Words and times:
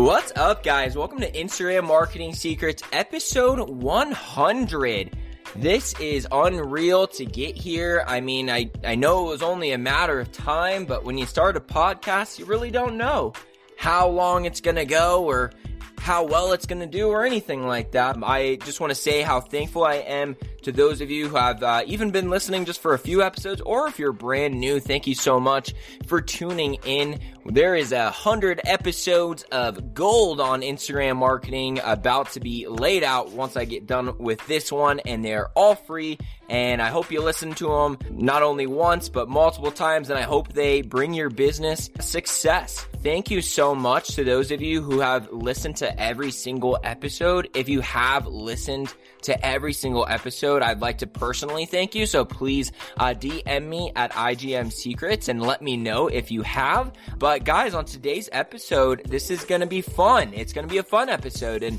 What's 0.00 0.32
up, 0.34 0.62
guys? 0.62 0.96
Welcome 0.96 1.20
to 1.20 1.30
Instagram 1.30 1.86
Marketing 1.86 2.32
Secrets, 2.32 2.82
episode 2.90 3.68
100. 3.68 5.14
This 5.56 5.92
is 6.00 6.26
unreal 6.32 7.06
to 7.08 7.26
get 7.26 7.54
here. 7.54 8.02
I 8.06 8.22
mean, 8.22 8.48
I, 8.48 8.70
I 8.82 8.94
know 8.94 9.26
it 9.26 9.28
was 9.28 9.42
only 9.42 9.72
a 9.72 9.78
matter 9.78 10.18
of 10.18 10.32
time, 10.32 10.86
but 10.86 11.04
when 11.04 11.18
you 11.18 11.26
start 11.26 11.54
a 11.58 11.60
podcast, 11.60 12.38
you 12.38 12.46
really 12.46 12.70
don't 12.70 12.96
know 12.96 13.34
how 13.76 14.08
long 14.08 14.46
it's 14.46 14.62
going 14.62 14.76
to 14.76 14.86
go 14.86 15.26
or 15.26 15.52
how 16.00 16.24
well 16.24 16.52
it's 16.52 16.64
going 16.64 16.80
to 16.80 16.86
do 16.86 17.08
or 17.08 17.26
anything 17.26 17.66
like 17.66 17.92
that. 17.92 18.16
I 18.22 18.56
just 18.56 18.80
want 18.80 18.90
to 18.90 18.94
say 18.94 19.20
how 19.20 19.38
thankful 19.38 19.84
I 19.84 19.96
am 19.96 20.34
to 20.62 20.72
those 20.72 21.02
of 21.02 21.10
you 21.10 21.28
who 21.28 21.36
have 21.36 21.62
uh, 21.62 21.82
even 21.86 22.10
been 22.10 22.30
listening 22.30 22.64
just 22.64 22.80
for 22.80 22.94
a 22.94 22.98
few 22.98 23.22
episodes, 23.22 23.60
or 23.60 23.86
if 23.86 23.98
you're 23.98 24.12
brand 24.12 24.58
new, 24.58 24.80
thank 24.80 25.06
you 25.06 25.14
so 25.14 25.38
much 25.38 25.74
for 26.06 26.22
tuning 26.22 26.74
in. 26.86 27.20
There 27.44 27.74
is 27.74 27.92
a 27.92 28.10
hundred 28.10 28.60
episodes 28.64 29.42
of 29.52 29.92
gold 29.92 30.40
on 30.40 30.62
Instagram 30.62 31.16
marketing 31.16 31.80
about 31.84 32.32
to 32.32 32.40
be 32.40 32.66
laid 32.66 33.04
out 33.04 33.32
once 33.32 33.56
I 33.56 33.66
get 33.66 33.86
done 33.86 34.16
with 34.18 34.44
this 34.46 34.72
one, 34.72 35.00
and 35.00 35.22
they're 35.22 35.48
all 35.48 35.74
free. 35.74 36.18
And 36.50 36.82
I 36.82 36.88
hope 36.88 37.12
you 37.12 37.22
listen 37.22 37.54
to 37.54 37.68
them 37.68 37.98
not 38.10 38.42
only 38.42 38.66
once, 38.66 39.08
but 39.08 39.28
multiple 39.28 39.70
times, 39.70 40.10
and 40.10 40.18
I 40.18 40.22
hope 40.22 40.52
they 40.52 40.82
bring 40.82 41.14
your 41.14 41.30
business 41.30 41.88
success. 42.00 42.88
Thank 43.04 43.30
you 43.30 43.40
so 43.40 43.72
much 43.72 44.16
to 44.16 44.24
those 44.24 44.50
of 44.50 44.60
you 44.60 44.82
who 44.82 44.98
have 44.98 45.32
listened 45.32 45.76
to 45.76 45.98
every 45.98 46.32
single 46.32 46.76
episode. 46.82 47.48
If 47.54 47.68
you 47.68 47.80
have 47.82 48.26
listened 48.26 48.92
to 49.22 49.46
every 49.46 49.72
single 49.72 50.04
episode, 50.08 50.60
I'd 50.62 50.80
like 50.80 50.98
to 50.98 51.06
personally 51.06 51.66
thank 51.66 51.94
you. 51.94 52.04
So 52.04 52.24
please 52.24 52.72
uh, 52.98 53.14
DM 53.16 53.68
me 53.68 53.92
at 53.94 54.10
IGM 54.12 54.72
Secrets 54.72 55.28
and 55.28 55.40
let 55.40 55.62
me 55.62 55.76
know 55.76 56.08
if 56.08 56.32
you 56.32 56.42
have. 56.42 56.92
But 57.16 57.44
guys, 57.44 57.74
on 57.74 57.84
today's 57.84 58.28
episode, 58.32 59.02
this 59.06 59.30
is 59.30 59.44
going 59.44 59.60
to 59.60 59.68
be 59.68 59.82
fun. 59.82 60.34
It's 60.34 60.52
going 60.52 60.66
to 60.66 60.72
be 60.72 60.78
a 60.78 60.82
fun 60.82 61.08
episode. 61.08 61.62
And 61.62 61.78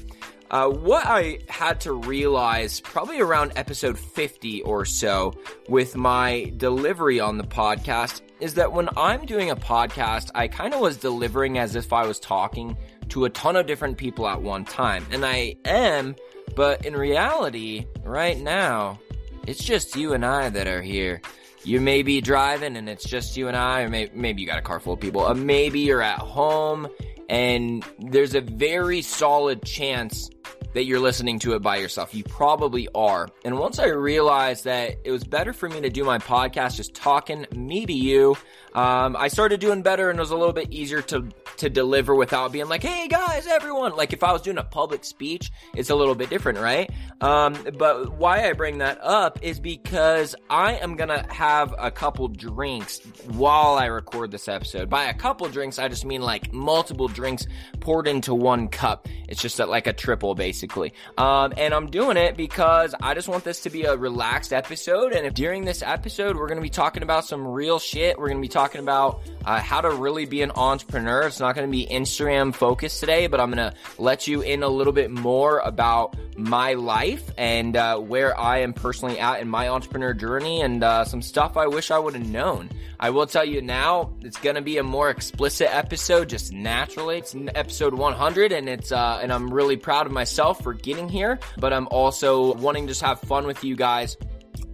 uh, 0.52 0.67
what 0.67 1.05
I 1.07 1.39
had 1.47 1.80
to 1.81 1.94
realize 1.94 2.81
probably 2.81 3.21
around 3.21 3.53
episode 3.55 3.97
50 3.97 4.61
or 4.63 4.83
so 4.83 5.33
with 5.69 5.95
my 5.95 6.52
delivery 6.58 7.21
on 7.21 7.38
the 7.38 7.45
podcast 7.45 8.21
is 8.41 8.55
that 8.55 8.73
when 8.73 8.89
I'm 8.97 9.25
doing 9.25 9.49
a 9.49 9.55
podcast, 9.55 10.30
I 10.35 10.49
kind 10.49 10.73
of 10.73 10.81
was 10.81 10.97
delivering 10.97 11.58
as 11.58 11.77
if 11.77 11.93
I 11.93 12.05
was 12.05 12.19
talking 12.19 12.75
to 13.09 13.23
a 13.23 13.30
ton 13.30 13.55
of 13.55 13.66
different 13.66 13.97
people 13.97 14.27
at 14.27 14.41
one 14.41 14.66
time. 14.66 15.05
And 15.11 15.25
I 15.25 15.55
am, 15.63 16.17
but 16.53 16.86
in 16.86 16.97
reality, 16.97 17.86
right 18.03 18.38
now, 18.38 18.99
it's 19.47 19.63
just 19.63 19.95
you 19.95 20.13
and 20.13 20.25
I 20.25 20.49
that 20.49 20.67
are 20.67 20.81
here. 20.81 21.21
You 21.63 21.80
may 21.80 22.02
be 22.02 22.19
driving 22.19 22.75
and 22.75 22.89
it's 22.89 23.05
just 23.05 23.38
you 23.38 23.47
and 23.47 23.55
I, 23.55 23.83
or 23.83 23.89
may- 23.89 24.11
maybe 24.13 24.41
you 24.41 24.47
got 24.47 24.59
a 24.59 24.63
car 24.63 24.81
full 24.81 24.93
of 24.93 24.99
people. 24.99 25.25
Uh, 25.25 25.33
maybe 25.33 25.80
you're 25.80 26.02
at 26.02 26.19
home 26.19 26.89
and 27.30 27.86
there's 27.99 28.36
a 28.36 28.41
very 28.41 29.02
solid 29.02 29.63
chance 29.63 30.30
that 30.73 30.86
you're 30.86 31.00
listening 31.00 31.39
to 31.39 31.53
it 31.53 31.61
by 31.61 31.77
yourself. 31.77 32.14
You 32.14 32.23
probably 32.23 32.88
are. 32.95 33.30
And 33.44 33.58
once 33.58 33.80
I 33.80 33.88
realized 33.88 34.66
that 34.66 34.97
it 35.03 35.11
was 35.11 35.23
better 35.23 35.53
for 35.53 35.69
me 35.69 35.81
to 35.81 35.89
do 35.89 36.03
my 36.03 36.17
podcast 36.17 36.75
just 36.77 36.94
talking 36.94 37.45
me 37.55 37.86
to 37.86 37.94
you, 37.94 38.38
um, 38.73 39.17
I 39.17 39.27
started 39.27 39.59
doing 39.59 39.81
better 39.81 40.09
and 40.09 40.17
it 40.17 40.22
was 40.22 40.31
a 40.31 40.36
little 40.38 40.53
bit 40.53 40.72
easier 40.72 41.02
to 41.03 41.27
to 41.58 41.69
deliver 41.69 42.16
without 42.16 42.52
being 42.52 42.69
like, 42.69 42.83
"Hey 42.83 43.08
guys, 43.08 43.45
everyone!" 43.45 43.95
Like 43.95 44.14
if 44.14 44.23
I 44.23 44.31
was 44.31 44.41
doing 44.41 44.58
a 44.58 44.64
public 44.64 45.03
speech, 45.03 45.52
it's 45.75 45.89
a 45.89 45.95
little 45.95 46.16
bit 46.16 46.30
different, 46.30 46.59
right? 46.59 46.89
Um, 47.19 47.58
but 47.77 48.14
why 48.14 48.49
I 48.49 48.53
bring 48.53 48.77
that 48.80 48.99
up 49.02 49.39
is 49.42 49.59
because 49.59 50.36
I 50.49 50.75
am 50.75 50.95
gonna 50.95 51.25
have 51.31 51.75
a 51.77 51.92
couple 51.92 52.30
drinks 52.30 52.99
while 53.27 53.75
I 53.75 53.86
record 53.88 54.31
this 54.31 54.47
episode. 54.47 54.89
By 54.89 55.05
a 55.05 55.14
couple 55.14 55.47
drinks, 55.49 55.77
I 55.77 55.88
just 55.89 56.05
mean 56.05 56.22
like 56.22 56.53
multiple 56.53 57.08
drinks 57.08 57.45
poured 57.81 58.08
into 58.08 58.33
one 58.33 58.69
cup. 58.69 59.08
It's 59.27 59.42
just 59.42 59.59
like 59.59 59.88
a 59.88 59.94
triple, 59.94 60.33
basically. 60.33 60.94
Um, 61.17 61.53
and 61.58 61.73
I'm 61.73 61.88
doing 61.88 62.17
it 62.17 62.38
because 62.38 62.95
I 63.02 63.14
just 63.14 63.27
want 63.27 63.43
this 63.43 63.61
to 63.61 63.70
be 63.70 63.83
a 63.83 63.95
relaxed 63.98 64.53
episode. 64.53 65.11
And 65.14 65.26
if 65.26 65.33
during 65.33 65.65
this 65.65 65.83
episode 65.83 66.38
we're 66.38 66.48
gonna 66.48 66.61
be 66.61 66.70
talking 66.70 67.03
about 67.03 67.26
some 67.26 67.45
real 67.45 67.77
shit, 67.77 68.17
we're 68.17 68.30
gonna 68.30 68.39
be 68.39 68.48
talking 68.48 68.61
talking 68.61 68.82
about 68.82 69.23
uh, 69.44 69.60
how 69.60 69.82
to 69.82 69.89
really 69.89 70.26
be 70.26 70.44
an 70.44 70.52
entrepreneur. 70.52 71.23
It's 71.23 71.39
not 71.39 71.55
going 71.55 71.67
to 71.67 71.72
be 71.72 71.88
Instagram 71.88 72.54
focused 72.54 72.99
today, 72.99 73.26
but 73.26 73.39
I'm 73.39 73.52
going 73.52 73.72
to 73.72 73.76
let 73.98 74.27
you 74.27 74.42
in 74.42 74.61
a 74.61 74.67
little 74.67 74.94
bit 74.94 75.10
more 75.10 75.58
about 75.60 76.16
my 76.38 76.73
life 76.73 77.32
and 77.39 77.76
uh, 77.76 77.98
where 77.98 78.39
I 78.39 78.60
am 78.60 78.73
personally 78.73 79.17
at 79.17 79.42
in 79.42 79.50
my 79.50 79.70
entrepreneur 79.70 80.14
journey 80.14 80.61
and 80.61 80.83
uh, 80.83 81.05
some 81.05 81.23
stuff 81.23 81.58
I 81.58 81.66
wish 81.66 81.89
I 81.89 81.98
would 81.98 82.14
have 82.14 82.27
known. 82.27 82.70
I 83.00 83.10
will 83.10 83.26
tell 83.26 83.44
you 83.44 83.64
now, 83.64 84.14
it's 84.21 84.38
going 84.38 84.58
to 84.58 84.61
be 84.61 84.77
a 84.77 84.83
more 84.83 85.10
explicit 85.10 85.73
episode, 85.76 86.30
just 86.30 86.54
naturally. 86.54 87.17
It's 87.17 87.36
episode 87.55 87.95
100, 87.95 88.52
and 88.52 88.70
it's 88.70 88.92
uh, 88.92 89.20
and 89.23 89.33
I'm 89.33 89.52
really 89.52 89.76
proud 89.76 90.05
of 90.05 90.11
myself 90.11 90.61
for 90.61 90.76
getting 90.76 91.10
here. 91.10 91.39
But 91.58 91.73
I'm 91.73 91.88
also 91.88 92.54
wanting 92.54 92.86
to 92.86 92.92
just 92.92 93.02
have 93.02 93.20
fun 93.21 93.48
with 93.48 93.64
you 93.64 93.76
guys 93.76 94.17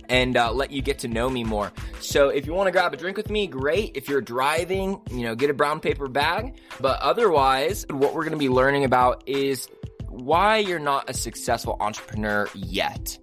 and 0.09 0.37
uh, 0.37 0.51
let 0.51 0.71
you 0.71 0.81
get 0.81 0.99
to 0.99 1.07
know 1.07 1.29
me 1.29 1.43
more. 1.43 1.71
So 1.99 2.29
if 2.29 2.45
you 2.45 2.53
want 2.53 2.67
to 2.67 2.71
grab 2.71 2.93
a 2.93 2.97
drink 2.97 3.17
with 3.17 3.29
me, 3.29 3.47
great. 3.47 3.95
If 3.95 4.09
you're 4.09 4.21
driving, 4.21 5.01
you 5.11 5.23
know, 5.23 5.35
get 5.35 5.49
a 5.49 5.53
brown 5.53 5.79
paper 5.79 6.07
bag. 6.07 6.55
But 6.79 7.01
otherwise, 7.01 7.85
what 7.89 8.13
we're 8.13 8.23
going 8.23 8.31
to 8.33 8.37
be 8.37 8.49
learning 8.49 8.83
about 8.83 9.23
is 9.27 9.67
why 10.07 10.57
you're 10.57 10.79
not 10.79 11.09
a 11.09 11.13
successful 11.13 11.77
entrepreneur 11.79 12.47
yet. 12.55 13.17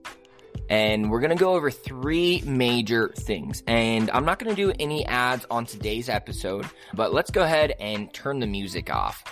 And 0.70 1.10
we're 1.10 1.20
going 1.20 1.30
to 1.30 1.36
go 1.36 1.54
over 1.54 1.70
three 1.70 2.42
major 2.46 3.12
things. 3.16 3.62
And 3.66 4.10
I'm 4.10 4.24
not 4.24 4.38
going 4.38 4.54
to 4.54 4.56
do 4.56 4.72
any 4.78 5.04
ads 5.04 5.44
on 5.50 5.66
today's 5.66 6.08
episode, 6.08 6.66
but 6.94 7.12
let's 7.12 7.30
go 7.30 7.42
ahead 7.42 7.74
and 7.78 8.12
turn 8.14 8.38
the 8.38 8.46
music 8.46 8.90
off. 8.90 9.22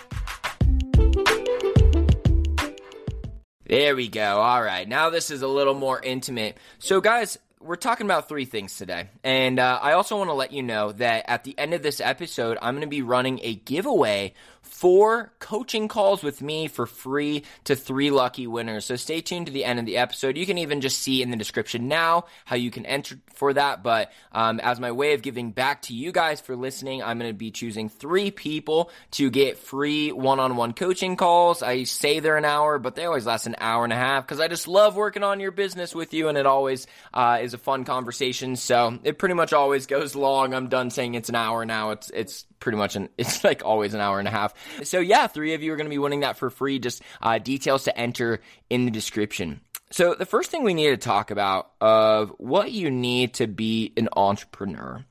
There 3.65 3.95
we 3.95 4.09
go. 4.09 4.39
All 4.41 4.61
right. 4.61 4.87
Now 4.87 5.09
this 5.09 5.31
is 5.31 5.41
a 5.41 5.47
little 5.47 5.73
more 5.73 6.01
intimate. 6.01 6.57
So, 6.79 6.99
guys, 6.99 7.37
we're 7.61 7.75
talking 7.77 8.05
about 8.05 8.27
three 8.27 8.45
things 8.45 8.77
today. 8.77 9.09
And 9.23 9.57
uh, 9.57 9.79
I 9.81 9.93
also 9.93 10.17
want 10.17 10.29
to 10.29 10.33
let 10.33 10.51
you 10.51 10.63
know 10.63 10.91
that 10.93 11.25
at 11.29 11.43
the 11.45 11.57
end 11.57 11.73
of 11.73 11.81
this 11.81 12.01
episode, 12.01 12.57
I'm 12.61 12.75
going 12.75 12.81
to 12.81 12.87
be 12.87 13.01
running 13.01 13.39
a 13.41 13.55
giveaway 13.55 14.33
four 14.83 15.31
coaching 15.39 15.87
calls 15.87 16.21
with 16.21 16.41
me 16.41 16.67
for 16.67 16.85
free 16.85 17.45
to 17.63 17.73
three 17.73 18.11
lucky 18.11 18.47
winners. 18.47 18.83
So 18.83 18.97
stay 18.97 19.21
tuned 19.21 19.45
to 19.45 19.53
the 19.53 19.63
end 19.63 19.79
of 19.79 19.85
the 19.85 19.95
episode. 19.95 20.35
You 20.35 20.45
can 20.45 20.57
even 20.57 20.81
just 20.81 20.99
see 20.99 21.21
in 21.21 21.31
the 21.31 21.37
description 21.37 21.87
now 21.87 22.25
how 22.43 22.57
you 22.57 22.69
can 22.69 22.85
enter 22.85 23.15
for 23.33 23.53
that. 23.53 23.81
But 23.81 24.11
um, 24.33 24.59
as 24.59 24.81
my 24.81 24.91
way 24.91 25.13
of 25.13 25.21
giving 25.21 25.51
back 25.51 25.83
to 25.83 25.93
you 25.93 26.11
guys 26.11 26.41
for 26.41 26.57
listening, 26.57 27.01
I'm 27.01 27.17
going 27.17 27.31
to 27.31 27.33
be 27.33 27.49
choosing 27.49 27.87
three 27.87 28.29
people 28.29 28.91
to 29.11 29.29
get 29.29 29.57
free 29.57 30.11
one-on-one 30.11 30.73
coaching 30.73 31.15
calls. 31.15 31.63
I 31.63 31.83
say 31.85 32.19
they're 32.19 32.35
an 32.35 32.43
hour, 32.43 32.77
but 32.77 32.95
they 32.95 33.05
always 33.05 33.25
last 33.25 33.47
an 33.47 33.55
hour 33.59 33.85
and 33.85 33.93
a 33.93 33.95
half 33.95 34.27
because 34.27 34.41
I 34.41 34.49
just 34.49 34.67
love 34.67 34.97
working 34.97 35.23
on 35.23 35.39
your 35.39 35.51
business 35.51 35.95
with 35.95 36.13
you, 36.13 36.27
and 36.27 36.37
it 36.37 36.45
always 36.45 36.87
uh, 37.13 37.39
is 37.41 37.53
a 37.53 37.57
fun 37.57 37.85
conversation. 37.85 38.57
So 38.57 38.99
it 39.05 39.17
pretty 39.17 39.35
much 39.35 39.53
always 39.53 39.85
goes 39.85 40.13
long. 40.13 40.53
I'm 40.53 40.67
done 40.67 40.89
saying 40.89 41.15
it's 41.15 41.29
an 41.29 41.35
hour 41.35 41.63
now. 41.63 41.91
It's 41.91 42.09
it's 42.09 42.45
pretty 42.63 42.77
much 42.77 42.95
an 42.95 43.09
it's 43.17 43.43
like 43.43 43.63
always 43.63 43.93
an 43.93 43.99
hour 43.99 44.17
and 44.17 44.27
a 44.27 44.31
half. 44.31 44.53
So 44.83 44.99
yeah, 44.99 45.27
three 45.27 45.53
of 45.53 45.61
you 45.61 45.73
are 45.73 45.75
going 45.75 45.85
to 45.85 45.91
be 45.91 45.99
winning 45.99 46.21
that 46.21 46.37
for 46.37 46.49
free. 46.49 46.79
Just 46.79 47.03
uh, 47.21 47.37
details 47.37 47.83
to 47.83 47.95
enter 47.95 48.39
in 48.69 48.85
the 48.85 48.91
description. 48.91 49.61
So 49.91 50.15
the 50.15 50.25
first 50.25 50.49
thing 50.49 50.63
we 50.63 50.73
need 50.73 50.89
to 50.89 50.97
talk 50.97 51.29
about 51.29 51.69
of 51.79 52.33
what 52.39 52.71
you 52.71 52.89
need 52.89 53.35
to 53.35 53.47
be 53.47 53.93
an 53.95 54.09
entrepreneur, 54.15 55.05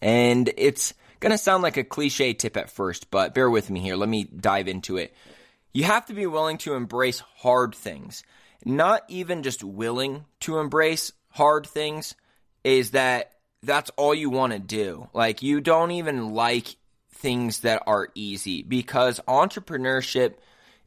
and 0.00 0.50
it's 0.56 0.94
going 1.20 1.32
to 1.32 1.38
sound 1.38 1.62
like 1.62 1.76
a 1.76 1.84
cliche 1.84 2.32
tip 2.32 2.56
at 2.56 2.70
first, 2.70 3.10
but 3.10 3.34
bear 3.34 3.50
with 3.50 3.68
me 3.68 3.80
here. 3.80 3.96
Let 3.96 4.08
me 4.08 4.24
dive 4.24 4.68
into 4.68 4.96
it. 4.96 5.14
You 5.74 5.84
have 5.84 6.06
to 6.06 6.14
be 6.14 6.26
willing 6.26 6.56
to 6.58 6.74
embrace 6.74 7.22
hard 7.36 7.74
things. 7.74 8.22
Not 8.64 9.02
even 9.08 9.42
just 9.42 9.62
willing 9.62 10.24
to 10.40 10.58
embrace 10.58 11.12
hard 11.30 11.66
things 11.66 12.14
is 12.64 12.92
that 12.92 13.32
that's 13.62 13.90
all 13.96 14.14
you 14.14 14.30
want 14.30 14.52
to 14.52 14.58
do. 14.58 15.08
Like 15.12 15.42
you 15.42 15.60
don't 15.60 15.90
even 15.92 16.30
like 16.30 16.76
things 17.14 17.60
that 17.60 17.82
are 17.86 18.08
easy 18.14 18.62
because 18.62 19.20
entrepreneurship 19.26 20.34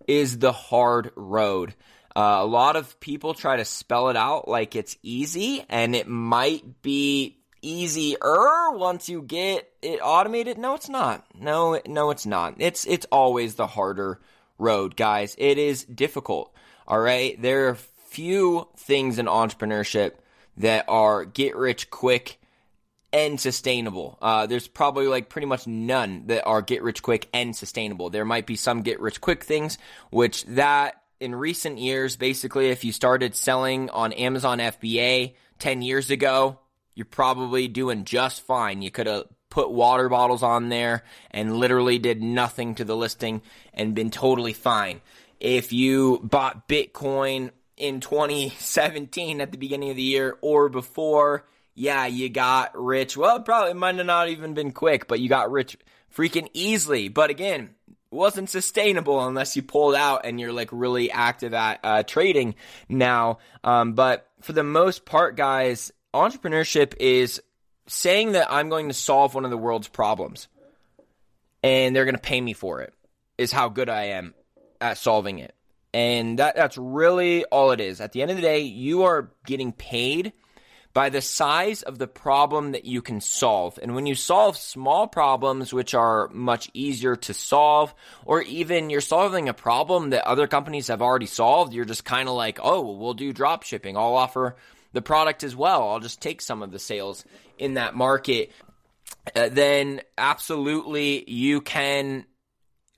is 0.08 0.40
the 0.40 0.52
hard 0.52 1.12
road. 1.16 1.74
Uh, 2.16 2.40
a 2.40 2.46
lot 2.46 2.76
of 2.76 3.00
people 3.00 3.34
try 3.34 3.58
to 3.58 3.66
spell 3.66 4.10
it 4.10 4.18
out 4.18 4.48
like 4.48 4.76
it's 4.76 4.98
easy, 5.02 5.66
and 5.70 5.96
it 5.96 6.08
might 6.08 6.82
be 6.82 7.38
easier 7.62 8.72
once 8.72 9.08
you 9.08 9.22
get 9.22 9.72
it 9.82 10.00
automated. 10.04 10.58
No, 10.58 10.76
it's 10.76 10.90
not. 10.90 11.26
No, 11.40 11.80
no, 11.88 12.10
it's 12.10 12.26
not. 12.26 12.56
It's 12.58 12.86
it's 12.86 13.06
always 13.12 13.56
the 13.56 13.68
harder 13.68 14.20
road, 14.58 14.98
guys. 14.98 15.36
It 15.38 15.58
is 15.58 15.86
difficult. 15.86 16.54
All 16.88 17.00
right, 17.00 17.42
there 17.42 17.70
are 17.70 17.76
few 17.76 18.68
things 18.76 19.18
in 19.18 19.28
entrepreneurship 19.28 20.14
that 20.58 20.86
are 20.90 21.24
get 21.24 21.56
rich 21.56 21.90
quick 21.90 22.41
and 23.14 23.40
sustainable. 23.40 24.18
Uh, 24.22 24.48
there's 24.48 24.68
probably 24.68 25.08
like 25.08 25.30
pretty 25.30 25.48
much 25.48 25.68
none 25.68 26.28
that 26.28 26.46
are 26.46 26.62
get 26.62 26.84
rich 26.84 27.02
quick 27.02 27.28
and 27.34 27.56
sustainable. 27.56 28.10
There 28.10 28.26
might 28.26 28.46
be 28.46 28.56
some 28.56 28.82
get 28.82 29.00
rich 29.00 29.20
quick 29.22 29.44
things, 29.44 29.78
which 30.10 30.46
that 30.46 31.02
in 31.20 31.36
recent 31.36 31.78
years, 31.78 32.16
basically, 32.16 32.70
if 32.70 32.84
you 32.84 32.92
started 32.92 33.36
selling 33.36 33.90
on 33.92 34.12
Amazon 34.14 34.58
FBA 34.60 35.36
10 35.60 35.82
years 35.82 36.10
ago, 36.10 36.60
you're 36.96 37.06
probably 37.06 37.68
doing 37.68 38.06
just 38.06 38.42
fine. 38.42 38.82
You 38.82 38.92
could 38.92 39.08
have 39.08 39.26
put 39.50 39.70
water 39.70 40.10
bottles 40.10 40.42
on 40.42 40.70
there 40.70 41.04
and 41.30 41.58
literally 41.58 42.00
did 42.00 42.24
nothing 42.24 42.76
to 42.76 42.86
the 42.86 42.96
listing 42.96 43.42
and 43.74 43.94
been 43.94 44.10
totally 44.10 44.54
fine. 44.54 45.02
If 45.40 45.74
you 45.74 46.20
bought 46.24 46.68
Bitcoin 46.68 47.52
in 47.78 48.00
2017 48.00 49.42
at 49.42 49.52
the 49.52 49.58
beginning 49.58 49.90
of 49.90 49.96
the 49.96 50.02
year 50.02 50.38
or 50.42 50.70
before, 50.70 51.46
yeah, 51.74 52.06
you 52.06 52.30
got 52.30 52.72
rich. 52.80 53.16
Well, 53.16 53.42
probably 53.42 53.74
might 53.74 53.96
have 53.96 54.06
not 54.06 54.30
even 54.30 54.54
been 54.54 54.72
quick, 54.72 55.08
but 55.08 55.20
you 55.20 55.30
got 55.30 55.52
rich 55.52 55.78
freaking 56.14 56.50
easily. 56.54 57.08
But 57.08 57.30
again, 57.30 57.72
wasn't 58.12 58.50
sustainable 58.50 59.26
unless 59.26 59.56
you 59.56 59.64
pulled 59.64 59.96
out 59.96 60.26
and 60.26 60.40
you're 60.40 60.52
like 60.52 60.70
really 60.72 61.10
active 61.10 61.54
at 61.54 61.80
uh, 61.84 62.04
trading 62.04 62.56
now. 62.90 63.40
Um, 63.64 63.94
but 63.94 64.30
for 64.42 64.54
the 64.54 64.64
most 64.64 65.06
part, 65.06 65.38
guys, 65.38 65.92
entrepreneurship 66.14 66.94
is 67.00 67.42
saying 67.88 68.34
that 68.34 68.52
I'm 68.52 68.70
going 68.70 68.90
to 68.90 68.94
solve 68.94 69.34
one 69.34 69.46
of 69.46 69.52
the 69.52 69.58
world's 69.58 69.88
problems 69.88 70.50
and 71.64 71.96
they're 71.96 72.06
going 72.06 72.16
to 72.16 72.22
pay 72.22 72.42
me 72.42 72.54
for 72.54 72.82
it 72.82 72.94
is 73.38 73.52
how 73.52 73.70
good 73.70 73.90
I 73.90 74.06
am 74.06 74.34
at 74.80 74.98
solving 74.98 75.40
it. 75.40 75.56
And 75.94 76.40
that, 76.40 76.56
that's 76.56 76.78
really 76.78 77.44
all 77.46 77.72
it 77.72 77.82
is. 77.82 78.00
At 78.02 78.12
the 78.12 78.22
end 78.22 78.32
of 78.32 78.38
the 78.38 78.44
day, 78.44 78.60
you 78.60 79.04
are 79.04 79.32
getting 79.46 79.72
paid 79.72 80.34
by 80.94 81.10
the 81.10 81.22
size 81.22 81.84
of 81.84 81.98
the 81.98 82.08
problem 82.08 82.74
that 82.74 82.86
you 82.86 83.02
can 83.02 83.22
solve. 83.22 83.80
And 83.82 83.96
when 83.96 84.06
you 84.06 84.16
solve 84.16 84.58
small 84.58 85.08
problems, 85.08 85.74
which 85.74 85.94
are 85.94 86.28
much 86.30 86.70
easier 86.74 87.16
to 87.16 87.34
solve, 87.34 87.94
or 88.26 88.42
even 88.42 88.90
you're 88.90 89.02
solving 89.02 89.48
a 89.48 89.54
problem 89.54 90.10
that 90.10 90.28
other 90.28 90.48
companies 90.48 90.88
have 90.88 91.02
already 91.02 91.28
solved, 91.28 91.74
you're 91.74 91.86
just 91.86 92.04
kind 92.04 92.28
of 92.28 92.36
like, 92.36 92.60
oh, 92.62 92.92
we'll 92.92 93.14
do 93.14 93.32
drop 93.32 93.64
shipping. 93.64 93.96
I'll 93.96 94.16
offer 94.16 94.56
the 94.94 95.02
product 95.02 95.44
as 95.44 95.56
well. 95.56 95.90
I'll 95.90 96.00
just 96.00 96.22
take 96.22 96.42
some 96.42 96.62
of 96.62 96.72
the 96.72 96.80
sales 96.80 97.24
in 97.58 97.76
that 97.76 97.96
market. 97.96 98.52
Uh, 99.36 99.50
then 99.50 100.02
absolutely 100.18 101.30
you 101.30 101.62
can 101.62 102.26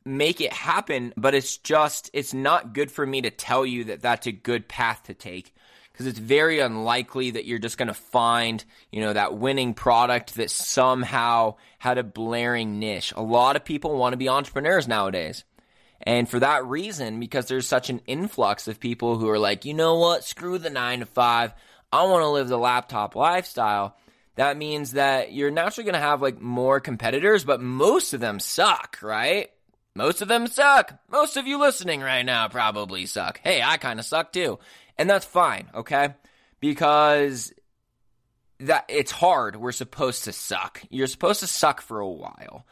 make 0.06 0.42
it 0.42 0.52
happen, 0.52 1.14
but 1.16 1.36
it's 1.36 1.58
just, 1.58 2.10
it's 2.14 2.34
not 2.34 2.74
good 2.74 2.92
for 2.92 3.06
me 3.06 3.22
to 3.22 3.30
tell 3.30 3.66
you 3.66 3.86
that 3.86 4.02
that's 4.02 4.28
a 4.28 4.32
good 4.32 4.68
path 4.68 5.04
to 5.04 5.14
take 5.14 5.54
because 5.94 6.08
it's 6.08 6.20
very 6.20 6.60
unlikely 6.60 7.32
that 7.32 7.46
you're 7.46 7.60
just 7.60 7.78
going 7.78 7.88
to 7.88 7.94
find, 7.94 8.66
you 8.92 9.00
know, 9.00 9.14
that 9.14 9.38
winning 9.38 9.76
product 9.76 10.36
that 10.36 10.50
somehow 10.50 11.56
had 11.78 12.00
a 12.00 12.04
blaring 12.04 12.80
niche. 12.80 13.14
A 13.16 13.22
lot 13.22 13.56
of 13.56 13.64
people 13.64 13.96
want 13.96 14.14
to 14.14 14.18
be 14.18 14.28
entrepreneurs 14.28 14.88
nowadays. 14.88 15.44
And 16.02 16.28
for 16.28 16.40
that 16.40 16.66
reason, 16.66 17.20
because 17.20 17.46
there's 17.46 17.68
such 17.68 17.90
an 17.90 18.02
influx 18.08 18.68
of 18.68 18.80
people 18.80 19.18
who 19.18 19.30
are 19.30 19.40
like, 19.40 19.66
you 19.66 19.74
know 19.74 20.00
what, 20.00 20.26
screw 20.26 20.58
the 20.58 20.72
nine 20.72 21.00
to 21.00 21.06
five. 21.06 21.54
I 21.92 22.04
want 22.06 22.24
to 22.24 22.30
live 22.30 22.48
the 22.48 22.58
laptop 22.58 23.16
lifestyle. 23.16 23.96
That 24.36 24.58
means 24.58 24.94
that 24.94 25.32
you're 25.32 25.52
naturally 25.52 25.86
going 25.86 25.94
to 25.94 26.00
have 26.00 26.24
like 26.24 26.42
more 26.42 26.80
competitors, 26.80 27.44
but 27.44 27.62
most 27.62 28.14
of 28.14 28.20
them 28.20 28.40
suck, 28.40 28.98
right? 29.04 29.52
Most 29.96 30.24
of 30.24 30.28
them 30.28 30.48
suck. 30.48 31.00
Most 31.08 31.38
of 31.38 31.46
you 31.46 31.60
listening 31.60 32.02
right 32.02 32.24
now 32.24 32.48
probably 32.48 33.06
suck. 33.06 33.40
Hey, 33.44 33.62
I 33.62 33.78
kind 33.78 34.00
of 34.00 34.06
suck 34.06 34.34
too. 34.34 34.58
And 34.98 35.10
that's 35.10 35.26
fine, 35.26 35.70
okay? 35.74 36.16
Because 36.60 37.54
that 38.60 38.86
it's 38.88 39.12
hard. 39.12 39.56
We're 39.56 39.72
supposed 39.72 40.24
to 40.26 40.34
suck. 40.34 40.82
You're 40.90 41.08
supposed 41.08 41.42
to 41.42 41.48
suck 41.48 41.82
for 41.82 42.00
a 42.00 42.10
while. 42.10 42.66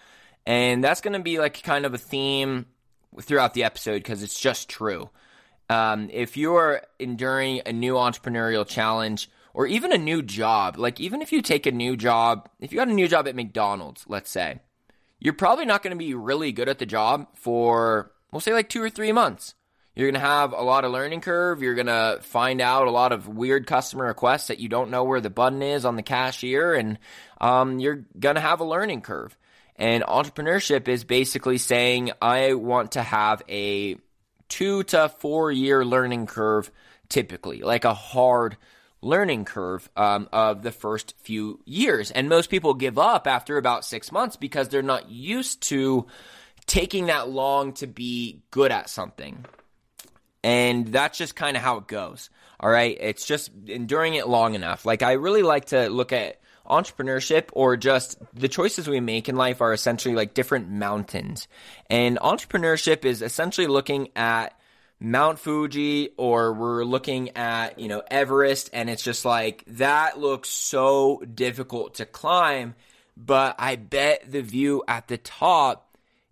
And 0.46 0.84
that's 0.84 1.02
going 1.02 1.14
to 1.14 1.20
be 1.20 1.40
like 1.40 1.62
kind 1.64 1.86
of 1.86 1.94
a 1.94 1.98
theme 1.98 2.66
throughout 3.22 3.54
the 3.54 3.64
episode 3.64 3.96
because 3.96 4.24
it's 4.24 4.40
just 4.40 4.70
true. 4.70 5.10
Um, 5.70 6.10
if 6.12 6.36
you're 6.38 6.82
enduring 7.00 7.62
a 7.66 7.72
new 7.72 7.94
entrepreneurial 7.94 8.68
challenge 8.68 9.30
or 9.54 9.68
even 9.68 9.92
a 9.92 9.98
new 9.98 10.22
job, 10.22 10.78
like 10.78 11.00
even 11.00 11.22
if 11.22 11.32
you 11.32 11.42
take 11.42 11.66
a 11.66 11.72
new 11.72 11.96
job, 11.96 12.50
if 12.60 12.72
you 12.72 12.78
got 12.78 12.88
a 12.88 12.94
new 12.94 13.08
job 13.08 13.28
at 13.28 13.36
McDonald's, 13.36 14.06
let's 14.08 14.30
say, 14.30 14.60
you're 15.20 15.34
probably 15.34 15.66
not 15.66 15.84
going 15.84 15.92
to 15.92 15.98
be 15.98 16.14
really 16.14 16.52
good 16.52 16.68
at 16.68 16.80
the 16.80 16.86
job 16.86 17.28
for, 17.36 18.12
we'll 18.32 18.40
say 18.40 18.54
like 18.54 18.70
two 18.70 18.82
or 18.82 18.90
three 18.90 19.12
months. 19.12 19.54
You're 20.02 20.10
going 20.10 20.20
to 20.20 20.28
have 20.28 20.54
a 20.54 20.64
lot 20.64 20.84
of 20.84 20.92
learning 20.92 21.22
curve. 21.22 21.62
You're 21.62 21.76
going 21.76 21.86
to 21.86 22.18
find 22.24 22.60
out 22.60 22.88
a 22.88 22.92
lot 22.92 23.12
of 23.12 23.28
weird 23.28 23.68
customer 23.68 24.06
requests 24.06 24.48
that 24.48 24.58
you 24.58 24.68
don't 24.68 24.90
know 24.90 25.04
where 25.04 25.22
the 25.22 25.30
button 25.30 25.62
is 25.62 25.86
on 25.86 25.96
the 25.96 26.02
cashier, 26.02 26.74
and 26.74 26.98
um, 27.40 27.78
you're 27.78 28.04
going 28.20 28.34
to 28.34 28.42
have 28.42 28.62
a 28.62 28.66
learning 28.66 29.02
curve. 29.02 29.38
And 29.76 30.04
entrepreneurship 30.04 30.88
is 30.88 31.04
basically 31.04 31.60
saying, 31.60 32.14
I 32.20 32.56
want 32.56 32.94
to 32.94 33.04
have 33.04 33.44
a 33.48 33.98
two 34.50 34.82
to 34.86 35.10
four 35.10 35.52
year 35.52 35.86
learning 35.86 36.26
curve, 36.26 36.72
typically, 37.08 37.62
like 37.62 37.86
a 37.86 37.94
hard 37.94 38.58
learning 39.04 39.46
curve 39.46 39.88
um, 39.96 40.28
of 40.34 40.64
the 40.64 40.72
first 40.72 41.14
few 41.20 41.60
years. 41.66 42.10
And 42.10 42.28
most 42.28 42.50
people 42.50 42.74
give 42.74 42.98
up 42.98 43.28
after 43.28 43.58
about 43.58 43.86
six 43.86 44.12
months 44.12 44.36
because 44.36 44.70
they're 44.70 44.82
not 44.82 45.12
used 45.12 45.62
to 45.70 46.08
taking 46.66 47.06
that 47.06 47.30
long 47.30 47.74
to 47.74 47.86
be 47.86 48.42
good 48.50 48.72
at 48.72 48.90
something. 48.90 49.46
And 50.44 50.88
that's 50.88 51.18
just 51.18 51.36
kind 51.36 51.56
of 51.56 51.64
how 51.64 51.78
it 51.78 51.88
goes. 51.88 52.30
All 52.60 52.70
right. 52.70 52.98
It's 53.00 53.26
just 53.26 53.52
enduring 53.68 54.16
it 54.16 54.28
long 54.28 54.56
enough. 54.56 54.86
Like, 54.86 55.02
I 55.04 55.14
really 55.14 55.44
like 55.44 55.66
to 55.66 55.90
look 55.90 56.14
at 56.14 56.42
entrepreneurship 56.70 57.50
or 57.54 57.76
just 57.76 58.18
the 58.34 58.48
choices 58.48 58.88
we 58.88 59.00
make 59.00 59.28
in 59.28 59.36
life 59.36 59.62
are 59.62 59.74
essentially 59.74 60.16
like 60.16 60.34
different 60.34 60.70
mountains. 60.70 61.48
And 61.90 62.18
entrepreneurship 62.20 63.04
is 63.04 63.22
essentially 63.22 63.68
looking 63.68 64.10
at 64.16 64.58
Mount 65.00 65.40
Fuji 65.40 66.12
or 66.18 66.54
we're 66.54 66.86
looking 66.86 67.36
at, 67.36 67.80
you 67.80 67.88
know, 67.88 68.04
Everest 68.10 68.70
and 68.72 68.90
it's 68.90 69.04
just 69.04 69.26
like 69.26 69.64
that 69.68 70.20
looks 70.20 70.50
so 70.50 71.22
difficult 71.34 71.96
to 71.96 72.06
climb, 72.06 72.76
but 73.18 73.56
I 73.58 73.76
bet 73.76 74.32
the 74.32 74.42
view 74.42 74.84
at 74.88 75.08
the 75.08 75.18
top 75.18 75.91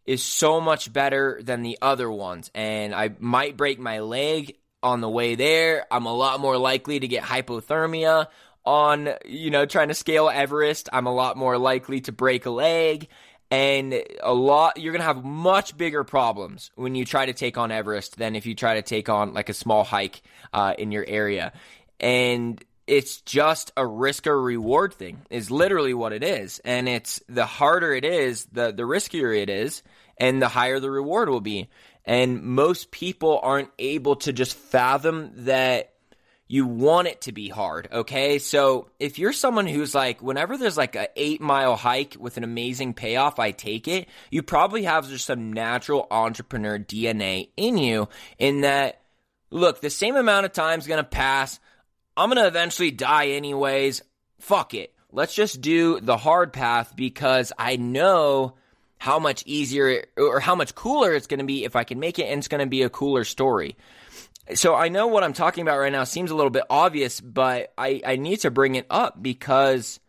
is 0.09 0.23
so 0.23 0.59
much 0.59 0.91
better 0.91 1.39
than 1.43 1.61
the 1.61 1.77
other 1.83 2.09
ones. 2.09 2.49
And 2.55 2.95
I 2.95 3.11
might 3.19 3.55
break 3.55 3.77
my 3.77 3.99
leg 3.99 4.55
on 4.81 5.01
the 5.01 5.09
way 5.09 5.35
there. 5.35 5.85
I'm 5.91 6.07
a 6.07 6.15
lot 6.15 6.39
more 6.39 6.57
likely 6.57 6.99
to 6.99 7.07
get 7.07 7.21
hypothermia 7.21 8.25
on, 8.65 9.09
you 9.25 9.51
know, 9.51 9.67
trying 9.67 9.89
to 9.89 9.93
scale 9.93 10.27
Everest. 10.27 10.89
I'm 10.91 11.05
a 11.05 11.13
lot 11.13 11.37
more 11.37 11.59
likely 11.59 12.01
to 12.01 12.11
break 12.11 12.47
a 12.47 12.49
leg. 12.49 13.07
And 13.51 14.01
a 14.23 14.33
lot, 14.33 14.79
you're 14.79 14.93
going 14.93 15.01
to 15.01 15.05
have 15.05 15.23
much 15.23 15.77
bigger 15.77 16.03
problems 16.03 16.71
when 16.73 16.95
you 16.95 17.05
try 17.05 17.27
to 17.27 17.33
take 17.33 17.59
on 17.59 17.71
Everest 17.71 18.17
than 18.17 18.35
if 18.35 18.47
you 18.47 18.55
try 18.55 18.75
to 18.75 18.81
take 18.81 19.09
on 19.09 19.35
like 19.35 19.49
a 19.49 19.53
small 19.53 19.83
hike 19.83 20.23
uh, 20.51 20.73
in 20.75 20.91
your 20.91 21.05
area. 21.07 21.53
And 21.99 22.59
it's 22.87 23.21
just 23.21 23.71
a 23.77 23.85
risk 23.85 24.25
or 24.25 24.41
reward 24.41 24.91
thing 24.91 25.21
is 25.29 25.51
literally 25.51 25.93
what 25.93 26.11
it 26.11 26.23
is 26.23 26.59
and 26.65 26.89
it's 26.89 27.21
the 27.29 27.45
harder 27.45 27.93
it 27.93 28.03
is 28.03 28.45
the 28.45 28.71
the 28.71 28.81
riskier 28.81 29.39
it 29.39 29.47
is 29.47 29.83
and 30.19 30.41
the 30.41 30.47
higher 30.47 30.79
the 30.79 30.91
reward 30.91 31.29
will 31.29 31.41
be 31.41 31.69
and 32.05 32.41
most 32.41 32.91
people 32.91 33.39
aren't 33.41 33.69
able 33.77 34.15
to 34.15 34.33
just 34.33 34.55
fathom 34.55 35.31
that 35.45 35.93
you 36.47 36.65
want 36.65 37.07
it 37.07 37.21
to 37.21 37.31
be 37.31 37.49
hard 37.49 37.87
okay 37.91 38.39
so 38.39 38.89
if 38.99 39.19
you're 39.19 39.33
someone 39.33 39.67
who's 39.67 39.93
like 39.93 40.21
whenever 40.21 40.57
there's 40.57 40.77
like 40.77 40.95
a 40.95 41.07
eight 41.15 41.41
mile 41.41 41.75
hike 41.75 42.15
with 42.19 42.37
an 42.37 42.43
amazing 42.43 42.93
payoff 42.93 43.39
i 43.39 43.51
take 43.51 43.87
it 43.87 44.07
you 44.31 44.41
probably 44.41 44.83
have 44.83 45.07
just 45.09 45.25
some 45.25 45.53
natural 45.53 46.07
entrepreneur 46.09 46.79
dna 46.79 47.49
in 47.55 47.77
you 47.77 48.07
in 48.37 48.61
that 48.61 49.01
look 49.51 49.79
the 49.81 49.89
same 49.89 50.15
amount 50.15 50.45
of 50.45 50.53
time 50.53 50.79
is 50.79 50.87
to 50.87 51.03
pass 51.03 51.59
I'm 52.19 52.31
to 52.31 52.47
eventually 52.47 52.91
die 52.91 53.27
anyways. 53.29 54.01
Fuck 54.39 54.73
it. 54.73 54.93
Let's 55.09 55.33
just 55.33 55.61
do 55.61 56.01
the 56.01 56.17
hard 56.17 56.51
path 56.51 56.93
because 56.93 57.53
I 57.57 57.77
know 57.77 58.55
how 58.99 59.17
much 59.17 59.43
easier 59.47 60.05
or 60.17 60.39
how 60.39 60.53
much 60.53 60.75
cooler 60.75 61.13
it's 61.13 61.25
going 61.25 61.39
to 61.39 61.45
be 61.45 61.63
if 61.63 61.75
I 61.75 61.85
can 61.85 61.99
make 61.99 62.19
it 62.19 62.25
and 62.25 62.37
it's 62.37 62.49
going 62.49 62.59
to 62.59 62.67
be 62.67 62.83
a 62.83 62.89
cooler 62.89 63.23
story. 63.23 63.75
So 64.53 64.75
I 64.75 64.89
know 64.89 65.07
what 65.07 65.23
I'm 65.23 65.33
talking 65.33 65.61
about 65.61 65.79
right 65.79 65.91
now 65.91 66.03
seems 66.03 66.31
a 66.31 66.35
little 66.35 66.49
bit 66.49 66.63
obvious, 66.69 67.21
but 67.21 67.71
I, 67.77 68.01
I 68.05 68.15
need 68.17 68.41
to 68.41 68.51
bring 68.51 68.75
it 68.75 68.85
up 68.89 69.21
because 69.21 69.99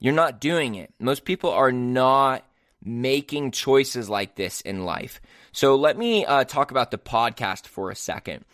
you're 0.00 0.12
not 0.12 0.40
doing 0.40 0.74
it. 0.74 0.92
Most 0.98 1.24
people 1.24 1.50
are 1.50 1.70
not 1.70 2.44
making 2.82 3.52
choices 3.52 4.10
like 4.10 4.34
this 4.34 4.60
in 4.62 4.84
life. 4.84 5.20
So 5.52 5.76
let 5.76 5.96
me 5.96 6.26
uh, 6.26 6.44
talk 6.44 6.72
about 6.72 6.90
the 6.90 6.98
podcast 6.98 7.66
for 7.66 7.90
a 7.90 7.96
second. 7.96 8.44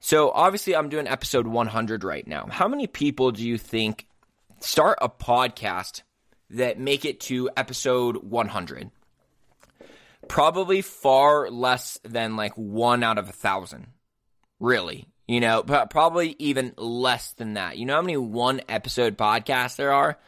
So 0.00 0.30
obviously, 0.30 0.74
I'm 0.74 0.88
doing 0.88 1.06
episode 1.06 1.46
100 1.46 2.02
right 2.02 2.26
now. 2.26 2.46
How 2.50 2.66
many 2.66 2.86
people 2.86 3.30
do 3.30 3.46
you 3.46 3.58
think 3.58 4.06
start 4.58 4.98
a 5.00 5.08
podcast 5.08 6.02
that 6.48 6.80
make 6.80 7.04
it 7.04 7.20
to 7.20 7.50
episode 7.56 8.16
100? 8.16 8.90
Probably 10.30 10.80
far 10.80 11.50
less 11.50 11.98
than 12.04 12.36
like 12.36 12.52
one 12.54 13.02
out 13.02 13.18
of 13.18 13.28
a 13.28 13.32
thousand. 13.32 13.88
Really. 14.60 15.08
You 15.26 15.40
know, 15.40 15.62
probably 15.62 16.36
even 16.38 16.72
less 16.76 17.32
than 17.32 17.54
that. 17.54 17.78
You 17.78 17.84
know 17.84 17.96
how 17.96 18.02
many 18.02 18.16
one 18.16 18.60
episode 18.68 19.18
podcasts 19.18 19.74
there 19.74 19.92
are? 19.92 20.18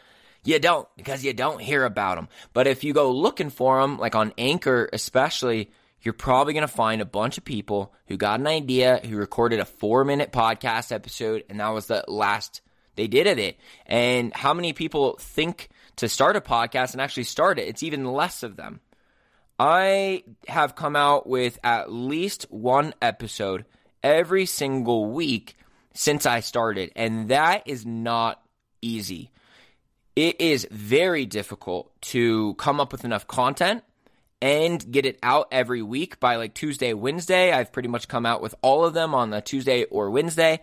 You 0.45 0.59
don't, 0.59 0.89
because 0.97 1.25
you 1.25 1.33
don't 1.33 1.61
hear 1.61 1.85
about 1.85 2.17
them. 2.17 2.29
But 2.53 2.67
if 2.67 2.83
you 2.83 2.93
go 2.93 3.13
looking 3.13 3.51
for 3.51 3.81
them, 3.81 3.97
like 3.97 4.17
on 4.17 4.33
Anchor 4.37 4.91
especially, 4.93 5.71
you're 6.01 6.15
probably 6.15 6.53
going 6.53 6.67
to 6.67 6.69
find 6.69 7.01
a 7.01 7.05
bunch 7.07 7.39
of 7.39 7.45
people 7.45 7.95
who 8.09 8.17
got 8.17 8.41
an 8.41 8.49
idea, 8.49 9.01
who 9.05 9.17
recorded 9.17 9.61
a 9.61 9.65
four 9.65 10.05
minute 10.05 10.33
podcast 10.33 10.91
episode, 10.91 11.45
and 11.49 11.61
that 11.61 11.69
was 11.69 11.87
the 11.87 12.05
last 12.09 12.61
they 12.97 13.07
did 13.07 13.29
of 13.29 13.39
it. 13.39 13.57
And 13.87 14.35
how 14.35 14.53
many 14.53 14.73
people 14.73 15.17
think 15.21 15.69
to 15.97 16.09
start 16.09 16.37
a 16.37 16.41
podcast 16.41 16.93
and 16.93 17.01
actually 17.01 17.25
start 17.25 17.59
it, 17.61 17.69
it's 17.69 17.85
even 17.85 18.05
less 18.05 18.43
of 18.43 18.57
them. 18.57 18.81
I 19.65 20.25
have 20.49 20.75
come 20.75 20.97
out 20.97 21.29
with 21.29 21.57
at 21.63 21.93
least 21.93 22.47
one 22.51 22.95
episode 23.01 23.65
every 24.03 24.45
single 24.45 25.13
week 25.13 25.57
since 25.95 26.27
I 26.27 26.41
started, 26.41 26.91
and 26.97 27.29
that 27.29 27.63
is 27.67 27.87
not 27.87 28.43
easy. 28.81 29.31
It 30.17 30.41
is 30.41 30.67
very 30.69 31.27
difficult 31.27 31.93
to 32.11 32.55
come 32.55 32.81
up 32.81 32.91
with 32.91 33.05
enough 33.05 33.29
content 33.29 33.85
and 34.41 34.91
get 34.91 35.07
it 35.07 35.21
out 35.23 35.47
every 35.53 35.81
week 35.81 36.19
by 36.19 36.35
like 36.35 36.55
Tuesday, 36.55 36.93
Wednesday. 36.93 37.53
I've 37.53 37.71
pretty 37.71 37.89
much 37.89 38.09
come 38.09 38.27
out 38.27 38.43
with 38.43 38.57
all 38.63 38.85
of 38.85 38.95
them 38.95 39.15
on 39.15 39.31
the 39.31 39.41
Tuesday 39.41 39.85
or 39.85 40.11
Wednesday 40.11 40.59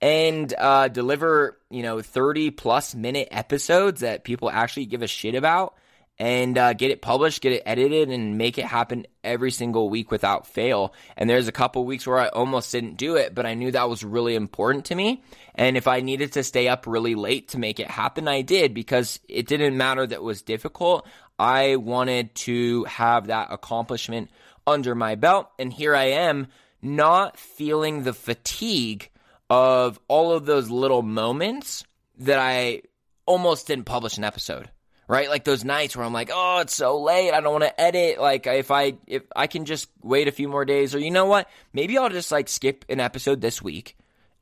and 0.00 0.54
uh, 0.56 0.86
deliver, 0.86 1.58
you 1.70 1.82
know, 1.82 2.00
30 2.00 2.52
plus 2.52 2.94
minute 2.94 3.26
episodes 3.32 4.02
that 4.02 4.22
people 4.22 4.48
actually 4.48 4.86
give 4.86 5.02
a 5.02 5.08
shit 5.08 5.34
about 5.34 5.74
and 6.18 6.56
uh, 6.56 6.72
get 6.74 6.90
it 6.90 7.02
published, 7.02 7.42
get 7.42 7.52
it 7.52 7.62
edited, 7.66 8.08
and 8.08 8.38
make 8.38 8.56
it 8.56 8.64
happen 8.64 9.06
every 9.24 9.50
single 9.50 9.90
week 9.90 10.10
without 10.10 10.46
fail. 10.46 10.94
And 11.16 11.28
there's 11.28 11.48
a 11.48 11.52
couple 11.52 11.84
weeks 11.84 12.06
where 12.06 12.18
I 12.18 12.28
almost 12.28 12.70
didn't 12.70 12.96
do 12.96 13.16
it, 13.16 13.34
but 13.34 13.46
I 13.46 13.54
knew 13.54 13.72
that 13.72 13.88
was 13.88 14.04
really 14.04 14.36
important 14.36 14.86
to 14.86 14.94
me. 14.94 15.22
And 15.54 15.76
if 15.76 15.88
I 15.88 16.00
needed 16.00 16.32
to 16.32 16.44
stay 16.44 16.68
up 16.68 16.86
really 16.86 17.14
late 17.14 17.48
to 17.48 17.58
make 17.58 17.80
it 17.80 17.90
happen, 17.90 18.28
I 18.28 18.42
did 18.42 18.74
because 18.74 19.18
it 19.28 19.48
didn't 19.48 19.76
matter 19.76 20.06
that 20.06 20.14
it 20.16 20.22
was 20.22 20.42
difficult. 20.42 21.06
I 21.38 21.76
wanted 21.76 22.34
to 22.36 22.84
have 22.84 23.26
that 23.26 23.48
accomplishment 23.50 24.30
under 24.66 24.94
my 24.94 25.16
belt. 25.16 25.50
And 25.58 25.72
here 25.72 25.96
I 25.96 26.04
am, 26.04 26.46
not 26.80 27.38
feeling 27.38 28.02
the 28.02 28.12
fatigue 28.12 29.10
of 29.50 29.98
all 30.06 30.32
of 30.32 30.46
those 30.46 30.70
little 30.70 31.02
moments 31.02 31.84
that 32.18 32.38
I 32.38 32.82
almost 33.26 33.66
didn't 33.66 33.86
publish 33.86 34.16
an 34.16 34.24
episode. 34.24 34.70
Right? 35.06 35.28
Like 35.28 35.44
those 35.44 35.64
nights 35.64 35.96
where 35.96 36.06
I'm 36.06 36.12
like, 36.12 36.30
"Oh, 36.32 36.60
it's 36.60 36.74
so 36.74 37.00
late. 37.02 37.32
I 37.32 37.40
don't 37.40 37.52
want 37.52 37.64
to 37.64 37.80
edit." 37.80 38.18
Like 38.20 38.46
if 38.46 38.70
I 38.70 38.94
if 39.06 39.22
I 39.36 39.46
can 39.46 39.64
just 39.64 39.88
wait 40.02 40.28
a 40.28 40.32
few 40.32 40.48
more 40.48 40.64
days 40.64 40.94
or 40.94 40.98
you 40.98 41.10
know 41.10 41.26
what? 41.26 41.48
Maybe 41.72 41.98
I'll 41.98 42.08
just 42.08 42.32
like 42.32 42.48
skip 42.48 42.84
an 42.88 43.00
episode 43.00 43.40
this 43.40 43.60
week 43.60 43.96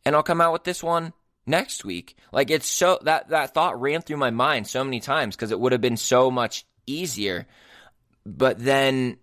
and 0.04 0.14
I'll 0.14 0.22
come 0.22 0.40
out 0.40 0.52
with 0.52 0.64
this 0.64 0.82
one 0.82 1.12
next 1.46 1.84
week. 1.84 2.16
Like 2.32 2.50
it's 2.50 2.68
so 2.68 2.98
that 3.02 3.28
that 3.28 3.54
thought 3.54 3.80
ran 3.80 4.02
through 4.02 4.18
my 4.18 4.30
mind 4.30 4.66
so 4.66 4.84
many 4.84 5.00
times 5.00 5.36
because 5.36 5.50
it 5.50 5.60
would 5.60 5.72
have 5.72 5.80
been 5.80 5.96
so 5.96 6.30
much 6.30 6.64
easier. 6.86 7.46
But 8.24 8.58
then 8.58 9.18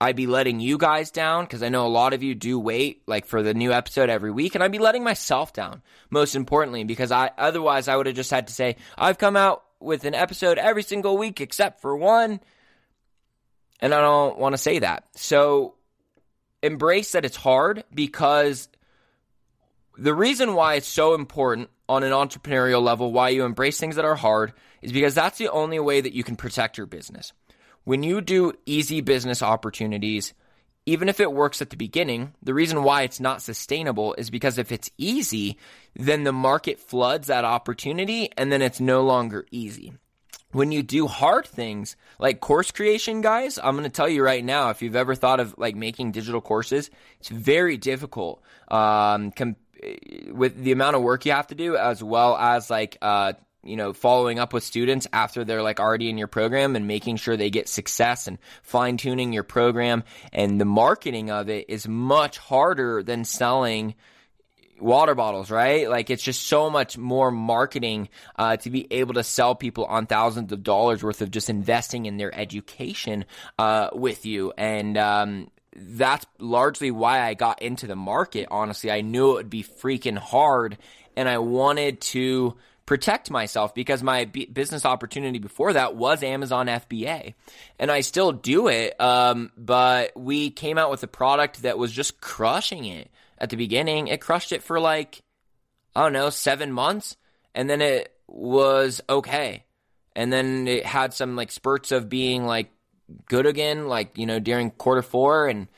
I'd 0.00 0.16
be 0.16 0.26
letting 0.26 0.60
you 0.60 0.76
guys 0.76 1.10
down 1.10 1.44
because 1.44 1.62
I 1.62 1.68
know 1.68 1.86
a 1.86 1.88
lot 1.88 2.12
of 2.14 2.22
you 2.22 2.34
do 2.34 2.58
wait 2.58 3.02
like 3.06 3.26
for 3.26 3.42
the 3.42 3.54
new 3.54 3.72
episode 3.72 4.10
every 4.10 4.30
week, 4.30 4.54
and 4.54 4.62
I'd 4.62 4.72
be 4.72 4.78
letting 4.78 5.04
myself 5.04 5.52
down. 5.52 5.82
Most 6.10 6.34
importantly, 6.34 6.84
because 6.84 7.12
I 7.12 7.30
otherwise 7.38 7.88
I 7.88 7.96
would 7.96 8.06
have 8.06 8.16
just 8.16 8.30
had 8.30 8.48
to 8.48 8.52
say 8.52 8.76
I've 8.98 9.18
come 9.18 9.36
out 9.36 9.64
with 9.84 10.04
an 10.04 10.14
episode 10.14 10.58
every 10.58 10.82
single 10.82 11.16
week 11.16 11.40
except 11.40 11.80
for 11.80 11.96
one, 11.96 12.40
and 13.80 13.94
I 13.94 14.00
don't 14.00 14.38
want 14.38 14.54
to 14.54 14.58
say 14.58 14.80
that. 14.80 15.04
So 15.14 15.74
embrace 16.62 17.12
that 17.12 17.24
it's 17.24 17.36
hard 17.36 17.84
because 17.94 18.68
the 19.98 20.14
reason 20.14 20.54
why 20.54 20.74
it's 20.74 20.88
so 20.88 21.14
important 21.14 21.70
on 21.88 22.02
an 22.02 22.12
entrepreneurial 22.12 22.82
level, 22.82 23.12
why 23.12 23.28
you 23.28 23.44
embrace 23.44 23.78
things 23.78 23.96
that 23.96 24.04
are 24.04 24.14
hard, 24.14 24.52
is 24.80 24.92
because 24.92 25.14
that's 25.14 25.38
the 25.38 25.50
only 25.50 25.78
way 25.78 26.00
that 26.00 26.14
you 26.14 26.24
can 26.24 26.36
protect 26.36 26.78
your 26.78 26.86
business. 26.86 27.32
When 27.84 28.02
you 28.02 28.20
do 28.20 28.54
easy 28.64 29.02
business 29.02 29.42
opportunities, 29.42 30.32
even 30.86 31.08
if 31.08 31.20
it 31.20 31.32
works 31.32 31.62
at 31.62 31.70
the 31.70 31.76
beginning, 31.76 32.34
the 32.42 32.54
reason 32.54 32.82
why 32.82 33.02
it's 33.02 33.20
not 33.20 33.42
sustainable 33.42 34.14
is 34.14 34.30
because 34.30 34.58
if 34.58 34.70
it's 34.70 34.90
easy, 34.98 35.58
then 35.94 36.24
the 36.24 36.32
market 36.32 36.78
floods 36.78 37.28
that 37.28 37.44
opportunity 37.44 38.30
and 38.36 38.52
then 38.52 38.62
it's 38.62 38.80
no 38.80 39.02
longer 39.02 39.46
easy. 39.50 39.94
When 40.52 40.70
you 40.70 40.82
do 40.82 41.08
hard 41.08 41.46
things 41.46 41.96
like 42.18 42.40
course 42.40 42.70
creation, 42.70 43.22
guys, 43.22 43.58
I'm 43.58 43.74
going 43.74 43.84
to 43.84 43.90
tell 43.90 44.08
you 44.08 44.22
right 44.22 44.44
now, 44.44 44.70
if 44.70 44.82
you've 44.82 44.94
ever 44.94 45.14
thought 45.14 45.40
of 45.40 45.54
like 45.58 45.74
making 45.74 46.12
digital 46.12 46.40
courses, 46.40 46.90
it's 47.18 47.28
very 47.28 47.76
difficult. 47.76 48.40
Um, 48.68 49.32
com- 49.32 49.56
with 50.30 50.56
the 50.56 50.72
amount 50.72 50.96
of 50.96 51.02
work 51.02 51.26
you 51.26 51.32
have 51.32 51.48
to 51.48 51.54
do, 51.54 51.76
as 51.76 52.02
well 52.02 52.36
as 52.36 52.70
like 52.70 52.96
uh, 53.02 53.32
you 53.64 53.76
know, 53.76 53.92
following 53.92 54.38
up 54.38 54.52
with 54.52 54.62
students 54.62 55.06
after 55.12 55.44
they're 55.44 55.62
like 55.62 55.80
already 55.80 56.08
in 56.10 56.18
your 56.18 56.28
program 56.28 56.76
and 56.76 56.86
making 56.86 57.16
sure 57.16 57.36
they 57.36 57.50
get 57.50 57.68
success 57.68 58.26
and 58.26 58.38
fine 58.62 58.96
tuning 58.96 59.32
your 59.32 59.42
program. 59.42 60.04
And 60.32 60.60
the 60.60 60.64
marketing 60.64 61.30
of 61.30 61.48
it 61.48 61.66
is 61.68 61.88
much 61.88 62.38
harder 62.38 63.02
than 63.02 63.24
selling 63.24 63.94
water 64.78 65.14
bottles, 65.14 65.50
right? 65.50 65.88
Like 65.88 66.10
it's 66.10 66.22
just 66.22 66.42
so 66.42 66.68
much 66.70 66.98
more 66.98 67.30
marketing 67.30 68.08
uh, 68.36 68.56
to 68.58 68.70
be 68.70 68.86
able 68.92 69.14
to 69.14 69.24
sell 69.24 69.54
people 69.54 69.84
on 69.86 70.06
thousands 70.06 70.52
of 70.52 70.62
dollars 70.62 71.02
worth 71.02 71.22
of 71.22 71.30
just 71.30 71.48
investing 71.48 72.06
in 72.06 72.16
their 72.16 72.34
education 72.34 73.24
uh, 73.58 73.90
with 73.92 74.26
you. 74.26 74.52
And 74.58 74.98
um, 74.98 75.50
that's 75.74 76.26
largely 76.38 76.90
why 76.90 77.22
I 77.22 77.34
got 77.34 77.62
into 77.62 77.86
the 77.86 77.96
market. 77.96 78.48
Honestly, 78.50 78.90
I 78.90 79.00
knew 79.00 79.32
it 79.32 79.34
would 79.34 79.50
be 79.50 79.62
freaking 79.62 80.18
hard, 80.18 80.78
and 81.16 81.28
I 81.28 81.38
wanted 81.38 82.00
to 82.02 82.56
protect 82.86 83.30
myself 83.30 83.74
because 83.74 84.02
my 84.02 84.26
b- 84.26 84.46
business 84.46 84.84
opportunity 84.84 85.38
before 85.38 85.72
that 85.72 85.96
was 85.96 86.22
Amazon 86.22 86.66
FBA. 86.66 87.34
And 87.78 87.90
I 87.90 88.00
still 88.00 88.32
do 88.32 88.68
it. 88.68 89.00
Um, 89.00 89.52
but 89.56 90.12
we 90.16 90.50
came 90.50 90.76
out 90.78 90.90
with 90.90 91.02
a 91.02 91.08
product 91.08 91.62
that 91.62 91.78
was 91.78 91.92
just 91.92 92.20
crushing 92.20 92.84
it 92.84 93.10
at 93.38 93.50
the 93.50 93.56
beginning. 93.56 94.08
It 94.08 94.20
crushed 94.20 94.52
it 94.52 94.62
for 94.62 94.78
like, 94.78 95.22
I 95.96 96.02
don't 96.02 96.12
know, 96.12 96.30
seven 96.30 96.72
months. 96.72 97.16
And 97.54 97.70
then 97.70 97.80
it 97.80 98.12
was 98.26 99.00
okay. 99.08 99.64
And 100.14 100.32
then 100.32 100.68
it 100.68 100.84
had 100.84 101.14
some 101.14 101.36
like 101.36 101.50
spurts 101.50 101.90
of 101.90 102.08
being 102.08 102.44
like 102.44 102.70
good 103.26 103.46
again, 103.46 103.88
like, 103.88 104.18
you 104.18 104.26
know, 104.26 104.40
during 104.40 104.70
quarter 104.70 105.02
four. 105.02 105.48
And, 105.48 105.68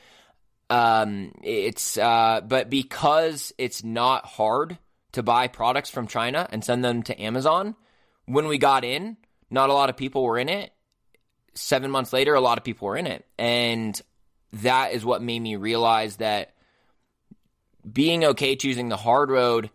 um, 0.69 1.31
it's, 1.43 1.97
uh, 1.97 2.41
but 2.45 2.69
because 2.69 3.53
it's 3.57 3.83
not 3.83 4.25
hard, 4.25 4.77
to 5.13 5.23
buy 5.23 5.47
products 5.47 5.89
from 5.89 6.07
China 6.07 6.47
and 6.51 6.63
send 6.63 6.83
them 6.83 7.03
to 7.03 7.21
Amazon. 7.21 7.75
When 8.25 8.47
we 8.47 8.57
got 8.57 8.83
in, 8.83 9.17
not 9.49 9.69
a 9.69 9.73
lot 9.73 9.89
of 9.89 9.97
people 9.97 10.23
were 10.23 10.37
in 10.37 10.49
it. 10.49 10.71
Seven 11.53 11.89
months 11.89 12.13
later, 12.13 12.35
a 12.35 12.41
lot 12.41 12.57
of 12.57 12.63
people 12.63 12.87
were 12.87 12.97
in 12.97 13.07
it. 13.07 13.25
And 13.37 13.99
that 14.53 14.93
is 14.93 15.03
what 15.03 15.21
made 15.21 15.39
me 15.39 15.55
realize 15.55 16.17
that 16.17 16.53
being 17.89 18.23
okay 18.25 18.55
choosing 18.55 18.89
the 18.89 18.97
hard 18.97 19.31
road 19.31 19.69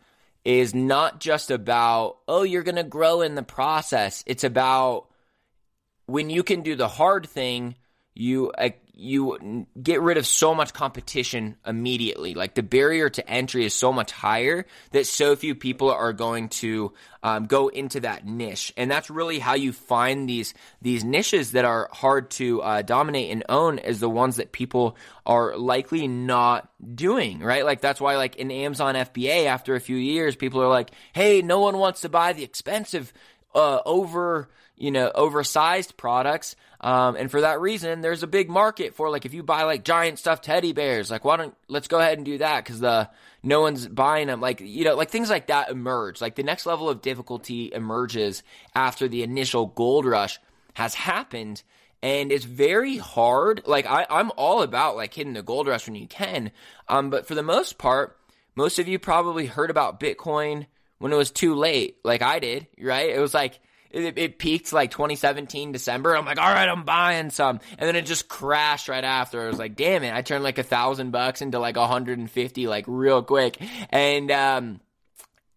is 0.45 0.75
not 0.75 1.21
just 1.21 1.51
about, 1.51 2.19
oh, 2.29 2.43
you're 2.43 2.63
going 2.63 2.77
to 2.77 2.85
grow 2.85 3.23
in 3.23 3.35
the 3.35 3.43
process. 3.43 4.23
It's 4.27 4.45
about 4.45 5.09
when 6.07 6.31
you 6.31 6.43
can 6.43 6.63
do 6.63 6.77
the 6.77 6.89
hard 6.89 7.27
thing, 7.29 7.77
you 8.15 8.53
you 8.95 9.67
get 9.81 10.03
rid 10.03 10.19
of 10.19 10.27
so 10.27 10.55
much 10.55 10.75
competition 10.75 11.57
immediately. 11.67 12.35
Like 12.35 12.55
the 12.55 12.63
barrier 12.63 13.09
to 13.09 13.29
entry 13.29 13.65
is 13.65 13.73
so 13.73 13.93
much 13.93 14.13
higher 14.13 14.67
that 14.91 15.07
so 15.07 15.35
few 15.35 15.55
people 15.55 15.91
are 15.91 16.13
going 16.13 16.51
to 16.51 16.93
um, 17.23 17.47
go 17.47 17.69
into 17.69 18.01
that 18.01 18.27
niche, 18.27 18.73
and 18.77 18.91
that's 18.91 19.09
really 19.09 19.39
how 19.39 19.55
you 19.55 19.73
find 19.73 20.29
these 20.29 20.53
these 20.83 21.05
niches 21.05 21.53
that 21.53 21.65
are 21.65 21.89
hard 21.93 22.31
to 22.33 22.61
uh, 22.63 22.83
dominate 22.83 23.31
and 23.31 23.45
own 23.49 23.79
is 23.79 24.01
the 24.01 24.11
ones 24.11 24.37
that 24.37 24.53
people 24.53 24.97
are 25.25 25.57
likely 25.57 26.07
not 26.07 26.69
doing. 26.95 27.41
Right? 27.41 27.65
Like 27.65 27.81
that's 27.81 28.01
why, 28.01 28.17
like 28.17 28.37
in 28.37 28.51
Amazon 28.51 28.95
FBA, 28.95 29.47
after 29.47 29.75
a 29.75 29.81
few 29.81 29.97
years, 29.97 30.37
people 30.37 30.61
are 30.61 30.69
like, 30.69 30.91
"Hey, 31.15 31.41
no 31.41 31.61
one 31.61 31.79
wants 31.79 32.03
to 32.03 32.09
buy 32.11 32.35
the 32.35 32.45
expensive." 32.45 33.13
Uh, 33.55 33.81
over 33.85 34.49
you 34.83 34.91
know 34.91 35.11
oversized 35.15 35.97
products 35.97 36.57
um, 36.83 37.15
and 37.15 37.31
for 37.31 37.43
that 37.43 37.61
reason, 37.61 38.01
there's 38.01 38.25
a 38.25 38.27
big 38.27 38.51
market 38.51 38.95
for 38.95 39.09
like 39.09 39.25
if 39.25 39.33
you 39.33 39.45
buy 39.45 39.63
like 39.63 39.85
giant 39.85 40.19
stuffed 40.19 40.45
teddy 40.45 40.73
bears, 40.73 41.11
like 41.11 41.25
why 41.25 41.37
don't 41.37 41.55
let's 41.69 41.87
go 41.87 42.01
ahead 42.01 42.19
and 42.19 42.25
do 42.25 42.39
that 42.39 42.65
because 42.65 42.81
the 42.81 43.09
no 43.43 43.61
one's 43.61 43.87
buying 43.87 44.27
them. 44.27 44.41
Like 44.41 44.61
you 44.61 44.85
know, 44.85 44.97
like 44.97 45.11
things 45.11 45.31
like 45.31 45.47
that 45.47 45.71
emerge. 45.71 46.21
Like 46.21 46.35
the 46.35 46.43
next 46.43 46.67
level 46.67 46.89
of 46.89 47.01
difficulty 47.01 47.71
emerges 47.73 48.43
after 48.75 49.07
the 49.07 49.23
initial 49.23 49.67
gold 49.67 50.07
rush 50.07 50.41
has 50.75 50.95
happened, 50.95 51.63
and 52.03 52.33
it's 52.33 52.45
very 52.45 52.97
hard. 52.97 53.63
Like 53.65 53.87
I, 53.87 54.05
I'm 54.11 54.33
all 54.37 54.63
about 54.63 54.97
like 54.97 55.15
hitting 55.15 55.35
the 55.35 55.43
gold 55.43 55.69
rush 55.69 55.87
when 55.87 55.95
you 55.95 56.09
can, 56.09 56.51
um, 56.89 57.11
but 57.11 57.29
for 57.29 57.37
the 57.37 57.45
most 57.45 57.79
part, 57.79 58.19
most 58.57 58.81
of 58.81 58.89
you 58.89 58.99
probably 58.99 59.47
heard 59.47 59.71
about 59.71 60.01
Bitcoin 60.01 60.67
when 60.99 61.13
it 61.13 61.17
was 61.17 61.31
too 61.31 61.55
late, 61.55 61.99
like 62.03 62.23
I 62.23 62.41
did. 62.41 62.67
Right? 62.77 63.11
It 63.11 63.21
was 63.21 63.35
like 63.35 63.61
it, 63.93 64.19
it 64.19 64.39
peaked 64.39 64.73
like 64.73 64.91
2017 64.91 65.73
December. 65.73 66.17
I'm 66.17 66.25
like, 66.25 66.39
all 66.39 66.53
right, 66.53 66.69
I'm 66.69 66.85
buying 66.85 67.31
some, 67.31 67.61
and 67.79 67.89
then 67.89 67.97
it 67.97 68.07
just 68.07 68.29
crashed 68.29 68.89
right 68.89 69.05
after. 69.05 69.45
I 69.45 69.49
was 69.49 69.59
like, 69.59 69.77
damn 69.77 70.03
it! 70.03 70.15
I 70.15 70.23
turned 70.23 70.45
like 70.45 70.59
a 70.59 70.63
thousand 70.63 71.11
bucks 71.11 71.43
into 71.43 71.59
like 71.59 71.77
150 71.77 72.67
like 72.67 72.85
real 72.89 73.23
quick, 73.23 73.59
and 73.91 74.31
um, 74.31 74.81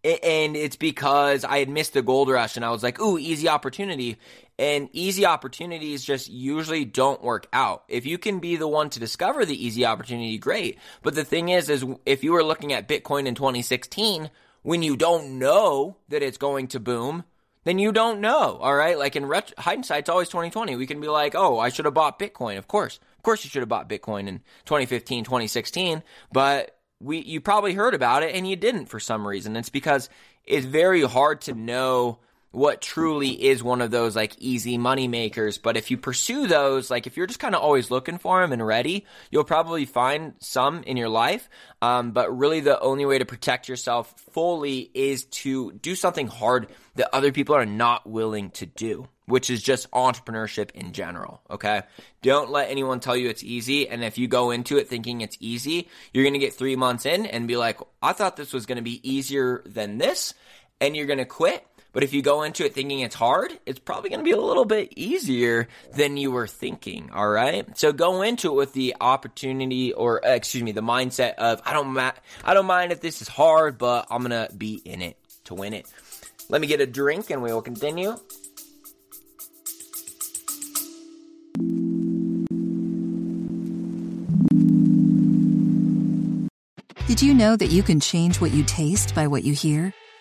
and 0.04 0.56
it's 0.56 0.76
because 0.76 1.44
I 1.44 1.58
had 1.58 1.68
missed 1.68 1.94
the 1.94 2.02
gold 2.02 2.28
rush, 2.28 2.56
and 2.56 2.64
I 2.64 2.70
was 2.70 2.82
like, 2.82 3.00
ooh, 3.00 3.18
easy 3.18 3.48
opportunity. 3.48 4.18
And 4.58 4.88
easy 4.92 5.26
opportunities 5.26 6.02
just 6.02 6.30
usually 6.30 6.86
don't 6.86 7.22
work 7.22 7.46
out. 7.52 7.84
If 7.88 8.06
you 8.06 8.16
can 8.16 8.38
be 8.38 8.56
the 8.56 8.68
one 8.68 8.88
to 8.90 9.00
discover 9.00 9.44
the 9.44 9.66
easy 9.66 9.84
opportunity, 9.84 10.38
great. 10.38 10.78
But 11.02 11.14
the 11.14 11.24
thing 11.24 11.50
is, 11.50 11.68
is 11.68 11.84
if 12.06 12.24
you 12.24 12.32
were 12.32 12.44
looking 12.44 12.72
at 12.72 12.88
Bitcoin 12.88 13.26
in 13.26 13.34
2016, 13.34 14.30
when 14.62 14.82
you 14.82 14.96
don't 14.96 15.38
know 15.38 15.96
that 16.08 16.22
it's 16.22 16.38
going 16.38 16.68
to 16.68 16.80
boom, 16.80 17.24
then 17.66 17.80
you 17.80 17.90
don't 17.90 18.20
know. 18.20 18.58
All 18.62 18.76
right. 18.76 18.96
Like 18.96 19.16
in 19.16 19.26
ret- 19.26 19.52
hindsight, 19.58 19.98
it's 20.00 20.08
always 20.08 20.28
2020. 20.28 20.76
We 20.76 20.86
can 20.86 21.00
be 21.00 21.08
like, 21.08 21.34
oh, 21.34 21.58
I 21.58 21.68
should 21.68 21.84
have 21.84 21.94
bought 21.94 22.16
Bitcoin. 22.16 22.58
Of 22.58 22.68
course. 22.68 23.00
Of 23.16 23.24
course 23.24 23.42
you 23.42 23.50
should 23.50 23.62
have 23.62 23.68
bought 23.68 23.88
Bitcoin 23.88 24.28
in 24.28 24.38
2015, 24.66 25.24
2016. 25.24 26.04
But 26.30 26.78
we, 27.00 27.18
you 27.18 27.40
probably 27.40 27.74
heard 27.74 27.92
about 27.92 28.22
it 28.22 28.36
and 28.36 28.48
you 28.48 28.54
didn't 28.54 28.86
for 28.86 29.00
some 29.00 29.26
reason. 29.26 29.56
It's 29.56 29.68
because 29.68 30.08
it's 30.44 30.64
very 30.64 31.02
hard 31.02 31.40
to 31.42 31.54
know 31.54 32.20
what 32.56 32.80
truly 32.80 33.28
is 33.28 33.62
one 33.62 33.82
of 33.82 33.90
those 33.90 34.16
like 34.16 34.34
easy 34.38 34.78
money 34.78 35.08
makers. 35.08 35.58
But 35.58 35.76
if 35.76 35.90
you 35.90 35.98
pursue 35.98 36.46
those, 36.46 36.90
like 36.90 37.06
if 37.06 37.14
you're 37.14 37.26
just 37.26 37.38
kind 37.38 37.54
of 37.54 37.60
always 37.60 37.90
looking 37.90 38.16
for 38.16 38.40
them 38.40 38.50
and 38.50 38.66
ready, 38.66 39.04
you'll 39.30 39.44
probably 39.44 39.84
find 39.84 40.32
some 40.40 40.82
in 40.84 40.96
your 40.96 41.10
life. 41.10 41.50
Um, 41.82 42.12
but 42.12 42.34
really, 42.34 42.60
the 42.60 42.80
only 42.80 43.04
way 43.04 43.18
to 43.18 43.26
protect 43.26 43.68
yourself 43.68 44.14
fully 44.32 44.90
is 44.94 45.26
to 45.26 45.72
do 45.72 45.94
something 45.94 46.28
hard 46.28 46.68
that 46.94 47.14
other 47.14 47.30
people 47.30 47.54
are 47.54 47.66
not 47.66 48.08
willing 48.08 48.48
to 48.52 48.64
do, 48.64 49.06
which 49.26 49.50
is 49.50 49.62
just 49.62 49.90
entrepreneurship 49.90 50.70
in 50.70 50.94
general. 50.94 51.42
Okay. 51.50 51.82
Don't 52.22 52.50
let 52.50 52.70
anyone 52.70 53.00
tell 53.00 53.18
you 53.18 53.28
it's 53.28 53.44
easy. 53.44 53.86
And 53.86 54.02
if 54.02 54.16
you 54.16 54.28
go 54.28 54.50
into 54.50 54.78
it 54.78 54.88
thinking 54.88 55.20
it's 55.20 55.36
easy, 55.40 55.90
you're 56.14 56.24
going 56.24 56.32
to 56.32 56.38
get 56.38 56.54
three 56.54 56.74
months 56.74 57.04
in 57.04 57.26
and 57.26 57.46
be 57.46 57.58
like, 57.58 57.80
I 58.00 58.14
thought 58.14 58.38
this 58.38 58.54
was 58.54 58.64
going 58.64 58.76
to 58.76 58.82
be 58.82 59.06
easier 59.06 59.62
than 59.66 59.98
this. 59.98 60.32
And 60.80 60.96
you're 60.96 61.06
going 61.06 61.18
to 61.18 61.26
quit 61.26 61.66
but 61.96 62.04
if 62.04 62.12
you 62.12 62.20
go 62.20 62.42
into 62.42 62.62
it 62.62 62.74
thinking 62.74 63.00
it's 63.00 63.14
hard, 63.14 63.58
it's 63.64 63.78
probably 63.78 64.10
going 64.10 64.20
to 64.20 64.24
be 64.24 64.32
a 64.32 64.38
little 64.38 64.66
bit 64.66 64.92
easier 64.96 65.66
than 65.94 66.18
you 66.18 66.30
were 66.30 66.46
thinking. 66.46 67.08
All 67.10 67.26
right. 67.26 67.66
So 67.78 67.90
go 67.90 68.20
into 68.20 68.48
it 68.48 68.54
with 68.54 68.74
the 68.74 68.96
opportunity 69.00 69.94
or 69.94 70.22
uh, 70.22 70.34
excuse 70.34 70.62
me, 70.62 70.72
the 70.72 70.82
mindset 70.82 71.36
of 71.36 71.62
I 71.64 71.72
don't 71.72 71.94
ma- 71.94 72.12
I 72.44 72.52
don't 72.52 72.66
mind 72.66 72.92
if 72.92 73.00
this 73.00 73.22
is 73.22 73.28
hard, 73.28 73.78
but 73.78 74.08
I'm 74.10 74.22
going 74.22 74.46
to 74.46 74.54
be 74.54 74.74
in 74.74 75.00
it 75.00 75.16
to 75.44 75.54
win 75.54 75.72
it. 75.72 75.90
Let 76.50 76.60
me 76.60 76.66
get 76.66 76.82
a 76.82 76.86
drink 76.86 77.30
and 77.30 77.42
we 77.42 77.50
will 77.50 77.62
continue. 77.62 78.18
Did 87.06 87.22
you 87.22 87.32
know 87.32 87.56
that 87.56 87.70
you 87.70 87.82
can 87.82 88.00
change 88.00 88.38
what 88.38 88.52
you 88.52 88.64
taste 88.64 89.14
by 89.14 89.28
what 89.28 89.44
you 89.44 89.54
hear? 89.54 89.94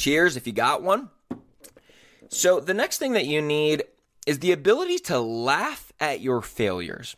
Cheers 0.00 0.38
if 0.38 0.46
you 0.46 0.54
got 0.54 0.82
one. 0.82 1.10
So, 2.30 2.58
the 2.58 2.72
next 2.72 2.96
thing 2.96 3.12
that 3.12 3.26
you 3.26 3.42
need 3.42 3.84
is 4.26 4.38
the 4.38 4.50
ability 4.50 4.98
to 5.00 5.20
laugh 5.20 5.92
at 6.00 6.22
your 6.22 6.40
failures. 6.40 7.16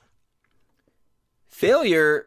Failure 1.46 2.26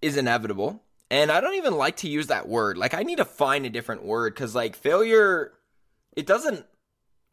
is 0.00 0.16
inevitable, 0.16 0.82
and 1.10 1.30
I 1.30 1.42
don't 1.42 1.56
even 1.56 1.76
like 1.76 1.96
to 1.98 2.08
use 2.08 2.28
that 2.28 2.48
word. 2.48 2.78
Like, 2.78 2.94
I 2.94 3.02
need 3.02 3.18
to 3.18 3.26
find 3.26 3.66
a 3.66 3.70
different 3.70 4.02
word 4.02 4.32
because, 4.34 4.54
like, 4.54 4.76
failure, 4.76 5.52
it 6.16 6.26
doesn't, 6.26 6.64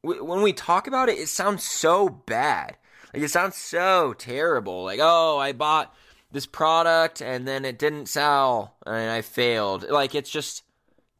when 0.02 0.42
we 0.42 0.52
talk 0.52 0.86
about 0.86 1.08
it, 1.08 1.18
it 1.18 1.30
sounds 1.30 1.64
so 1.64 2.10
bad. 2.10 2.76
Like, 3.14 3.24
it 3.24 3.30
sounds 3.30 3.56
so 3.56 4.14
terrible. 4.18 4.84
Like, 4.84 5.00
oh, 5.02 5.38
I 5.38 5.54
bought 5.54 5.96
this 6.30 6.46
product 6.46 7.22
and 7.22 7.48
then 7.48 7.64
it 7.64 7.80
didn't 7.80 8.08
sell 8.08 8.76
and 8.86 9.10
I 9.10 9.22
failed. 9.22 9.90
Like, 9.90 10.14
it's 10.14 10.30
just, 10.30 10.64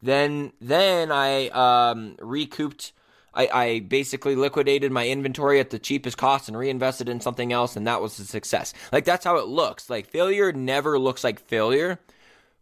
then 0.02 0.52
then 0.60 1.12
I 1.12 1.48
um, 1.48 2.16
recouped. 2.20 2.92
I, 3.32 3.48
I 3.48 3.80
basically 3.80 4.34
liquidated 4.34 4.90
my 4.90 5.06
inventory 5.06 5.60
at 5.60 5.70
the 5.70 5.78
cheapest 5.78 6.18
cost 6.18 6.48
and 6.48 6.58
reinvested 6.58 7.08
in 7.08 7.20
something 7.20 7.52
else, 7.52 7.76
and 7.76 7.86
that 7.86 8.02
was 8.02 8.18
a 8.18 8.24
success. 8.24 8.74
Like 8.92 9.04
that's 9.04 9.24
how 9.24 9.36
it 9.36 9.46
looks. 9.46 9.88
Like 9.88 10.06
failure 10.06 10.52
never 10.52 10.98
looks 10.98 11.22
like 11.22 11.38
failure 11.38 12.00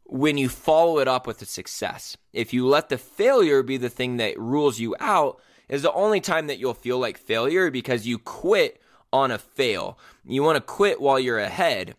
when 0.05 0.37
you 0.37 0.49
follow 0.49 0.99
it 0.99 1.09
up 1.09 1.27
with 1.27 1.41
a 1.41 1.47
success. 1.47 2.17
If 2.33 2.53
you 2.53 2.67
let 2.67 2.89
the 2.89 2.99
failure 2.99 3.63
be 3.63 3.77
the 3.77 3.89
thing 3.89 4.19
that 4.19 4.39
rules 4.39 4.79
you 4.79 4.95
out, 5.01 5.41
is 5.69 5.83
the 5.83 5.93
only 5.93 6.21
time 6.21 6.47
that 6.47 6.59
you'll 6.59 6.75
feel 6.75 6.99
like 6.99 7.19
failure 7.19 7.71
because 7.71 8.07
you 8.07 8.19
quit 8.19 8.81
on 9.13 9.31
a 9.31 9.39
fail. 9.39 9.99
You 10.27 10.43
want 10.43 10.57
to 10.57 10.63
quit 10.63 11.01
while 11.01 11.21
you're 11.21 11.39
ahead. 11.39 11.95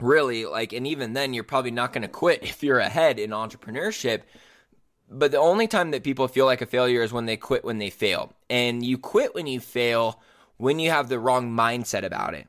Really, 0.00 0.44
like, 0.46 0.72
and 0.72 0.86
even 0.86 1.12
then, 1.12 1.34
you're 1.34 1.42
probably 1.42 1.72
not 1.72 1.92
going 1.92 2.02
to 2.02 2.08
quit 2.08 2.42
if 2.42 2.62
you're 2.62 2.78
ahead 2.78 3.18
in 3.18 3.30
entrepreneurship 3.30 4.22
but 5.10 5.30
the 5.30 5.38
only 5.38 5.66
time 5.66 5.90
that 5.92 6.02
people 6.02 6.28
feel 6.28 6.46
like 6.46 6.62
a 6.62 6.66
failure 6.66 7.02
is 7.02 7.12
when 7.12 7.26
they 7.26 7.36
quit 7.36 7.64
when 7.64 7.78
they 7.78 7.90
fail. 7.90 8.32
And 8.50 8.84
you 8.84 8.98
quit 8.98 9.34
when 9.34 9.46
you 9.46 9.60
fail 9.60 10.20
when 10.56 10.78
you 10.78 10.90
have 10.90 11.08
the 11.08 11.18
wrong 11.18 11.50
mindset 11.50 12.04
about 12.04 12.34
it. 12.34 12.46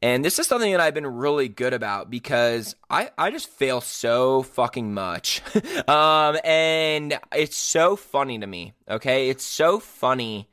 And 0.00 0.24
this 0.24 0.38
is 0.38 0.46
something 0.46 0.70
that 0.70 0.80
I've 0.80 0.94
been 0.94 1.06
really 1.06 1.48
good 1.48 1.74
about 1.74 2.08
because 2.08 2.76
I, 2.88 3.10
I 3.18 3.32
just 3.32 3.48
fail 3.48 3.80
so 3.80 4.42
fucking 4.44 4.94
much. 4.94 5.42
um, 5.88 6.38
and 6.44 7.18
it's 7.34 7.56
so 7.56 7.96
funny 7.96 8.38
to 8.38 8.46
me, 8.46 8.74
okay? 8.88 9.28
It's 9.28 9.42
so 9.42 9.80
funny 9.80 10.48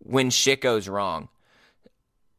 when 0.00 0.30
shit 0.30 0.60
goes 0.60 0.88
wrong. 0.88 1.28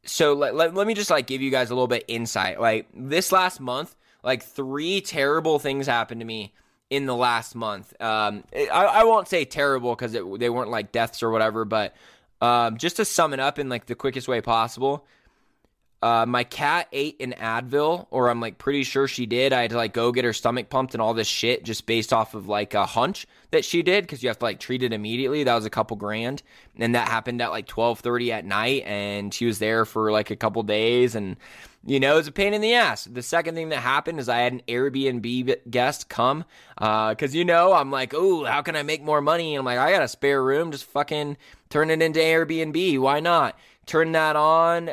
So 0.03 0.33
let, 0.33 0.55
let, 0.55 0.73
let 0.73 0.87
me 0.87 0.93
just 0.93 1.09
like 1.09 1.25
give 1.25 1.41
you 1.41 1.51
guys 1.51 1.69
a 1.69 1.73
little 1.73 1.87
bit 1.87 2.03
insight. 2.09 2.59
Like 2.59 2.87
this 2.93 3.31
last 3.31 3.61
month, 3.61 3.95
like 4.21 4.43
three 4.43 4.99
terrible 4.99 5.57
things 5.57 5.87
happened 5.87 6.19
to 6.19 6.25
me 6.25 6.53
in 6.89 7.05
the 7.05 7.15
last 7.15 7.55
month. 7.55 7.99
Um, 8.01 8.43
I, 8.53 8.67
I 8.69 9.03
won't 9.03 9.27
say 9.27 9.45
terrible 9.45 9.95
because 9.95 10.11
they 10.11 10.49
weren't 10.49 10.69
like 10.69 10.91
deaths 10.91 11.23
or 11.23 11.31
whatever, 11.31 11.65
but 11.65 11.95
um, 12.41 12.77
just 12.77 12.97
to 12.97 13.05
sum 13.05 13.33
it 13.33 13.39
up 13.39 13.59
in 13.59 13.69
like 13.69 13.85
the 13.85 13.95
quickest 13.95 14.27
way 14.27 14.41
possible. 14.41 15.05
Uh, 16.01 16.25
my 16.27 16.43
cat 16.43 16.87
ate 16.91 17.19
an 17.19 17.33
Advil, 17.39 18.05
or 18.11 18.29
I'm 18.29 18.39
like 18.39 18.57
pretty 18.57 18.83
sure 18.83 19.07
she 19.07 19.25
did. 19.25 19.53
I 19.53 19.61
had 19.61 19.71
to 19.71 19.77
like 19.77 19.93
go 19.93 20.11
get 20.11 20.25
her 20.25 20.33
stomach 20.33 20.69
pumped 20.69 20.93
and 20.93 21.01
all 21.01 21.13
this 21.13 21.27
shit 21.27 21.63
just 21.63 21.85
based 21.87 22.13
off 22.13 22.35
of 22.35 22.47
like 22.47 22.73
a 22.73 22.85
hunch 22.85 23.25
that 23.51 23.65
she 23.65 23.81
did 23.81 24.03
because 24.03 24.21
you 24.21 24.29
have 24.29 24.37
to 24.39 24.45
like 24.45 24.59
treat 24.59 24.83
it 24.83 24.93
immediately. 24.93 25.43
That 25.43 25.55
was 25.55 25.65
a 25.65 25.69
couple 25.69 25.97
grand, 25.97 26.43
and 26.77 26.93
that 26.93 27.07
happened 27.07 27.41
at 27.41 27.49
like 27.49 27.67
12:30 27.67 28.31
at 28.31 28.45
night, 28.45 28.83
and 28.85 29.33
she 29.33 29.45
was 29.45 29.57
there 29.59 29.85
for 29.85 30.11
like 30.11 30.29
a 30.29 30.35
couple 30.35 30.61
days, 30.63 31.15
and 31.15 31.37
you 31.85 31.99
know, 31.99 32.17
it's 32.17 32.27
a 32.27 32.31
pain 32.31 32.53
in 32.53 32.61
the 32.61 32.73
ass. 32.73 33.05
The 33.05 33.21
second 33.21 33.55
thing 33.55 33.69
that 33.69 33.77
happened 33.77 34.19
is 34.19 34.27
I 34.27 34.39
had 34.39 34.53
an 34.53 34.61
Airbnb 34.67 35.69
guest 35.69 36.09
come 36.09 36.45
because 36.77 37.35
uh, 37.35 37.37
you 37.37 37.45
know 37.45 37.73
I'm 37.73 37.91
like, 37.91 38.13
oh, 38.15 38.43
how 38.43 38.61
can 38.63 38.75
I 38.75 38.83
make 38.83 39.03
more 39.03 39.21
money? 39.21 39.55
And 39.55 39.59
I'm 39.59 39.65
like, 39.65 39.77
I 39.77 39.91
got 39.91 40.01
a 40.01 40.07
spare 40.07 40.43
room, 40.43 40.71
just 40.71 40.85
fucking 40.85 41.37
turn 41.69 41.91
it 41.91 42.01
into 42.01 42.19
Airbnb. 42.19 42.99
Why 42.99 43.19
not? 43.19 43.57
Turn 43.85 44.13
that 44.13 44.35
on 44.35 44.91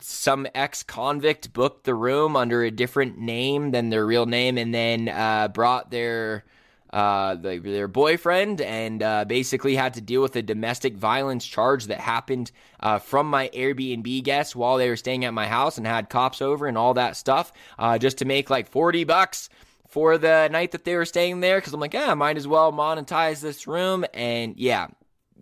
some 0.00 0.46
ex 0.54 0.82
convict 0.82 1.52
booked 1.52 1.84
the 1.84 1.94
room 1.94 2.36
under 2.36 2.62
a 2.62 2.70
different 2.70 3.18
name 3.18 3.70
than 3.70 3.90
their 3.90 4.06
real 4.06 4.26
name 4.26 4.58
and 4.58 4.74
then 4.74 5.08
uh, 5.08 5.48
brought 5.48 5.90
their 5.90 6.44
uh, 6.90 7.34
the, 7.34 7.58
their 7.58 7.88
boyfriend 7.88 8.60
and 8.60 9.02
uh, 9.02 9.24
basically 9.24 9.74
had 9.74 9.94
to 9.94 10.00
deal 10.00 10.22
with 10.22 10.36
a 10.36 10.42
domestic 10.42 10.96
violence 10.96 11.44
charge 11.44 11.86
that 11.86 12.00
happened 12.00 12.52
uh, 12.80 12.98
from 12.98 13.28
my 13.28 13.48
Airbnb 13.48 14.22
guests 14.22 14.54
while 14.54 14.76
they 14.76 14.88
were 14.88 14.96
staying 14.96 15.24
at 15.24 15.34
my 15.34 15.46
house 15.46 15.78
and 15.78 15.86
had 15.86 16.08
cops 16.08 16.40
over 16.40 16.66
and 16.66 16.78
all 16.78 16.94
that 16.94 17.16
stuff 17.16 17.52
uh, 17.78 17.98
just 17.98 18.18
to 18.18 18.24
make 18.24 18.50
like 18.50 18.68
40 18.68 19.04
bucks 19.04 19.48
for 19.88 20.16
the 20.16 20.48
night 20.48 20.72
that 20.72 20.84
they 20.84 20.94
were 20.94 21.04
staying 21.04 21.40
there 21.40 21.58
because 21.58 21.72
I'm 21.72 21.80
like, 21.80 21.94
yeah, 21.94 22.14
might 22.14 22.36
as 22.36 22.46
well 22.46 22.72
monetize 22.72 23.40
this 23.40 23.66
room. 23.66 24.04
And 24.14 24.54
yeah, 24.56 24.88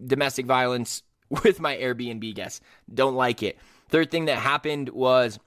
domestic 0.06 0.46
violence 0.46 1.02
with 1.28 1.60
my 1.60 1.76
Airbnb 1.76 2.34
guests. 2.34 2.60
Don't 2.92 3.14
like 3.14 3.42
it. 3.42 3.58
Third 3.94 4.10
thing 4.10 4.24
that 4.24 4.38
happened 4.38 4.88
was 4.88 5.38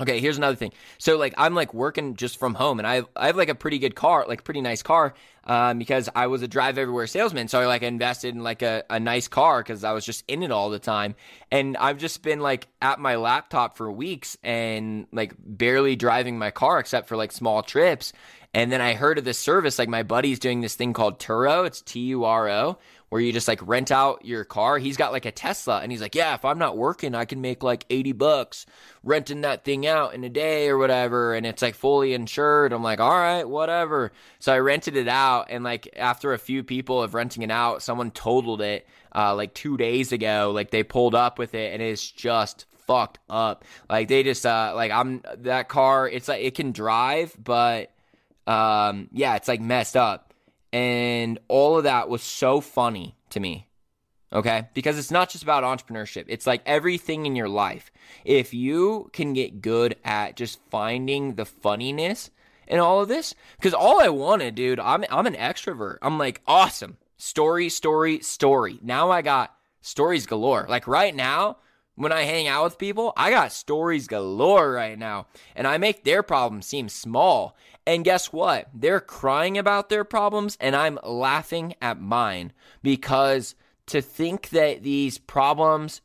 Okay, 0.00 0.18
here's 0.18 0.36
another 0.36 0.56
thing. 0.56 0.72
So 0.98 1.16
like 1.16 1.34
I'm 1.38 1.54
like 1.54 1.72
working 1.72 2.16
just 2.16 2.40
from 2.40 2.54
home 2.54 2.80
and 2.80 2.86
I 2.88 2.96
have, 2.96 3.06
I 3.14 3.26
have 3.26 3.36
like 3.36 3.48
a 3.48 3.54
pretty 3.54 3.78
good 3.78 3.94
car, 3.94 4.24
like 4.26 4.42
pretty 4.42 4.60
nice 4.60 4.82
car 4.82 5.14
um, 5.44 5.78
because 5.78 6.08
I 6.16 6.26
was 6.26 6.42
a 6.42 6.48
drive 6.48 6.78
everywhere 6.78 7.06
salesman. 7.06 7.46
So 7.46 7.60
I 7.60 7.66
like 7.66 7.82
invested 7.82 8.34
in 8.34 8.42
like 8.42 8.62
a, 8.62 8.82
a 8.90 8.98
nice 8.98 9.28
car 9.28 9.62
because 9.62 9.84
I 9.84 9.92
was 9.92 10.04
just 10.04 10.24
in 10.26 10.42
it 10.42 10.50
all 10.50 10.70
the 10.70 10.80
time. 10.80 11.14
And 11.52 11.76
I've 11.76 11.98
just 11.98 12.24
been 12.24 12.40
like 12.40 12.66
at 12.82 12.98
my 12.98 13.14
laptop 13.14 13.76
for 13.76 13.92
weeks 13.92 14.36
and 14.42 15.06
like 15.12 15.32
barely 15.38 15.94
driving 15.94 16.36
my 16.36 16.50
car 16.50 16.80
except 16.80 17.06
for 17.06 17.16
like 17.16 17.30
small 17.30 17.62
trips. 17.62 18.12
And 18.52 18.72
then 18.72 18.80
I 18.80 18.94
heard 18.94 19.18
of 19.18 19.24
this 19.24 19.38
service, 19.38 19.78
like 19.78 19.88
my 19.88 20.02
buddy's 20.02 20.40
doing 20.40 20.60
this 20.60 20.74
thing 20.74 20.92
called 20.92 21.20
Turo. 21.20 21.64
It's 21.68 21.82
T 21.82 22.00
U 22.00 22.24
R 22.24 22.48
O, 22.48 22.78
where 23.08 23.20
you 23.20 23.32
just 23.32 23.48
like 23.48 23.60
rent 23.66 23.90
out 23.90 24.24
your 24.24 24.44
car. 24.44 24.78
He's 24.78 24.96
got 24.96 25.12
like 25.12 25.26
a 25.26 25.30
Tesla 25.30 25.80
and 25.80 25.92
he's 25.92 26.00
like, 26.00 26.14
yeah, 26.14 26.34
if 26.34 26.44
I'm 26.44 26.58
not 26.58 26.76
working, 26.76 27.14
I 27.14 27.24
can 27.24 27.40
make 27.40 27.62
like 27.62 27.86
80 27.90 28.12
bucks 28.12 28.66
renting 29.02 29.42
that 29.42 29.64
thing 29.64 29.86
out 29.86 30.14
in 30.14 30.24
a 30.24 30.28
day 30.28 30.68
or 30.68 30.78
whatever. 30.78 31.34
And 31.34 31.46
it's 31.46 31.62
like 31.62 31.74
fully 31.74 32.14
insured. 32.14 32.72
I'm 32.72 32.82
like, 32.82 33.00
all 33.00 33.10
right, 33.10 33.48
whatever. 33.48 34.12
So 34.40 34.52
I 34.52 34.58
rented 34.58 34.96
it 34.96 35.08
out 35.08 35.46
and 35.50 35.62
like 35.62 35.88
after 35.96 36.32
a 36.32 36.38
few 36.38 36.62
people 36.64 37.02
of 37.02 37.14
renting 37.14 37.42
it 37.42 37.50
out, 37.50 37.82
someone 37.82 38.10
totaled 38.10 38.60
it 38.60 38.86
uh, 39.14 39.34
like 39.34 39.54
two 39.54 39.76
days 39.76 40.12
ago. 40.12 40.52
Like 40.54 40.70
they 40.70 40.82
pulled 40.82 41.14
up 41.14 41.38
with 41.38 41.54
it, 41.54 41.72
and 41.72 41.82
it's 41.82 42.10
just 42.10 42.66
fucked 42.86 43.18
up. 43.30 43.64
Like 43.88 44.08
they 44.08 44.22
just 44.22 44.44
uh 44.44 44.72
like 44.74 44.90
I'm 44.90 45.22
that 45.38 45.68
car. 45.68 46.08
It's 46.08 46.28
like 46.28 46.42
it 46.42 46.54
can 46.54 46.72
drive, 46.72 47.36
but 47.42 47.92
um 48.46 49.08
yeah, 49.12 49.36
it's 49.36 49.48
like 49.48 49.60
messed 49.60 49.96
up, 49.96 50.33
and 50.74 51.38
all 51.46 51.78
of 51.78 51.84
that 51.84 52.08
was 52.08 52.20
so 52.20 52.60
funny 52.60 53.14
to 53.30 53.38
me. 53.38 53.68
Okay, 54.32 54.66
because 54.74 54.98
it's 54.98 55.12
not 55.12 55.30
just 55.30 55.44
about 55.44 55.62
entrepreneurship. 55.62 56.24
It's 56.26 56.48
like 56.48 56.62
everything 56.66 57.26
in 57.26 57.36
your 57.36 57.48
life. 57.48 57.92
If 58.24 58.52
you 58.52 59.08
can 59.12 59.32
get 59.34 59.62
good 59.62 59.94
at 60.04 60.34
just 60.34 60.58
finding 60.70 61.36
the 61.36 61.44
funniness 61.44 62.32
in 62.66 62.80
all 62.80 63.00
of 63.00 63.06
this, 63.06 63.36
because 63.56 63.72
all 63.72 64.00
I 64.00 64.08
wanted, 64.08 64.56
dude, 64.56 64.80
I'm 64.80 65.04
I'm 65.10 65.28
an 65.28 65.34
extrovert. 65.34 65.98
I'm 66.02 66.18
like 66.18 66.42
awesome 66.44 66.96
story, 67.16 67.68
story, 67.68 68.18
story. 68.18 68.80
Now 68.82 69.12
I 69.12 69.22
got 69.22 69.54
stories 69.80 70.26
galore. 70.26 70.66
Like 70.68 70.88
right 70.88 71.14
now, 71.14 71.58
when 71.94 72.10
I 72.10 72.22
hang 72.22 72.48
out 72.48 72.64
with 72.64 72.78
people, 72.78 73.12
I 73.16 73.30
got 73.30 73.52
stories 73.52 74.08
galore 74.08 74.72
right 74.72 74.98
now. 74.98 75.28
And 75.54 75.68
I 75.68 75.78
make 75.78 76.02
their 76.02 76.24
problems 76.24 76.66
seem 76.66 76.88
small. 76.88 77.56
And 77.86 78.04
guess 78.04 78.32
what? 78.32 78.68
They're 78.72 79.00
crying 79.00 79.58
about 79.58 79.88
their 79.88 80.04
problems, 80.04 80.56
and 80.60 80.74
I'm 80.74 80.98
laughing 81.02 81.74
at 81.82 82.00
mine 82.00 82.52
because 82.82 83.54
to 83.86 84.00
think 84.00 84.50
that 84.50 84.82
these 84.82 85.18
problems 85.18 86.00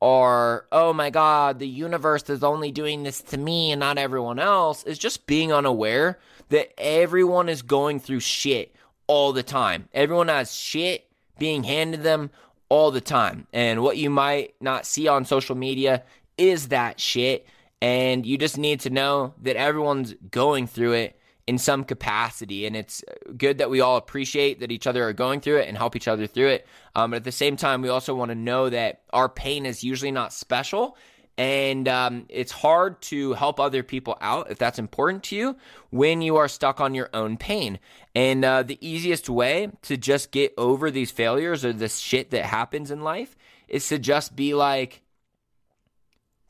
are, 0.00 0.66
oh 0.72 0.92
my 0.92 1.10
God, 1.10 1.58
the 1.58 1.68
universe 1.68 2.30
is 2.30 2.44
only 2.44 2.70
doing 2.70 3.02
this 3.02 3.20
to 3.22 3.36
me 3.36 3.72
and 3.72 3.80
not 3.80 3.98
everyone 3.98 4.38
else 4.38 4.84
is 4.84 4.98
just 4.98 5.26
being 5.26 5.52
unaware 5.52 6.18
that 6.50 6.72
everyone 6.78 7.48
is 7.48 7.62
going 7.62 8.00
through 8.00 8.20
shit 8.20 8.74
all 9.06 9.32
the 9.32 9.42
time. 9.42 9.88
Everyone 9.92 10.28
has 10.28 10.54
shit 10.54 11.10
being 11.38 11.64
handed 11.64 12.02
them 12.02 12.30
all 12.68 12.90
the 12.90 13.00
time. 13.00 13.46
And 13.52 13.82
what 13.82 13.96
you 13.96 14.08
might 14.10 14.54
not 14.60 14.86
see 14.86 15.08
on 15.08 15.24
social 15.24 15.56
media 15.56 16.04
is 16.36 16.68
that 16.68 17.00
shit. 17.00 17.46
And 17.82 18.24
you 18.24 18.38
just 18.38 18.58
need 18.58 18.80
to 18.80 18.90
know 18.90 19.34
that 19.42 19.56
everyone's 19.56 20.14
going 20.30 20.66
through 20.66 20.92
it 20.92 21.17
in 21.48 21.56
some 21.56 21.82
capacity. 21.82 22.66
And 22.66 22.76
it's 22.76 23.02
good 23.38 23.56
that 23.56 23.70
we 23.70 23.80
all 23.80 23.96
appreciate 23.96 24.60
that 24.60 24.70
each 24.70 24.86
other 24.86 25.02
are 25.08 25.14
going 25.14 25.40
through 25.40 25.56
it 25.56 25.68
and 25.68 25.78
help 25.78 25.96
each 25.96 26.06
other 26.06 26.26
through 26.26 26.48
it. 26.48 26.66
Um, 26.94 27.12
but 27.12 27.16
at 27.16 27.24
the 27.24 27.32
same 27.32 27.56
time, 27.56 27.80
we 27.80 27.88
also 27.88 28.14
want 28.14 28.30
to 28.30 28.34
know 28.34 28.68
that 28.68 29.00
our 29.14 29.30
pain 29.30 29.64
is 29.64 29.82
usually 29.82 30.10
not 30.10 30.34
special 30.34 30.94
and 31.38 31.88
um, 31.88 32.26
it's 32.28 32.52
hard 32.52 33.00
to 33.02 33.32
help 33.32 33.58
other 33.60 33.82
people 33.82 34.18
out 34.20 34.50
if 34.50 34.58
that's 34.58 34.78
important 34.78 35.22
to 35.24 35.36
you 35.36 35.56
when 35.88 36.20
you 36.20 36.36
are 36.36 36.48
stuck 36.48 36.82
on 36.82 36.94
your 36.94 37.08
own 37.14 37.38
pain. 37.38 37.78
And 38.14 38.44
uh, 38.44 38.62
the 38.62 38.76
easiest 38.86 39.30
way 39.30 39.70
to 39.82 39.96
just 39.96 40.32
get 40.32 40.52
over 40.58 40.90
these 40.90 41.10
failures 41.10 41.64
or 41.64 41.72
this 41.72 41.96
shit 41.96 42.30
that 42.32 42.44
happens 42.44 42.90
in 42.90 43.00
life 43.00 43.36
is 43.68 43.88
to 43.88 43.98
just 43.98 44.36
be 44.36 44.52
like, 44.52 45.00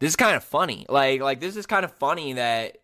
this 0.00 0.10
is 0.10 0.16
kind 0.16 0.34
of 0.34 0.42
funny. 0.42 0.86
Like, 0.88 1.20
like 1.20 1.38
this 1.38 1.54
is 1.54 1.66
kind 1.66 1.84
of 1.84 1.92
funny 1.92 2.32
that 2.32 2.78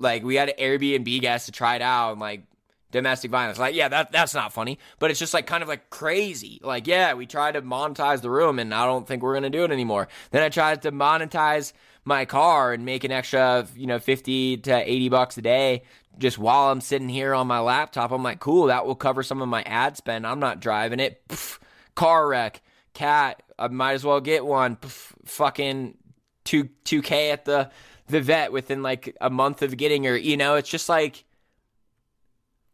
like 0.00 0.24
we 0.24 0.34
had 0.34 0.48
an 0.48 0.56
Airbnb 0.58 1.20
guest 1.20 1.46
to 1.46 1.52
try 1.52 1.76
it 1.76 1.82
out 1.82 2.12
and 2.12 2.20
like 2.20 2.42
domestic 2.90 3.30
violence. 3.30 3.58
Like, 3.58 3.74
yeah, 3.74 3.88
that 3.88 4.10
that's 4.10 4.34
not 4.34 4.52
funny, 4.52 4.78
but 4.98 5.10
it's 5.10 5.20
just 5.20 5.34
like 5.34 5.46
kind 5.46 5.62
of 5.62 5.68
like 5.68 5.90
crazy. 5.90 6.60
Like, 6.62 6.86
yeah, 6.86 7.14
we 7.14 7.26
tried 7.26 7.52
to 7.52 7.62
monetize 7.62 8.20
the 8.20 8.30
room, 8.30 8.58
and 8.58 8.74
I 8.74 8.86
don't 8.86 9.06
think 9.06 9.22
we're 9.22 9.34
gonna 9.34 9.50
do 9.50 9.64
it 9.64 9.70
anymore. 9.70 10.08
Then 10.30 10.42
I 10.42 10.48
tried 10.48 10.82
to 10.82 10.92
monetize 10.92 11.72
my 12.04 12.24
car 12.24 12.72
and 12.72 12.84
make 12.84 13.04
an 13.04 13.12
extra, 13.12 13.66
you 13.76 13.86
know, 13.86 13.98
fifty 13.98 14.56
to 14.56 14.90
eighty 14.90 15.08
bucks 15.08 15.38
a 15.38 15.42
day 15.42 15.82
just 16.18 16.38
while 16.38 16.72
I'm 16.72 16.80
sitting 16.80 17.08
here 17.08 17.34
on 17.34 17.46
my 17.46 17.60
laptop. 17.60 18.10
I'm 18.10 18.22
like, 18.22 18.40
cool, 18.40 18.66
that 18.66 18.86
will 18.86 18.96
cover 18.96 19.22
some 19.22 19.40
of 19.40 19.48
my 19.48 19.62
ad 19.62 19.96
spend. 19.96 20.26
I'm 20.26 20.40
not 20.40 20.60
driving 20.60 21.00
it. 21.00 21.26
Pff, 21.28 21.58
car 21.94 22.26
wreck, 22.26 22.62
cat. 22.94 23.42
I 23.58 23.68
might 23.68 23.92
as 23.92 24.04
well 24.04 24.20
get 24.20 24.44
one. 24.44 24.76
Pff, 24.76 25.12
fucking 25.26 25.96
two 26.44 26.70
two 26.84 27.02
k 27.02 27.30
at 27.30 27.44
the 27.44 27.70
the 28.10 28.20
vet 28.20 28.52
within 28.52 28.82
like 28.82 29.16
a 29.20 29.30
month 29.30 29.62
of 29.62 29.76
getting 29.76 30.04
her. 30.04 30.16
You 30.16 30.36
know, 30.36 30.56
it's 30.56 30.68
just 30.68 30.88
like 30.88 31.24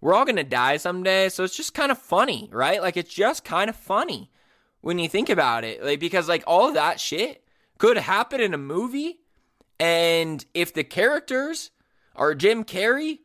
we're 0.00 0.14
all 0.14 0.24
going 0.24 0.36
to 0.36 0.44
die 0.44 0.76
someday. 0.76 1.28
So 1.28 1.44
it's 1.44 1.56
just 1.56 1.74
kind 1.74 1.90
of 1.90 1.98
funny, 1.98 2.48
right? 2.52 2.80
Like, 2.80 2.96
it's 2.96 3.12
just 3.12 3.44
kind 3.44 3.70
of 3.70 3.76
funny 3.76 4.30
when 4.80 4.98
you 4.98 5.08
think 5.08 5.28
about 5.28 5.64
it. 5.64 5.84
Like, 5.84 6.00
because, 6.00 6.28
like, 6.28 6.44
all 6.46 6.72
that 6.72 7.00
shit 7.00 7.44
could 7.78 7.96
happen 7.96 8.40
in 8.40 8.54
a 8.54 8.58
movie. 8.58 9.20
And 9.80 10.44
if 10.54 10.72
the 10.72 10.84
characters 10.84 11.70
are 12.14 12.34
Jim 12.34 12.64
Carrey 12.64 13.20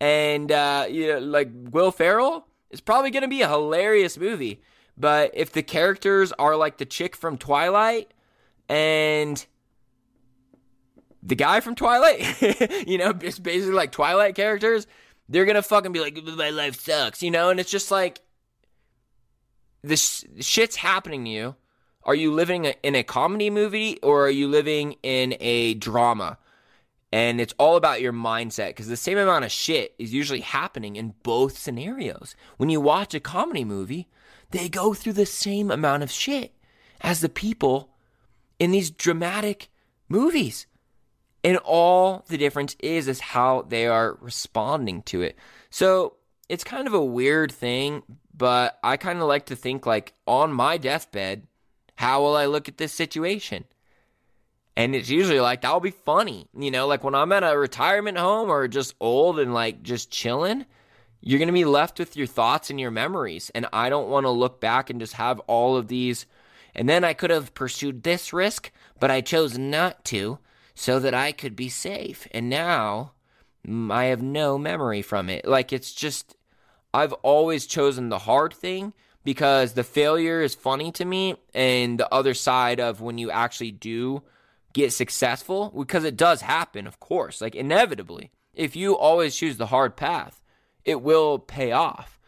and, 0.00 0.50
uh, 0.50 0.86
you 0.88 1.08
know, 1.08 1.18
like 1.18 1.50
Will 1.52 1.92
Ferrell, 1.92 2.46
it's 2.70 2.80
probably 2.80 3.10
going 3.10 3.22
to 3.22 3.28
be 3.28 3.42
a 3.42 3.48
hilarious 3.48 4.16
movie. 4.16 4.62
But 4.96 5.30
if 5.34 5.52
the 5.52 5.62
characters 5.62 6.32
are 6.38 6.56
like 6.56 6.78
the 6.78 6.86
chick 6.86 7.14
from 7.14 7.38
Twilight 7.38 8.12
and 8.68 9.44
the 11.22 11.34
guy 11.34 11.60
from 11.60 11.74
Twilight, 11.74 12.40
you 12.86 12.98
know, 12.98 13.14
it's 13.20 13.38
basically 13.38 13.74
like 13.74 13.92
Twilight 13.92 14.34
characters, 14.34 14.86
they're 15.28 15.44
gonna 15.44 15.62
fucking 15.62 15.92
be 15.92 16.00
like, 16.00 16.22
my 16.36 16.50
life 16.50 16.80
sucks, 16.80 17.22
you 17.22 17.30
know? 17.30 17.50
And 17.50 17.60
it's 17.60 17.70
just 17.70 17.90
like, 17.90 18.20
this 19.82 20.24
shit's 20.40 20.76
happening 20.76 21.24
to 21.24 21.30
you. 21.30 21.54
Are 22.04 22.14
you 22.14 22.32
living 22.32 22.64
in 22.64 22.94
a 22.94 23.04
comedy 23.04 23.50
movie 23.50 23.98
or 24.02 24.26
are 24.26 24.30
you 24.30 24.48
living 24.48 24.96
in 25.02 25.36
a 25.40 25.74
drama? 25.74 26.38
And 27.12 27.40
it's 27.40 27.54
all 27.58 27.76
about 27.76 28.00
your 28.00 28.12
mindset 28.12 28.68
because 28.68 28.88
the 28.88 28.96
same 28.96 29.18
amount 29.18 29.44
of 29.44 29.52
shit 29.52 29.94
is 29.98 30.14
usually 30.14 30.40
happening 30.40 30.96
in 30.96 31.14
both 31.22 31.58
scenarios. 31.58 32.34
When 32.56 32.70
you 32.70 32.80
watch 32.80 33.14
a 33.14 33.20
comedy 33.20 33.64
movie, 33.64 34.08
they 34.50 34.68
go 34.68 34.94
through 34.94 35.12
the 35.12 35.26
same 35.26 35.70
amount 35.70 36.02
of 36.02 36.10
shit 36.10 36.54
as 37.02 37.20
the 37.20 37.28
people 37.28 37.90
in 38.58 38.70
these 38.70 38.90
dramatic 38.90 39.68
movies. 40.08 40.66
And 41.44 41.56
all 41.58 42.24
the 42.28 42.38
difference 42.38 42.76
is 42.78 43.08
is 43.08 43.20
how 43.20 43.62
they 43.68 43.86
are 43.86 44.16
responding 44.20 45.02
to 45.02 45.22
it. 45.22 45.36
So 45.70 46.16
it's 46.48 46.64
kind 46.64 46.86
of 46.86 46.94
a 46.94 47.04
weird 47.04 47.50
thing, 47.50 48.02
but 48.34 48.78
I 48.82 48.96
kind 48.96 49.18
of 49.20 49.26
like 49.26 49.46
to 49.46 49.56
think 49.56 49.86
like 49.86 50.14
on 50.26 50.52
my 50.52 50.76
deathbed, 50.76 51.46
how 51.96 52.22
will 52.22 52.36
I 52.36 52.46
look 52.46 52.68
at 52.68 52.78
this 52.78 52.92
situation? 52.92 53.64
And 54.76 54.94
it's 54.94 55.10
usually 55.10 55.40
like 55.40 55.62
that'll 55.62 55.80
be 55.80 55.90
funny. 55.90 56.48
You 56.56 56.70
know, 56.70 56.86
like 56.86 57.04
when 57.04 57.14
I'm 57.14 57.32
at 57.32 57.42
a 57.42 57.58
retirement 57.58 58.18
home 58.18 58.50
or 58.50 58.68
just 58.68 58.94
old 59.00 59.38
and 59.38 59.52
like 59.52 59.82
just 59.82 60.10
chilling, 60.10 60.64
you're 61.20 61.38
going 61.38 61.48
to 61.48 61.52
be 61.52 61.64
left 61.64 61.98
with 61.98 62.16
your 62.16 62.26
thoughts 62.26 62.70
and 62.70 62.80
your 62.80 62.90
memories. 62.90 63.50
And 63.54 63.66
I 63.72 63.88
don't 63.88 64.08
want 64.08 64.24
to 64.24 64.30
look 64.30 64.60
back 64.60 64.90
and 64.90 65.00
just 65.00 65.14
have 65.14 65.40
all 65.40 65.76
of 65.76 65.88
these. 65.88 66.26
And 66.74 66.88
then 66.88 67.04
I 67.04 67.12
could 67.12 67.30
have 67.30 67.54
pursued 67.54 68.02
this 68.02 68.32
risk, 68.32 68.72
but 68.98 69.10
I 69.10 69.20
chose 69.20 69.58
not 69.58 70.04
to 70.06 70.38
so 70.82 70.98
that 70.98 71.14
I 71.14 71.30
could 71.30 71.54
be 71.54 71.68
safe. 71.68 72.26
And 72.32 72.50
now 72.50 73.12
mm, 73.64 73.92
I 73.92 74.06
have 74.06 74.20
no 74.20 74.58
memory 74.58 75.00
from 75.00 75.28
it. 75.28 75.46
Like 75.46 75.72
it's 75.72 75.92
just, 75.92 76.36
I've 76.92 77.12
always 77.12 77.66
chosen 77.66 78.08
the 78.08 78.18
hard 78.18 78.52
thing 78.52 78.92
because 79.22 79.74
the 79.74 79.84
failure 79.84 80.42
is 80.42 80.56
funny 80.56 80.90
to 80.92 81.04
me. 81.04 81.36
And 81.54 82.00
the 82.00 82.12
other 82.12 82.34
side 82.34 82.80
of 82.80 83.00
when 83.00 83.16
you 83.16 83.30
actually 83.30 83.70
do 83.70 84.24
get 84.72 84.92
successful, 84.92 85.72
because 85.78 86.02
it 86.02 86.16
does 86.16 86.40
happen, 86.40 86.88
of 86.88 86.98
course, 86.98 87.40
like 87.40 87.54
inevitably. 87.54 88.32
If 88.52 88.74
you 88.74 88.96
always 88.96 89.36
choose 89.36 89.58
the 89.58 89.66
hard 89.66 89.94
path, 89.94 90.42
it 90.84 91.00
will 91.00 91.38
pay 91.38 91.70
off 91.70 92.18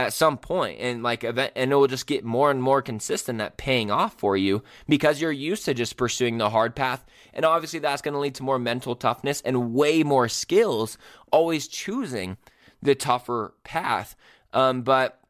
at 0.00 0.12
some 0.12 0.38
point 0.38 0.80
and 0.80 1.02
like 1.02 1.24
event 1.24 1.52
and 1.54 1.72
it 1.72 1.74
will 1.74 1.86
just 1.86 2.06
get 2.06 2.24
more 2.24 2.50
and 2.50 2.62
more 2.62 2.80
consistent 2.80 3.40
at 3.40 3.56
paying 3.56 3.90
off 3.90 4.14
for 4.14 4.36
you 4.36 4.62
because 4.88 5.20
you're 5.20 5.30
used 5.30 5.64
to 5.64 5.74
just 5.74 5.96
pursuing 5.96 6.38
the 6.38 6.50
hard 6.50 6.74
path 6.74 7.04
and 7.34 7.44
obviously 7.44 7.78
that's 7.78 8.02
going 8.02 8.14
to 8.14 8.20
lead 8.20 8.34
to 8.34 8.42
more 8.42 8.58
mental 8.58 8.96
toughness 8.96 9.40
and 9.42 9.74
way 9.74 10.02
more 10.02 10.28
skills 10.28 10.96
always 11.30 11.68
choosing 11.68 12.36
the 12.82 12.94
tougher 12.94 13.54
path. 13.62 14.16
Um, 14.54 14.82
but 14.82 15.20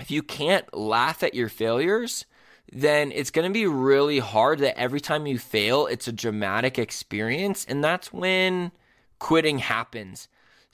if 0.00 0.10
you 0.10 0.22
can't 0.22 0.74
laugh 0.74 1.22
at 1.22 1.34
your 1.34 1.48
failures 1.48 2.26
then 2.72 3.12
it's 3.12 3.30
going 3.30 3.48
to 3.48 3.54
be 3.54 3.66
really 3.66 4.18
hard 4.18 4.58
that 4.58 4.76
every 4.76 5.00
time 5.00 5.26
you 5.26 5.38
fail 5.38 5.86
it's 5.86 6.08
a 6.08 6.12
dramatic 6.12 6.78
experience 6.78 7.64
and 7.68 7.82
that's 7.82 8.12
when 8.12 8.72
quitting 9.20 9.60
happens 9.60 10.28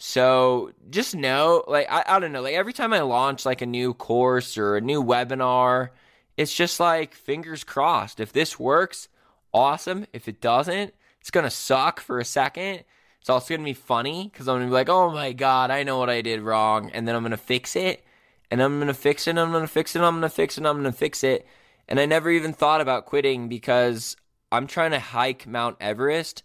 so 0.05 0.73
just 0.91 1.15
know, 1.15 1.63
like, 1.69 1.87
I, 1.89 2.03
I 2.05 2.19
don't 2.19 2.33
know, 2.33 2.43
like 2.43 2.57
every 2.57 2.73
time 2.73 2.93
I 2.93 3.03
launch 3.03 3.47
like 3.47 3.63
a 3.63 3.67
new 3.67 3.95
course 3.95 4.59
or 4.59 4.75
a 4.75 4.81
new 4.81 5.01
webinar, 5.01 5.91
it's 6.37 6.53
just 6.53 6.81
like 6.81 7.15
fingers 7.15 7.63
crossed. 7.63 8.19
If 8.19 8.33
this 8.33 8.59
works, 8.59 9.07
awesome. 9.55 10.09
If 10.13 10.27
it 10.27 10.41
doesn't, 10.41 10.93
it's 11.21 11.31
going 11.31 11.45
to 11.45 11.51
suck 11.51 12.01
for 12.01 12.19
a 12.19 12.25
second. 12.25 12.83
It's 13.21 13.31
also 13.31 13.51
going 13.51 13.61
to 13.61 13.65
be 13.65 13.75
funny 13.75 14.29
because 14.29 14.49
I'm 14.49 14.57
going 14.57 14.67
to 14.67 14.71
be 14.71 14.75
like, 14.75 14.89
oh 14.89 15.13
my 15.13 15.33
God, 15.33 15.71
I 15.71 15.85
know 15.85 15.99
what 15.99 16.11
I 16.11 16.21
did 16.21 16.41
wrong. 16.41 16.91
And 16.91 17.07
then 17.07 17.15
I'm 17.15 17.23
going 17.23 17.31
to 17.31 17.37
fix 17.37 17.77
it. 17.77 18.05
And 18.51 18.61
I'm 18.61 18.79
going 18.79 18.89
to 18.89 18.95
fix 18.95 19.29
it. 19.29 19.31
And 19.31 19.39
I'm 19.39 19.53
going 19.53 19.63
to 19.63 19.69
fix 19.69 19.95
it. 19.95 20.01
And 20.01 20.07
I'm 20.07 20.15
going 20.15 20.23
to 20.23 20.35
fix 20.35 20.57
it. 20.57 20.63
And 20.63 20.67
I'm 20.67 20.83
going 20.83 20.93
to 20.93 20.99
fix 20.99 21.23
it. 21.23 21.47
And 21.89 22.01
I 22.01 22.07
never 22.07 22.29
even 22.29 22.53
thought 22.53 22.81
about 22.81 23.07
quitting 23.07 23.49
because 23.49 24.17
I'm 24.51 24.67
trying 24.67 24.91
to 24.91 24.99
hike 24.99 25.47
Mount 25.47 25.77
Everest. 25.81 26.43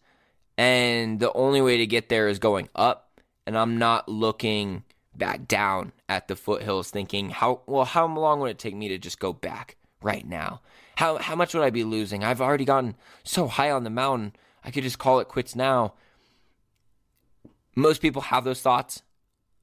And 0.59 1.19
the 1.19 1.33
only 1.33 1.61
way 1.61 1.77
to 1.77 1.87
get 1.87 2.09
there 2.09 2.27
is 2.27 2.37
going 2.37 2.69
up 2.75 3.06
and 3.47 3.57
I'm 3.57 3.77
not 3.77 4.10
looking 4.10 4.83
back 5.15 5.47
down 5.47 5.93
at 6.07 6.27
the 6.27 6.36
foothills 6.36 6.91
thinking 6.91 7.31
how 7.31 7.62
well 7.65 7.86
how 7.86 8.05
long 8.05 8.41
would 8.41 8.51
it 8.51 8.60
take 8.60 8.75
me 8.75 8.89
to 8.89 8.99
just 8.99 9.19
go 9.19 9.33
back 9.33 9.77
right 10.01 10.27
now? 10.27 10.62
How 10.97 11.17
how 11.17 11.36
much 11.36 11.55
would 11.55 11.63
i 11.63 11.71
be 11.71 11.86
losing? 11.86 12.23
I've 12.23 12.41
already 12.41 12.65
gotten 12.65 12.95
so 13.23 13.47
high 13.47 13.71
on 13.71 13.83
the 13.83 13.89
mountain 13.89 14.33
i 14.63 14.69
could 14.69 14.83
just 14.83 14.99
call 14.99 15.19
it 15.19 15.29
quits 15.29 15.55
now. 15.55 15.93
Most 17.75 18.01
people 18.01 18.23
have 18.23 18.43
those 18.43 18.62
thoughts. 18.62 19.01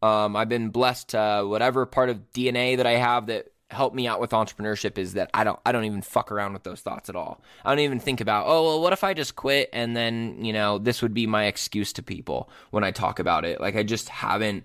Um, 0.03 0.35
i've 0.37 0.51
been 0.51 0.69
blessed 0.69 1.15
whatever 1.15 1.87
part 1.87 2.11
of 2.11 2.31
dna 2.35 2.77
that 2.77 2.87
i 2.87 2.93
have 2.93 3.27
that 3.29 3.47
helped 3.75 3.95
me 3.95 4.07
out 4.07 4.21
with 4.21 4.31
entrepreneurship 4.31 4.97
is 4.99 5.15
that 5.15 5.31
I 5.35 5.45
don't 5.45 5.59
I 5.67 5.73
don't 5.73 5.85
even 5.85 6.03
fuck 6.03 6.33
around 6.33 6.53
with 6.53 6.63
those 6.63 6.81
thoughts 6.81 7.09
at 7.09 7.17
all. 7.17 7.43
I 7.65 7.71
don't 7.71 7.85
even 7.85 8.01
think 8.01 8.21
about, 8.21 8.47
oh 8.47 8.65
well 8.65 8.81
what 8.81 8.93
if 8.93 9.05
I 9.05 9.15
just 9.15 9.37
quit 9.37 9.69
and 9.73 9.97
then, 9.97 10.45
you 10.45 10.53
know, 10.53 10.79
this 10.79 11.03
would 11.03 11.15
be 11.15 11.27
my 11.27 11.45
excuse 11.45 11.93
to 11.95 12.03
people 12.03 12.49
when 12.71 12.85
I 12.85 12.91
talk 12.91 13.19
about 13.19 13.45
it. 13.45 13.61
Like 13.61 13.77
I 13.77 13.83
just 13.83 14.09
haven't 14.09 14.65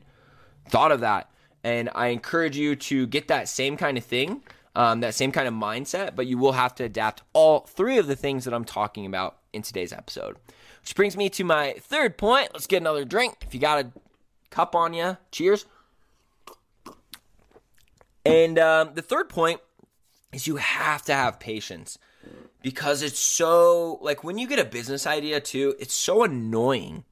thought 0.69 0.91
of 0.91 1.01
that. 1.01 1.29
And 1.63 1.89
I 1.93 2.07
encourage 2.07 2.55
you 2.55 2.75
to 2.75 3.05
get 3.07 3.27
that 3.27 3.49
same 3.49 3.75
kind 3.75 3.97
of 3.97 4.05
thing, 4.05 4.43
um, 4.75 5.01
that 5.01 5.13
same 5.13 5.31
kind 5.31 5.47
of 5.47 5.53
mindset, 5.53 6.15
but 6.15 6.25
you 6.25 6.37
will 6.37 6.53
have 6.53 6.73
to 6.75 6.85
adapt 6.85 7.21
all 7.33 7.61
three 7.61 7.97
of 7.97 8.07
the 8.07 8.15
things 8.15 8.45
that 8.45 8.53
I'm 8.53 8.63
talking 8.63 9.05
about 9.05 9.37
in 9.51 9.61
today's 9.61 9.91
episode. 9.91 10.37
Which 10.81 10.95
brings 10.95 11.17
me 11.17 11.29
to 11.31 11.43
my 11.43 11.75
third 11.79 12.17
point. 12.17 12.51
Let's 12.53 12.67
get 12.67 12.77
another 12.77 13.03
drink. 13.03 13.37
If 13.41 13.53
you 13.53 13.59
got 13.59 13.85
a 13.85 13.91
cup 14.49 14.75
on 14.75 14.93
you, 14.93 15.17
cheers. 15.31 15.65
And 18.25 18.59
um, 18.59 18.91
the 18.93 19.01
third 19.01 19.29
point 19.29 19.61
is 20.33 20.47
you 20.47 20.57
have 20.57 21.03
to 21.03 21.13
have 21.13 21.39
patience 21.39 21.97
because 22.61 23.01
it's 23.01 23.19
so 23.19 23.99
like 24.01 24.23
when 24.23 24.37
you 24.37 24.47
get 24.47 24.59
a 24.59 24.65
business 24.65 25.07
idea 25.07 25.39
too, 25.39 25.75
it's 25.79 25.93
so 25.93 26.23
annoying 26.23 27.05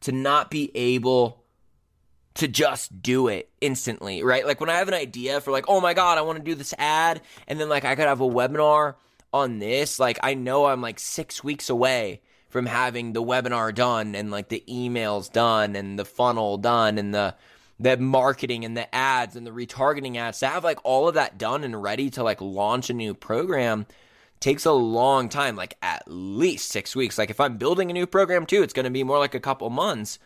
to 0.00 0.12
not 0.12 0.50
be 0.50 0.70
able 0.74 1.44
to 2.34 2.48
just 2.48 3.02
do 3.02 3.28
it 3.28 3.50
instantly, 3.60 4.22
right? 4.22 4.46
Like 4.46 4.60
when 4.60 4.70
I 4.70 4.76
have 4.76 4.88
an 4.88 4.94
idea 4.94 5.40
for 5.40 5.50
like, 5.50 5.66
oh 5.68 5.80
my 5.80 5.94
god, 5.94 6.18
I 6.18 6.22
want 6.22 6.38
to 6.38 6.44
do 6.44 6.54
this 6.54 6.74
ad, 6.78 7.20
and 7.46 7.60
then 7.60 7.68
like 7.68 7.84
I 7.84 7.94
could 7.94 8.06
have 8.06 8.20
a 8.20 8.28
webinar 8.28 8.94
on 9.32 9.58
this, 9.58 9.98
like 9.98 10.18
I 10.22 10.34
know 10.34 10.66
I'm 10.66 10.80
like 10.80 10.98
six 10.98 11.44
weeks 11.44 11.68
away 11.68 12.20
from 12.48 12.66
having 12.66 13.12
the 13.12 13.22
webinar 13.22 13.72
done 13.72 14.14
and 14.16 14.30
like 14.30 14.48
the 14.48 14.64
emails 14.68 15.30
done 15.30 15.76
and 15.76 15.98
the 15.98 16.04
funnel 16.04 16.58
done 16.58 16.98
and 16.98 17.14
the 17.14 17.36
the 17.80 17.96
marketing 17.96 18.66
and 18.66 18.76
the 18.76 18.94
ads 18.94 19.34
and 19.34 19.46
the 19.46 19.50
retargeting 19.50 20.16
ads 20.16 20.38
to 20.40 20.46
have 20.46 20.62
like 20.62 20.78
all 20.84 21.08
of 21.08 21.14
that 21.14 21.38
done 21.38 21.64
and 21.64 21.82
ready 21.82 22.10
to 22.10 22.22
like 22.22 22.40
launch 22.42 22.90
a 22.90 22.94
new 22.94 23.14
program 23.14 23.86
takes 24.38 24.66
a 24.66 24.72
long 24.72 25.30
time 25.30 25.56
like 25.56 25.76
at 25.80 26.02
least 26.06 26.68
six 26.68 26.94
weeks. 26.94 27.16
Like 27.16 27.30
if 27.30 27.40
i'm 27.40 27.56
building 27.56 27.90
a 27.90 27.94
new 27.94 28.06
program 28.06 28.44
too 28.44 28.62
it's 28.62 28.74
going 28.74 28.84
to 28.84 28.90
be 28.90 29.02
more 29.02 29.18
like 29.18 29.34
a 29.34 29.40
couple 29.40 29.68
months. 29.70 30.18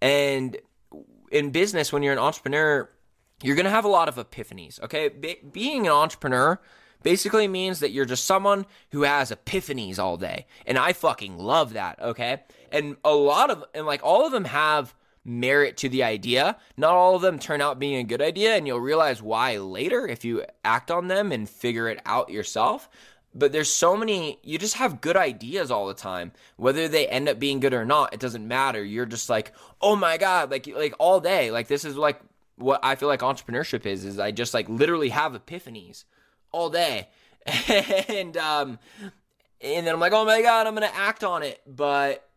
And 0.00 0.56
in 1.32 1.50
business 1.50 1.92
when 1.92 2.04
you're 2.04 2.12
an 2.12 2.18
entrepreneur 2.18 2.88
you're 3.42 3.56
going 3.56 3.64
to 3.64 3.70
have 3.70 3.84
a 3.84 3.88
lot 3.88 4.08
of 4.08 4.14
epiphanies 4.14 4.80
okay? 4.80 5.08
Be- 5.08 5.40
being 5.52 5.86
an 5.86 5.92
entrepreneur 5.92 6.60
basically 7.02 7.48
means 7.48 7.80
that 7.80 7.90
you're 7.90 8.04
just 8.04 8.24
someone 8.24 8.66
who 8.92 9.02
has 9.02 9.32
epiphanies 9.32 9.98
all 9.98 10.16
day. 10.16 10.46
And 10.64 10.78
i 10.78 10.92
fucking 10.92 11.38
love 11.38 11.72
that 11.72 12.00
okay? 12.00 12.44
And 12.70 12.98
a 13.04 13.14
lot 13.14 13.50
of 13.50 13.64
and 13.74 13.84
like 13.84 14.00
all 14.04 14.24
of 14.24 14.30
them 14.30 14.44
have 14.44 14.94
merit 15.24 15.76
to 15.78 15.88
the 15.88 16.02
idea. 16.02 16.56
Not 16.76 16.94
all 16.94 17.16
of 17.16 17.22
them 17.22 17.38
turn 17.38 17.60
out 17.60 17.78
being 17.78 17.96
a 17.96 18.04
good 18.04 18.22
idea, 18.22 18.54
and 18.54 18.66
you'll 18.66 18.80
realize 18.80 19.22
why 19.22 19.56
later 19.58 20.06
if 20.06 20.24
you 20.24 20.44
act 20.64 20.90
on 20.90 21.08
them 21.08 21.32
and 21.32 21.48
figure 21.48 21.88
it 21.88 22.00
out 22.06 22.30
yourself. 22.30 22.88
But 23.32 23.52
there's 23.52 23.72
so 23.72 23.96
many, 23.96 24.40
you 24.42 24.58
just 24.58 24.74
have 24.74 25.00
good 25.00 25.16
ideas 25.16 25.70
all 25.70 25.86
the 25.86 25.94
time. 25.94 26.32
Whether 26.56 26.88
they 26.88 27.06
end 27.06 27.28
up 27.28 27.38
being 27.38 27.60
good 27.60 27.74
or 27.74 27.84
not, 27.84 28.12
it 28.12 28.18
doesn't 28.18 28.46
matter. 28.46 28.84
You're 28.84 29.06
just 29.06 29.30
like, 29.30 29.52
oh 29.80 29.94
my 29.94 30.16
God, 30.16 30.50
like 30.50 30.66
like 30.66 30.94
all 30.98 31.20
day. 31.20 31.52
Like 31.52 31.68
this 31.68 31.84
is 31.84 31.96
like 31.96 32.20
what 32.56 32.80
I 32.82 32.96
feel 32.96 33.08
like 33.08 33.20
entrepreneurship 33.20 33.86
is, 33.86 34.04
is 34.04 34.18
I 34.18 34.32
just 34.32 34.52
like 34.52 34.68
literally 34.68 35.10
have 35.10 35.32
epiphanies 35.32 36.04
all 36.50 36.70
day. 36.70 37.08
and 37.68 38.36
um 38.36 38.78
and 39.60 39.86
then 39.86 39.94
I'm 39.94 40.00
like, 40.00 40.12
oh 40.12 40.24
my 40.24 40.42
God, 40.42 40.66
I'm 40.66 40.74
gonna 40.74 40.90
act 40.92 41.22
on 41.22 41.44
it. 41.44 41.60
But 41.66 42.28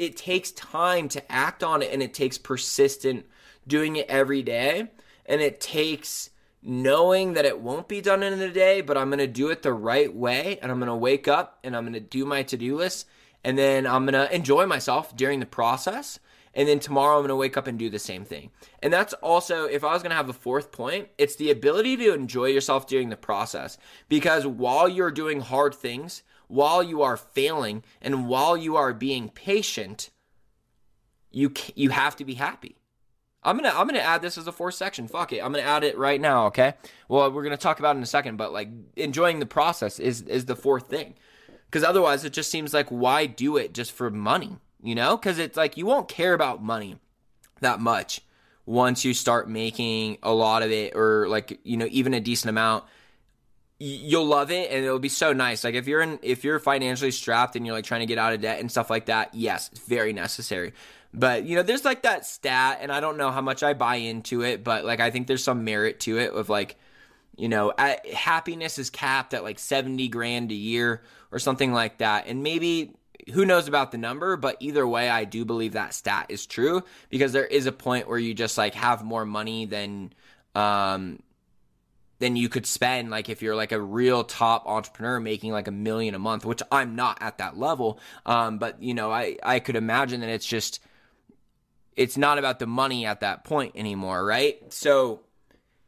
it 0.00 0.16
takes 0.16 0.50
time 0.52 1.08
to 1.10 1.30
act 1.30 1.62
on 1.62 1.82
it 1.82 1.92
and 1.92 2.02
it 2.02 2.14
takes 2.14 2.38
persistent 2.38 3.26
doing 3.66 3.96
it 3.96 4.06
every 4.08 4.42
day. 4.42 4.88
And 5.26 5.42
it 5.42 5.60
takes 5.60 6.30
knowing 6.62 7.34
that 7.34 7.44
it 7.44 7.60
won't 7.60 7.86
be 7.86 8.00
done 8.00 8.22
in 8.22 8.38
a 8.38 8.52
day 8.52 8.82
but 8.82 8.94
i'm 8.94 9.08
going 9.08 9.18
to 9.18 9.26
do 9.26 9.48
it 9.48 9.62
the 9.62 9.72
right 9.72 10.14
way 10.14 10.58
and 10.60 10.70
i'm 10.70 10.78
going 10.78 10.90
to 10.90 10.94
wake 10.94 11.26
up 11.26 11.58
and 11.64 11.74
i'm 11.74 11.84
going 11.84 11.94
to 11.94 12.00
do 12.00 12.26
my 12.26 12.42
to-do 12.42 12.76
list 12.76 13.06
and 13.42 13.56
then 13.56 13.86
i'm 13.86 14.04
going 14.04 14.12
to 14.12 14.34
enjoy 14.34 14.66
myself 14.66 15.16
during 15.16 15.40
the 15.40 15.46
process 15.46 16.20
and 16.52 16.68
then 16.68 16.78
tomorrow 16.78 17.16
i'm 17.16 17.22
going 17.22 17.30
to 17.30 17.36
wake 17.36 17.56
up 17.56 17.66
and 17.66 17.78
do 17.78 17.88
the 17.88 17.98
same 17.98 18.26
thing. 18.26 18.50
And 18.82 18.92
that's 18.92 19.14
also 19.14 19.64
if 19.64 19.84
i 19.84 19.92
was 19.94 20.02
going 20.02 20.10
to 20.10 20.16
have 20.16 20.28
a 20.28 20.34
fourth 20.34 20.70
point 20.70 21.08
it's 21.16 21.36
the 21.36 21.50
ability 21.50 21.96
to 21.98 22.12
enjoy 22.12 22.46
yourself 22.46 22.86
during 22.86 23.08
the 23.08 23.16
process. 23.16 23.78
Because 24.10 24.46
while 24.46 24.88
you're 24.88 25.10
doing 25.10 25.40
hard 25.40 25.74
things 25.74 26.22
while 26.50 26.82
you 26.82 27.00
are 27.00 27.16
failing 27.16 27.84
and 28.02 28.26
while 28.26 28.56
you 28.56 28.76
are 28.76 28.92
being 28.92 29.28
patient, 29.28 30.10
you 31.30 31.52
you 31.76 31.90
have 31.90 32.16
to 32.16 32.24
be 32.24 32.34
happy. 32.34 32.76
I'm 33.42 33.56
gonna 33.56 33.72
I'm 33.74 33.86
gonna 33.86 34.00
add 34.00 34.20
this 34.20 34.36
as 34.36 34.46
a 34.46 34.52
fourth 34.52 34.74
section. 34.74 35.06
Fuck 35.06 35.32
it, 35.32 35.38
I'm 35.38 35.52
gonna 35.52 35.64
add 35.64 35.84
it 35.84 35.96
right 35.96 36.20
now. 36.20 36.46
Okay. 36.46 36.74
Well, 37.08 37.30
we're 37.30 37.44
gonna 37.44 37.56
talk 37.56 37.78
about 37.78 37.96
in 37.96 38.02
a 38.02 38.06
second, 38.06 38.36
but 38.36 38.52
like 38.52 38.68
enjoying 38.96 39.38
the 39.38 39.46
process 39.46 40.00
is 40.00 40.22
is 40.22 40.46
the 40.46 40.56
fourth 40.56 40.88
thing, 40.88 41.14
because 41.66 41.84
otherwise 41.84 42.24
it 42.24 42.32
just 42.32 42.50
seems 42.50 42.74
like 42.74 42.88
why 42.88 43.26
do 43.26 43.56
it 43.56 43.72
just 43.72 43.92
for 43.92 44.10
money, 44.10 44.56
you 44.82 44.96
know? 44.96 45.16
Because 45.16 45.38
it's 45.38 45.56
like 45.56 45.76
you 45.76 45.86
won't 45.86 46.08
care 46.08 46.34
about 46.34 46.62
money 46.62 46.98
that 47.60 47.78
much 47.78 48.22
once 48.66 49.04
you 49.04 49.14
start 49.14 49.48
making 49.48 50.18
a 50.22 50.32
lot 50.32 50.62
of 50.62 50.72
it 50.72 50.96
or 50.96 51.28
like 51.28 51.60
you 51.62 51.76
know 51.76 51.86
even 51.90 52.12
a 52.12 52.20
decent 52.20 52.50
amount 52.50 52.84
you'll 53.82 54.26
love 54.26 54.50
it 54.50 54.70
and 54.70 54.84
it'll 54.84 54.98
be 54.98 55.08
so 55.08 55.32
nice. 55.32 55.64
Like 55.64 55.74
if 55.74 55.88
you're 55.88 56.02
in 56.02 56.18
if 56.22 56.44
you're 56.44 56.58
financially 56.58 57.10
strapped 57.10 57.56
and 57.56 57.64
you're 57.64 57.74
like 57.74 57.86
trying 57.86 58.00
to 58.00 58.06
get 58.06 58.18
out 58.18 58.34
of 58.34 58.42
debt 58.42 58.60
and 58.60 58.70
stuff 58.70 58.90
like 58.90 59.06
that 59.06 59.34
yes 59.34 59.70
it's 59.72 59.80
very 59.80 60.12
necessary. 60.12 60.74
But 61.14 61.44
you 61.44 61.56
know 61.56 61.62
there's 61.62 61.84
like 61.84 62.02
that 62.02 62.26
stat 62.26 62.78
and 62.82 62.92
i 62.92 63.00
don't 63.00 63.16
know 63.16 63.32
how 63.32 63.40
much 63.40 63.64
i 63.64 63.72
buy 63.72 63.96
into 63.96 64.42
it 64.42 64.62
but 64.62 64.84
like 64.84 65.00
i 65.00 65.10
think 65.10 65.26
there's 65.26 65.42
some 65.42 65.64
merit 65.64 65.98
to 66.00 66.18
it 66.18 66.32
of 66.32 66.48
like 66.48 66.76
you 67.36 67.48
know 67.48 67.72
at, 67.76 68.06
happiness 68.06 68.78
is 68.78 68.90
capped 68.90 69.34
at 69.34 69.42
like 69.42 69.58
70 69.58 70.06
grand 70.06 70.52
a 70.52 70.54
year 70.54 71.02
or 71.32 71.38
something 71.38 71.72
like 71.72 71.98
that. 71.98 72.26
And 72.26 72.42
maybe 72.42 72.92
who 73.32 73.44
knows 73.44 73.66
about 73.66 73.92
the 73.92 73.98
number 73.98 74.36
but 74.36 74.56
either 74.60 74.86
way 74.86 75.08
i 75.08 75.24
do 75.24 75.44
believe 75.44 75.72
that 75.72 75.94
stat 75.94 76.26
is 76.28 76.46
true 76.46 76.82
because 77.08 77.32
there 77.32 77.46
is 77.46 77.66
a 77.66 77.72
point 77.72 78.08
where 78.08 78.18
you 78.18 78.34
just 78.34 78.58
like 78.58 78.74
have 78.74 79.04
more 79.04 79.24
money 79.24 79.66
than 79.66 80.12
um 80.54 81.18
than 82.20 82.36
you 82.36 82.48
could 82.48 82.66
spend 82.66 83.10
like 83.10 83.28
if 83.28 83.42
you're 83.42 83.56
like 83.56 83.72
a 83.72 83.80
real 83.80 84.22
top 84.22 84.66
entrepreneur 84.66 85.18
making 85.18 85.50
like 85.52 85.66
a 85.66 85.72
million 85.72 86.14
a 86.14 86.18
month 86.18 86.44
which 86.44 86.62
i'm 86.70 86.94
not 86.94 87.18
at 87.20 87.38
that 87.38 87.58
level. 87.58 87.98
Um, 88.24 88.58
but 88.58 88.80
you 88.80 88.94
know 88.94 89.10
i 89.10 89.36
i 89.42 89.58
could 89.58 89.74
imagine 89.74 90.20
that 90.20 90.28
it's 90.28 90.46
just 90.46 90.80
it's 91.96 92.16
not 92.16 92.38
about 92.38 92.60
the 92.60 92.66
money 92.66 93.04
at 93.04 93.20
that 93.20 93.42
point 93.42 93.72
anymore 93.74 94.24
right? 94.24 94.72
So 94.72 95.22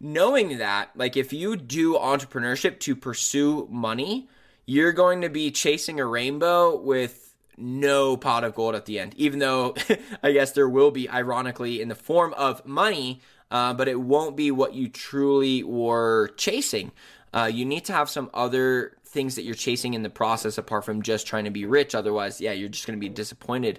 knowing 0.01 0.59
that 0.59 0.91
like 0.97 1.17
if 1.17 1.33
you 1.33 1.55
do 1.57 1.95
entrepreneurship 1.95 2.81
to 2.81 2.97
pursue 2.97 3.69
money 3.71 4.29
you're 4.67 4.93
going 4.93 5.21
to 5.21 5.29
be 5.29 5.51
chasing 5.51 6.01
a 6.01 6.07
rainbow 6.07 6.77
with 6.77 7.35
no 7.57 8.17
pot 8.17 8.43
of 8.43 8.55
gold 8.55 8.75
at 8.75 8.87
the 8.87 8.99
end 8.99 9.15
even 9.17 9.39
though 9.39 9.77
i 10.23 10.33
guess 10.33 10.53
there 10.53 10.69
will 10.69 10.91
be 10.91 11.09
ironically 11.09 11.81
in 11.81 11.89
the 11.89 11.95
form 11.95 12.35
of 12.35 12.65
money 12.67 13.21
uh, 13.53 13.75
but 13.75 13.87
it 13.87 14.01
won't 14.01 14.35
be 14.35 14.51
what 14.51 14.75
you 14.75 14.89
truly 14.89 15.63
were 15.63 16.29
chasing. 16.39 16.91
Uh, 17.35 17.51
you 17.53 17.67
need 17.67 17.85
to 17.85 17.93
have 17.93 18.09
some 18.09 18.31
other 18.33 18.97
things 19.05 19.35
that 19.35 19.43
you're 19.43 19.55
chasing 19.55 19.93
in 19.93 20.03
the 20.03 20.11
process 20.11 20.57
apart 20.57 20.87
from 20.87 21.03
just 21.03 21.27
trying 21.27 21.45
to 21.45 21.51
be 21.51 21.67
rich. 21.67 21.95
Otherwise, 21.95 22.41
yeah, 22.41 22.53
you're 22.53 22.71
just 22.71 22.87
going 22.87 22.99
to 22.99 23.01
be 23.01 23.11
disappointed 23.11 23.79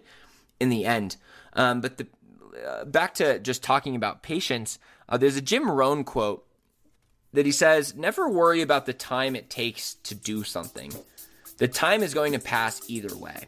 in 0.60 0.70
the 0.70 0.86
end. 0.86 1.18
Um, 1.54 1.82
but 1.82 1.98
the, 1.98 2.08
uh, 2.66 2.86
back 2.86 3.16
to 3.16 3.40
just 3.40 3.64
talking 3.64 3.96
about 3.96 4.22
patience, 4.22 4.78
uh, 5.10 5.18
there's 5.18 5.38
a 5.38 5.42
Jim 5.42 5.70
Rohn 5.70 6.04
quote 6.04 6.46
that 7.34 7.48
he 7.48 7.52
says, 7.52 7.96
Never 7.96 8.30
worry 8.30 8.62
about 8.62 8.86
the 8.86 8.94
time 8.94 9.36
it 9.36 9.50
takes 9.50 9.96
to 9.96 10.14
do 10.14 10.44
something. 10.44 10.94
The 11.58 11.68
time 11.68 12.04
is 12.04 12.14
going 12.14 12.34
to 12.34 12.40
pass 12.40 12.82
either 12.88 13.16
way. 13.18 13.48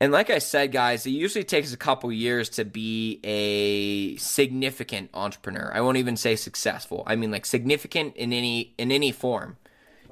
And 0.00 0.12
like 0.12 0.28
I 0.28 0.38
said, 0.38 0.72
guys, 0.72 1.06
it 1.06 1.10
usually 1.10 1.44
takes 1.44 1.72
a 1.72 1.76
couple 1.76 2.10
years 2.12 2.48
to 2.50 2.64
be 2.64 3.20
a 3.22 4.16
significant 4.16 5.10
entrepreneur. 5.14 5.70
I 5.72 5.80
won't 5.80 5.98
even 5.98 6.16
say 6.16 6.36
successful. 6.36 7.04
I 7.06 7.16
mean 7.16 7.30
like 7.30 7.46
significant 7.46 8.16
in 8.16 8.32
any 8.32 8.74
in 8.76 8.90
any 8.90 9.12
form. 9.12 9.56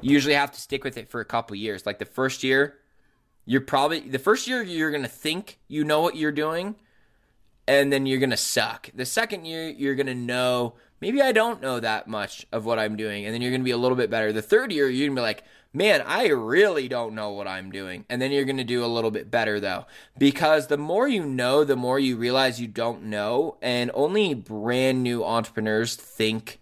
You 0.01 0.13
usually 0.13 0.35
have 0.35 0.53
to 0.53 0.61
stick 0.61 0.85
with 0.85 0.97
it 0.97 1.09
for 1.09 1.21
a 1.21 1.25
couple 1.25 1.57
years. 1.57 1.87
Like 1.87 1.99
the 1.99 2.05
first 2.05 2.43
year, 2.43 2.79
you're 3.45 3.61
probably 3.61 4.01
the 4.01 4.19
first 4.19 4.47
year 4.47 4.63
you're 4.63 4.91
going 4.91 5.03
to 5.03 5.09
think 5.09 5.59
you 5.69 5.85
know 5.85 6.01
what 6.01 6.17
you're 6.17 6.33
doing 6.33 6.77
and 7.67 7.93
then 7.93 8.07
you're 8.07 8.19
going 8.21 8.31
to 8.31 8.37
suck. 8.37 8.91
The 8.95 9.05
second 9.05 9.47
year 9.47 9.69
you're 9.69 9.95
going 9.95 10.07
to 10.07 10.15
know 10.15 10.75
maybe 11.01 11.21
I 11.21 11.33
don't 11.33 11.61
know 11.61 11.81
that 11.81 12.07
much 12.07 12.47
of 12.53 12.65
what 12.65 12.79
I'm 12.79 12.97
doing 12.97 13.25
and 13.25 13.35
then 13.35 13.43
you're 13.43 13.51
going 13.51 13.61
to 13.61 13.65
be 13.65 13.73
a 13.73 13.77
little 13.77 13.97
bit 13.97 14.11
better. 14.11 14.33
The 14.33 14.43
third 14.43 14.73
year 14.73 14.89
you're 14.89 15.09
going 15.09 15.17
to 15.17 15.21
be 15.21 15.25
like, 15.25 15.45
"Man, 15.73 16.03
I 16.07 16.29
really 16.29 16.89
don't 16.89 17.15
know 17.15 17.31
what 17.31 17.49
I'm 17.49 17.71
doing." 17.71 18.05
And 18.09 18.21
then 18.21 18.33
you're 18.33 18.45
going 18.45 18.57
to 18.59 18.65
do 18.65 18.85
a 18.85 18.87
little 18.87 19.11
bit 19.11 19.31
better 19.31 19.61
though. 19.61 19.87
Because 20.19 20.67
the 20.67 20.77
more 20.77 21.09
you 21.09 21.25
know, 21.25 21.65
the 21.65 21.77
more 21.77 21.99
you 21.99 22.17
realize 22.17 22.61
you 22.61 22.69
don't 22.69 23.05
know, 23.05 23.57
and 23.63 23.91
only 23.95 24.35
brand 24.35 25.03
new 25.03 25.25
entrepreneurs 25.25 25.97
think 25.97 26.61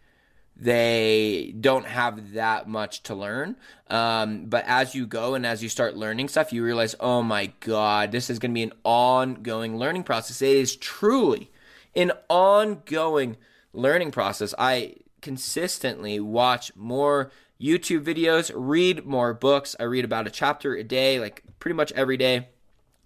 they 0.60 1.54
don't 1.58 1.86
have 1.86 2.34
that 2.34 2.68
much 2.68 3.02
to 3.04 3.14
learn. 3.14 3.56
Um, 3.88 4.44
but 4.44 4.64
as 4.66 4.94
you 4.94 5.06
go 5.06 5.34
and 5.34 5.46
as 5.46 5.62
you 5.62 5.70
start 5.70 5.96
learning 5.96 6.28
stuff, 6.28 6.52
you 6.52 6.62
realize, 6.62 6.94
oh 7.00 7.22
my 7.22 7.46
God, 7.60 8.12
this 8.12 8.28
is 8.28 8.38
going 8.38 8.50
to 8.50 8.54
be 8.54 8.62
an 8.62 8.72
ongoing 8.84 9.78
learning 9.78 10.02
process. 10.02 10.42
It 10.42 10.56
is 10.56 10.76
truly 10.76 11.50
an 11.96 12.12
ongoing 12.28 13.36
learning 13.72 14.10
process. 14.10 14.54
I 14.58 14.96
consistently 15.22 16.20
watch 16.20 16.76
more 16.76 17.30
YouTube 17.60 18.04
videos, 18.04 18.50
read 18.54 19.04
more 19.04 19.34
books. 19.34 19.76
I 19.78 19.84
read 19.84 20.04
about 20.04 20.26
a 20.26 20.30
chapter 20.30 20.74
a 20.74 20.82
day, 20.82 21.20
like 21.20 21.42
pretty 21.58 21.74
much 21.74 21.92
every 21.92 22.16
day. 22.16 22.48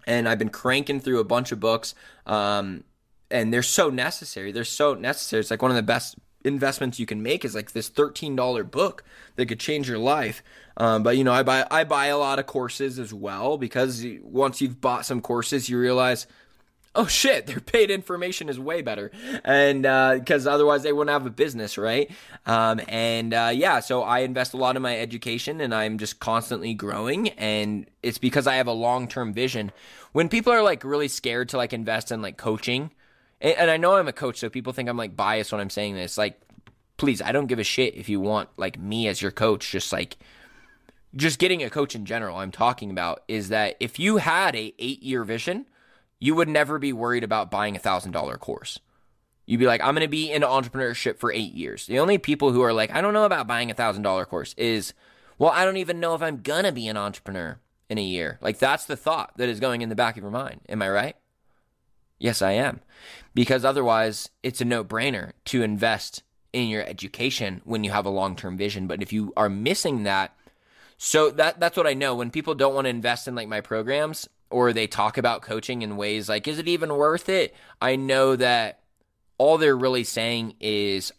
And 0.07 0.29
I've 0.29 0.39
been 0.39 0.49
cranking 0.49 0.99
through 0.99 1.19
a 1.19 1.23
bunch 1.23 1.51
of 1.51 1.59
books. 1.59 1.95
Um, 2.25 2.83
and 3.29 3.53
they're 3.53 3.63
so 3.63 3.89
necessary. 3.89 4.51
They're 4.51 4.63
so 4.63 4.93
necessary. 4.93 5.41
It's 5.41 5.51
like 5.51 5.61
one 5.61 5.71
of 5.71 5.77
the 5.77 5.83
best 5.83 6.15
investments 6.45 6.99
you 6.99 7.05
can 7.05 7.23
make 7.23 7.43
is 7.43 7.55
like 7.55 7.71
this 7.71 7.89
$13 7.89 8.69
book 8.69 9.03
that 9.35 9.47
could 9.47 9.59
change 9.59 9.89
your 9.89 9.97
life. 9.97 10.43
Um, 10.77 11.03
but 11.03 11.17
you 11.17 11.23
know, 11.23 11.33
I 11.33 11.43
buy 11.43 11.65
I 11.71 11.83
buy 11.83 12.07
a 12.07 12.17
lot 12.17 12.39
of 12.39 12.45
courses 12.45 12.99
as 12.99 13.13
well 13.13 13.57
because 13.57 14.05
once 14.21 14.61
you've 14.61 14.79
bought 14.79 15.05
some 15.05 15.21
courses, 15.21 15.69
you 15.69 15.79
realize, 15.79 16.27
oh 16.95 17.07
shit, 17.07 17.47
their 17.47 17.59
paid 17.59 17.91
information 17.91 18.49
is 18.49 18.59
way 18.59 18.81
better, 18.81 19.11
and 19.43 19.83
because 20.19 20.47
uh, 20.47 20.51
otherwise 20.51 20.83
they 20.83 20.93
wouldn't 20.93 21.13
have 21.13 21.25
a 21.25 21.31
business, 21.31 21.77
right? 21.77 22.09
Um, 22.45 22.81
and 22.87 23.33
uh, 23.33 23.51
yeah, 23.53 23.79
so 23.79 24.01
I 24.03 24.19
invest 24.19 24.53
a 24.53 24.57
lot 24.57 24.75
in 24.75 24.81
my 24.81 24.97
education, 24.97 25.61
and 25.61 25.73
I'm 25.73 25.97
just 25.97 26.19
constantly 26.19 26.73
growing, 26.73 27.29
and 27.29 27.85
it's 28.01 28.17
because 28.17 28.47
I 28.47 28.55
have 28.55 28.67
a 28.67 28.73
long 28.73 29.07
term 29.07 29.33
vision. 29.33 29.71
When 30.13 30.29
people 30.29 30.53
are 30.53 30.63
like 30.63 30.83
really 30.83 31.09
scared 31.09 31.49
to 31.49 31.57
like 31.57 31.73
invest 31.73 32.11
in 32.11 32.21
like 32.21 32.37
coaching 32.37 32.91
and 33.41 33.69
I 33.69 33.77
know 33.77 33.95
I'm 33.95 34.07
a 34.07 34.13
coach, 34.13 34.39
so 34.39 34.49
people 34.49 34.73
think 34.73 34.89
I'm 34.89 34.97
like 34.97 35.15
biased 35.15 35.51
when 35.51 35.61
I'm 35.61 35.69
saying 35.69 35.95
this. 35.95 36.17
Like, 36.17 36.39
please, 36.97 37.21
I 37.21 37.31
don't 37.31 37.47
give 37.47 37.59
a 37.59 37.63
shit 37.63 37.95
if 37.95 38.09
you 38.09 38.19
want 38.19 38.49
like 38.57 38.79
me 38.79 39.07
as 39.07 39.21
your 39.21 39.31
coach. 39.31 39.71
Just 39.71 39.91
like, 39.91 40.17
just 41.15 41.37
getting 41.37 41.61
a 41.61 41.69
coach 41.69 41.95
in 41.95 42.05
general. 42.05 42.37
I'm 42.37 42.51
talking 42.51 42.91
about 42.91 43.23
is 43.27 43.49
that 43.49 43.75
if 43.79 43.99
you 43.99 44.17
had 44.17 44.55
a 44.55 44.73
eight 44.79 45.03
year 45.03 45.23
vision, 45.23 45.65
you 46.25 46.33
would 46.33 46.49
never 46.49 46.79
be 46.79 46.91
worried 46.91 47.23
about 47.23 47.51
buying 47.51 47.75
a 47.75 47.79
thousand 47.79 48.11
dollar 48.11 48.35
course. 48.35 48.79
You'd 49.45 49.59
be 49.59 49.67
like, 49.67 49.81
I'm 49.81 49.93
going 49.93 50.01
to 50.01 50.07
be 50.07 50.31
in 50.31 50.41
entrepreneurship 50.41 51.19
for 51.19 51.31
eight 51.31 51.53
years. 51.53 51.85
The 51.85 51.99
only 51.99 52.17
people 52.17 52.51
who 52.51 52.63
are 52.63 52.73
like, 52.73 52.91
I 52.91 52.99
don't 52.99 53.13
know 53.13 53.25
about 53.25 53.45
buying 53.45 53.69
a 53.69 53.75
thousand 53.75 54.01
dollar 54.01 54.25
course 54.25 54.55
is, 54.57 54.95
well, 55.37 55.51
I 55.51 55.65
don't 55.65 55.77
even 55.77 55.99
know 55.99 56.15
if 56.15 56.23
I'm 56.23 56.41
going 56.41 56.63
to 56.63 56.71
be 56.71 56.87
an 56.87 56.97
entrepreneur 56.97 57.59
in 57.91 57.99
a 57.99 58.03
year. 58.03 58.39
Like 58.41 58.57
that's 58.57 58.85
the 58.85 58.97
thought 58.97 59.37
that 59.37 59.49
is 59.49 59.59
going 59.59 59.83
in 59.83 59.89
the 59.89 59.95
back 59.95 60.17
of 60.17 60.23
your 60.23 60.31
mind. 60.31 60.61
Am 60.67 60.81
I 60.81 60.89
right? 60.89 61.15
Yes, 62.17 62.41
I 62.41 62.53
am. 62.53 62.81
Because 63.35 63.63
otherwise, 63.63 64.31
it's 64.41 64.61
a 64.61 64.65
no 64.65 64.83
brainer 64.83 65.33
to 65.45 65.61
invest 65.61 66.23
in 66.53 66.69
your 66.69 66.83
education 66.87 67.61
when 67.65 67.83
you 67.83 67.91
have 67.91 68.07
a 68.07 68.09
long 68.09 68.35
term 68.35 68.57
vision. 68.57 68.87
But 68.87 69.03
if 69.03 69.13
you 69.13 69.31
are 69.37 69.49
missing 69.49 70.03
that, 70.03 70.35
so 70.97 71.29
that 71.29 71.59
that's 71.59 71.77
what 71.77 71.85
I 71.85 71.93
know. 71.93 72.15
When 72.15 72.31
people 72.31 72.55
don't 72.55 72.73
want 72.73 72.85
to 72.85 72.89
invest 72.89 73.27
in 73.27 73.35
like 73.35 73.47
my 73.47 73.61
programs 73.61 74.27
or 74.49 74.73
they 74.73 74.87
talk 74.87 75.17
about 75.17 75.41
coaching 75.41 75.81
in 75.81 75.97
ways 75.97 76.29
like, 76.29 76.47
is 76.47 76.59
it 76.59 76.67
even 76.67 76.95
worth 76.95 77.29
it? 77.29 77.55
I 77.81 77.95
know 77.95 78.35
that 78.35 78.81
all 79.37 79.57
they're 79.57 79.75
really 79.75 80.03
saying 80.03 80.55
is 80.59 81.11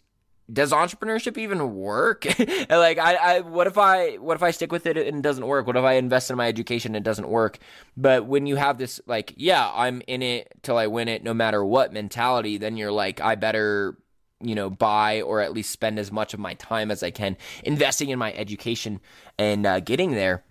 does 0.51 0.71
entrepreneurship 0.71 1.37
even 1.37 1.75
work? 1.75 2.25
like 2.69 2.97
I, 2.97 3.15
I 3.15 3.39
what 3.41 3.67
if 3.67 3.77
I 3.77 4.15
what 4.15 4.35
if 4.35 4.43
I 4.43 4.51
stick 4.51 4.71
with 4.71 4.85
it 4.85 4.97
and 4.97 5.17
it 5.17 5.21
doesn't 5.21 5.45
work? 5.45 5.67
What 5.67 5.75
if 5.75 5.83
I 5.83 5.93
invest 5.93 6.31
in 6.31 6.37
my 6.37 6.47
education 6.47 6.95
and 6.95 7.05
it 7.05 7.07
doesn't 7.07 7.27
work? 7.27 7.59
But 7.97 8.25
when 8.25 8.45
you 8.45 8.55
have 8.55 8.77
this 8.77 9.01
like, 9.07 9.33
yeah, 9.35 9.69
I'm 9.73 10.01
in 10.07 10.21
it 10.21 10.51
till 10.61 10.77
I 10.77 10.87
win 10.87 11.09
it 11.09 11.23
no 11.23 11.33
matter 11.33 11.63
what 11.65 11.91
mentality, 11.91 12.57
then 12.57 12.77
you're 12.77 12.91
like, 12.91 13.19
I 13.19 13.35
better 13.35 13.97
you 14.39 14.53
know 14.53 14.69
buy 14.69 15.21
or 15.21 15.41
at 15.41 15.51
least 15.51 15.71
spend 15.71 15.97
as 15.97 16.11
much 16.11 16.33
of 16.33 16.39
my 16.39 16.53
time 16.55 16.91
as 16.91 17.01
I 17.01 17.09
can 17.09 17.37
investing 17.63 18.09
in 18.09 18.19
my 18.19 18.31
education 18.33 19.01
and 19.37 19.65
uh, 19.65 19.79
getting 19.79 20.11
there. 20.11 20.43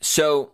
So 0.00 0.52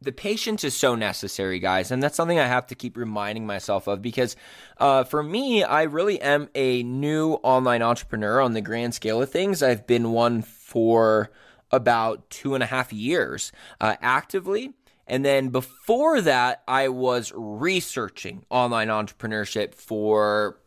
the 0.00 0.12
patience 0.12 0.62
is 0.62 0.74
so 0.74 0.94
necessary, 0.94 1.58
guys, 1.58 1.90
and 1.90 2.02
that's 2.02 2.16
something 2.16 2.38
I 2.38 2.46
have 2.46 2.66
to 2.68 2.74
keep 2.74 2.96
reminding 2.96 3.46
myself 3.46 3.86
of 3.86 4.02
because 4.02 4.36
uh, 4.78 5.04
for 5.04 5.22
me, 5.22 5.64
I 5.64 5.82
really 5.82 6.20
am 6.20 6.48
a 6.54 6.82
new 6.82 7.34
online 7.42 7.82
entrepreneur 7.82 8.40
on 8.40 8.52
the 8.52 8.60
grand 8.60 8.94
scale 8.94 9.22
of 9.22 9.30
things. 9.30 9.62
I've 9.62 9.86
been 9.86 10.12
one 10.12 10.42
for 10.42 11.30
about 11.70 12.28
two 12.30 12.54
and 12.54 12.62
a 12.62 12.66
half 12.66 12.92
years 12.92 13.52
uh, 13.80 13.96
actively. 14.00 14.72
And 15.06 15.24
then 15.24 15.48
before 15.50 16.20
that, 16.20 16.62
I 16.66 16.88
was 16.88 17.32
researching 17.34 18.44
online 18.50 18.88
entrepreneurship 18.88 19.74
for 19.74 20.58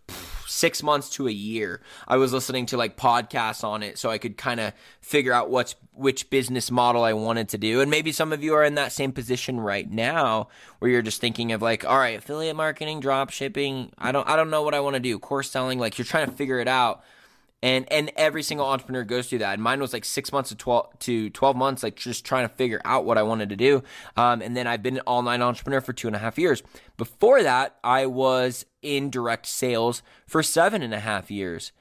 six 0.50 0.82
months 0.82 1.10
to 1.12 1.28
a 1.28 1.32
year. 1.32 1.82
I 2.08 2.18
was 2.18 2.34
listening 2.34 2.66
to 2.68 2.78
like 2.78 2.98
podcasts 2.98 3.64
on 3.64 3.84
it 3.84 3.98
so 3.98 4.10
I 4.10 4.18
could 4.18 4.38
kind 4.38 4.60
of 4.60 4.74
figure 5.02 5.34
out 5.34 5.50
what's 5.50 5.76
which 5.94 6.30
business 6.30 6.72
model 6.72 7.04
I 7.04 7.14
wanted 7.14 7.50
to 7.50 7.58
do. 7.58 7.82
And 7.82 7.92
maybe 7.92 8.12
some 8.12 8.32
of 8.32 8.44
you 8.44 8.56
are 8.56 8.64
in 8.64 8.76
that 8.76 8.92
same 8.92 9.12
position 9.12 9.60
right 9.60 9.90
now 9.90 10.48
where 10.80 10.90
you're 10.90 11.02
just 11.02 11.22
thinking 11.22 11.52
of 11.52 11.62
like, 11.62 11.86
all 11.86 11.98
right, 11.98 12.18
affiliate 12.18 12.56
marketing, 12.56 13.00
drop 13.00 13.30
shipping. 13.30 13.92
I 13.98 14.12
don't 14.12 14.28
I 14.28 14.36
don't 14.36 14.50
know 14.50 14.64
what 14.64 14.74
I 14.74 14.80
want 14.80 14.96
to 14.96 15.00
do. 15.00 15.18
Course 15.20 15.52
selling, 15.52 15.80
like 15.80 15.98
you're 15.98 16.06
trying 16.06 16.28
to 16.30 16.36
figure 16.36 16.60
it 16.60 16.68
out 16.68 17.04
and 17.62 17.92
and 17.92 18.12
every 18.16 18.44
single 18.44 18.66
entrepreneur 18.66 19.04
goes 19.04 19.28
through 19.28 19.40
that. 19.40 19.54
And 19.54 19.64
mine 19.64 19.80
was 19.80 19.94
like 19.94 20.06
six 20.06 20.32
months 20.32 20.50
to 20.50 20.56
twelve 20.56 20.88
to 21.00 21.30
twelve 21.32 21.56
months, 21.56 21.84
like 21.84 21.96
just 21.96 22.26
trying 22.26 22.48
to 22.48 22.54
figure 22.54 22.82
out 22.86 23.06
what 23.06 23.18
I 23.18 23.24
wanted 23.24 23.50
to 23.50 23.56
do. 23.56 23.84
Um, 24.16 24.42
and 24.42 24.56
then 24.56 24.68
I've 24.68 24.84
been 24.84 24.98
an 24.98 25.04
online 25.06 25.42
entrepreneur 25.42 25.82
for 25.82 25.94
two 25.94 26.08
and 26.08 26.16
a 26.16 26.20
half 26.20 26.38
years. 26.38 26.64
Before 26.98 27.44
that, 27.44 27.76
I 27.84 28.06
was 28.06 28.66
in 28.82 29.10
direct 29.10 29.46
sales 29.46 30.02
for 30.28 30.44
seven 30.44 30.82
and 30.82 30.94
a 30.94 31.00
half 31.00 31.30
years. 31.32 31.72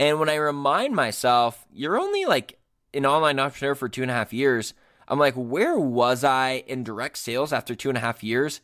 And 0.00 0.18
when 0.20 0.28
I 0.28 0.36
remind 0.36 0.94
myself, 0.94 1.66
you're 1.72 1.98
only 1.98 2.24
like 2.24 2.58
an 2.94 3.06
online 3.06 3.38
entrepreneur 3.38 3.74
for 3.74 3.88
two 3.88 4.02
and 4.02 4.10
a 4.10 4.14
half 4.14 4.32
years. 4.32 4.74
I'm 5.08 5.18
like, 5.18 5.34
where 5.34 5.78
was 5.78 6.24
I 6.24 6.64
in 6.66 6.84
direct 6.84 7.18
sales 7.18 7.52
after 7.52 7.74
two 7.74 7.88
and 7.88 7.98
a 7.98 8.02
half 8.02 8.22
years? 8.22 8.60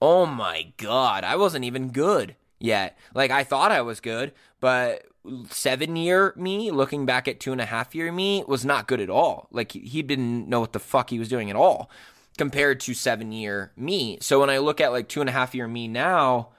Oh 0.00 0.26
my 0.26 0.72
God, 0.76 1.24
I 1.24 1.36
wasn't 1.36 1.64
even 1.64 1.90
good 1.90 2.36
yet. 2.58 2.98
Like 3.14 3.30
I 3.30 3.44
thought 3.44 3.72
I 3.72 3.82
was 3.82 4.00
good, 4.00 4.32
but 4.60 5.04
seven 5.50 5.94
year 5.94 6.34
me 6.36 6.70
looking 6.70 7.06
back 7.06 7.28
at 7.28 7.38
two 7.38 7.52
and 7.52 7.60
a 7.60 7.66
half 7.66 7.94
year 7.94 8.10
me 8.10 8.44
was 8.46 8.64
not 8.64 8.88
good 8.88 9.00
at 9.00 9.10
all. 9.10 9.48
Like 9.50 9.72
he 9.72 10.02
didn't 10.02 10.48
know 10.48 10.60
what 10.60 10.72
the 10.72 10.80
fuck 10.80 11.10
he 11.10 11.18
was 11.18 11.28
doing 11.28 11.50
at 11.50 11.56
all 11.56 11.90
compared 12.38 12.80
to 12.80 12.94
seven 12.94 13.32
year 13.32 13.72
me. 13.76 14.18
So 14.20 14.40
when 14.40 14.50
I 14.50 14.58
look 14.58 14.80
at 14.80 14.92
like 14.92 15.08
two 15.08 15.20
and 15.20 15.28
a 15.28 15.32
half 15.32 15.54
year 15.54 15.68
me 15.68 15.88
now, 15.88 16.50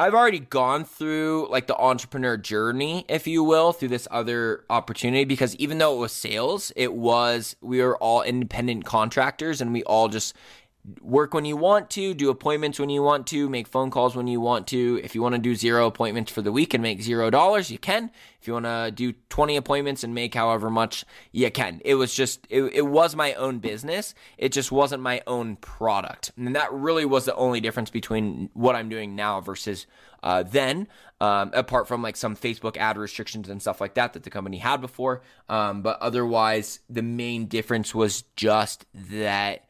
I've 0.00 0.14
already 0.14 0.38
gone 0.38 0.84
through 0.84 1.48
like 1.50 1.66
the 1.66 1.76
entrepreneur 1.76 2.36
journey, 2.36 3.04
if 3.08 3.26
you 3.26 3.42
will, 3.42 3.72
through 3.72 3.88
this 3.88 4.06
other 4.12 4.64
opportunity 4.70 5.24
because 5.24 5.56
even 5.56 5.78
though 5.78 5.96
it 5.96 5.98
was 5.98 6.12
sales, 6.12 6.72
it 6.76 6.94
was 6.94 7.56
we 7.60 7.82
were 7.82 7.96
all 7.96 8.22
independent 8.22 8.84
contractors 8.84 9.60
and 9.60 9.72
we 9.72 9.82
all 9.82 10.06
just 10.08 10.36
work 11.00 11.34
when 11.34 11.44
you 11.44 11.56
want 11.56 11.90
to, 11.90 12.14
do 12.14 12.30
appointments 12.30 12.78
when 12.78 12.90
you 12.90 13.02
want 13.02 13.26
to, 13.28 13.48
make 13.48 13.66
phone 13.66 13.90
calls 13.90 14.16
when 14.16 14.26
you 14.26 14.40
want 14.40 14.66
to. 14.68 15.00
If 15.02 15.14
you 15.14 15.22
want 15.22 15.34
to 15.34 15.40
do 15.40 15.54
zero 15.54 15.86
appointments 15.86 16.32
for 16.32 16.42
the 16.42 16.52
week 16.52 16.74
and 16.74 16.82
make 16.82 17.02
zero 17.02 17.30
dollars, 17.30 17.70
you 17.70 17.78
can. 17.78 18.10
If 18.40 18.46
you 18.46 18.52
want 18.52 18.66
to 18.66 18.90
do 18.94 19.14
20 19.28 19.56
appointments 19.56 20.04
and 20.04 20.14
make 20.14 20.34
however 20.34 20.70
much, 20.70 21.04
you 21.32 21.50
can. 21.50 21.80
It 21.84 21.94
was 21.94 22.14
just, 22.14 22.46
it, 22.48 22.62
it 22.62 22.86
was 22.86 23.16
my 23.16 23.34
own 23.34 23.58
business. 23.58 24.14
It 24.36 24.52
just 24.52 24.70
wasn't 24.70 25.02
my 25.02 25.22
own 25.26 25.56
product. 25.56 26.32
And 26.36 26.54
that 26.54 26.72
really 26.72 27.04
was 27.04 27.24
the 27.24 27.34
only 27.34 27.60
difference 27.60 27.90
between 27.90 28.50
what 28.54 28.76
I'm 28.76 28.88
doing 28.88 29.16
now 29.16 29.40
versus 29.40 29.86
uh, 30.22 30.42
then, 30.42 30.88
um, 31.20 31.50
apart 31.54 31.86
from 31.86 32.02
like 32.02 32.16
some 32.16 32.36
Facebook 32.36 32.76
ad 32.76 32.96
restrictions 32.96 33.48
and 33.48 33.60
stuff 33.60 33.80
like 33.80 33.94
that 33.94 34.12
that 34.14 34.22
the 34.22 34.30
company 34.30 34.58
had 34.58 34.80
before. 34.80 35.22
Um, 35.48 35.82
but 35.82 36.00
otherwise, 36.00 36.80
the 36.88 37.02
main 37.02 37.46
difference 37.46 37.94
was 37.94 38.22
just 38.36 38.86
that 38.94 39.67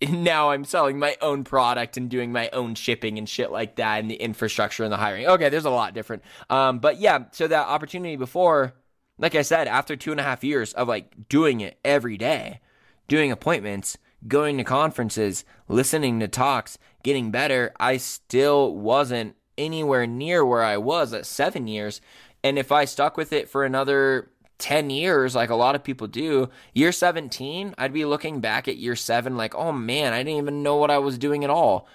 now 0.08 0.50
I'm 0.50 0.64
selling 0.64 0.98
my 0.98 1.16
own 1.20 1.44
product 1.44 1.96
and 1.96 2.08
doing 2.08 2.32
my 2.32 2.48
own 2.50 2.74
shipping 2.74 3.18
and 3.18 3.28
shit 3.28 3.50
like 3.50 3.76
that 3.76 4.00
and 4.00 4.10
the 4.10 4.16
infrastructure 4.16 4.84
and 4.84 4.92
the 4.92 4.96
hiring. 4.96 5.26
Okay, 5.26 5.48
there's 5.48 5.64
a 5.64 5.70
lot 5.70 5.94
different. 5.94 6.22
Um, 6.48 6.78
but 6.78 6.98
yeah, 6.98 7.24
so 7.32 7.46
that 7.46 7.66
opportunity 7.66 8.16
before, 8.16 8.74
like 9.18 9.34
I 9.34 9.42
said, 9.42 9.68
after 9.68 9.96
two 9.96 10.10
and 10.10 10.20
a 10.20 10.24
half 10.24 10.42
years 10.42 10.72
of 10.72 10.88
like 10.88 11.28
doing 11.28 11.60
it 11.60 11.78
every 11.84 12.16
day, 12.16 12.60
doing 13.08 13.30
appointments, 13.30 13.98
going 14.26 14.56
to 14.58 14.64
conferences, 14.64 15.44
listening 15.68 16.20
to 16.20 16.28
talks, 16.28 16.78
getting 17.02 17.30
better, 17.30 17.72
I 17.78 17.98
still 17.98 18.74
wasn't 18.74 19.36
anywhere 19.58 20.06
near 20.06 20.44
where 20.44 20.62
I 20.62 20.78
was 20.78 21.12
at 21.12 21.26
seven 21.26 21.66
years. 21.66 22.00
And 22.42 22.58
if 22.58 22.72
I 22.72 22.86
stuck 22.86 23.18
with 23.18 23.32
it 23.32 23.48
for 23.48 23.64
another 23.64 24.30
10 24.60 24.90
years, 24.90 25.34
like 25.34 25.50
a 25.50 25.54
lot 25.54 25.74
of 25.74 25.82
people 25.82 26.06
do, 26.06 26.48
year 26.74 26.92
17, 26.92 27.74
I'd 27.76 27.92
be 27.92 28.04
looking 28.04 28.40
back 28.40 28.68
at 28.68 28.76
year 28.76 28.96
seven 28.96 29.36
like, 29.36 29.54
oh 29.54 29.72
man, 29.72 30.12
I 30.12 30.18
didn't 30.18 30.38
even 30.38 30.62
know 30.62 30.76
what 30.76 30.90
I 30.90 30.98
was 30.98 31.18
doing 31.18 31.42
at 31.44 31.50
all. 31.50 31.88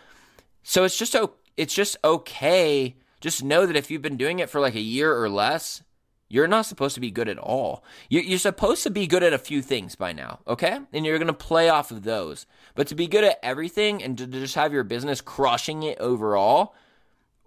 So 0.64 0.84
it's 0.84 0.98
just, 0.98 1.16
it's 1.56 1.74
just 1.74 1.98
okay. 2.04 2.96
Just 3.22 3.44
know 3.44 3.66
that 3.66 3.76
if 3.76 3.90
you've 3.90 4.02
been 4.02 4.18
doing 4.18 4.40
it 4.40 4.50
for 4.50 4.60
like 4.60 4.76
a 4.76 4.82
year 4.82 5.16
or 5.16 5.30
less, 5.30 5.84
you're 6.28 6.48
not 6.48 6.66
supposed 6.66 6.96
to 6.96 7.02
be 7.02 7.12
good 7.12 7.30
at 7.30 7.38
all. 7.38 7.84
You're 8.10 8.40
supposed 8.40 8.84
to 8.84 8.90
be 8.90 9.08
good 9.08 9.24
at 9.24 9.34
a 9.34 9.38
few 9.38 9.62
things 9.62 9.96
by 9.96 10.12
now, 10.12 10.40
okay? 10.48 10.80
And 10.92 11.06
you're 11.06 11.20
going 11.20 11.28
to 11.28 11.34
play 11.34 11.70
off 11.70 11.92
of 11.92 12.04
those. 12.04 12.48
But 12.74 12.88
to 12.88 12.96
be 12.96 13.08
good 13.08 13.24
at 13.24 13.40
everything 13.44 14.04
and 14.04 14.18
to 14.18 14.26
just 14.26 14.56
have 14.56 14.74
your 14.74 14.84
business 14.84 15.22
crushing 15.22 15.84
it 15.84 16.00
overall, 16.00 16.74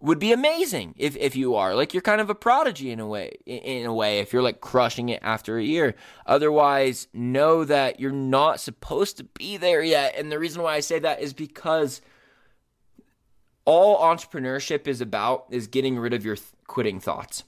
would 0.01 0.19
be 0.19 0.33
amazing 0.33 0.95
if, 0.97 1.17
if 1.17 1.35
you 1.35 1.55
are. 1.57 1.75
Like 1.75 1.93
you're 1.93 2.03
kind 2.03 2.21
of 2.21 2.31
a 2.31 2.35
prodigy 2.35 2.91
in 2.91 3.01
a 3.01 3.07
way 3.07 3.33
in 3.47 3.87
a 3.87 3.93
way 3.93 4.21
if 4.21 4.33
you're 4.33 4.43
like 4.43 4.61
crushing 4.61 5.09
it 5.09 5.21
after 5.23 5.59
a 5.59 5.65
year. 5.65 5.95
Otherwise 6.27 7.09
know 7.13 7.65
that 7.65 7.99
you're 7.99 8.13
not 8.13 8.61
supposed 8.61 9.17
to 9.19 9.25
be 9.25 9.57
there 9.57 9.83
yet. 9.83 10.15
And 10.17 10.31
the 10.31 10.39
reason 10.39 10.63
why 10.63 10.75
i 10.75 10.81
say 10.81 10.99
that 10.99 11.21
is 11.21 11.33
because 11.33 12.01
all 13.65 13.99
entrepreneurship 13.99 14.87
is 14.87 15.01
about 15.01 15.47
is 15.51 15.67
getting 15.67 15.99
rid 15.99 16.15
of 16.15 16.25
your 16.25 16.37
th- 16.37 16.47
quitting 16.67 17.01
thoughts 17.01 17.45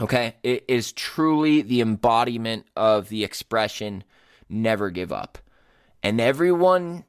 okay? 0.00 0.36
It 0.42 0.64
is 0.66 0.92
truly 0.92 1.62
the 1.62 1.80
embodiment 1.80 2.66
of 2.76 3.08
the 3.08 3.22
expression 3.22 4.02
never 4.48 4.90
give 4.90 5.12
up. 5.12 5.38
And 6.02 6.20
everyone 6.20 7.04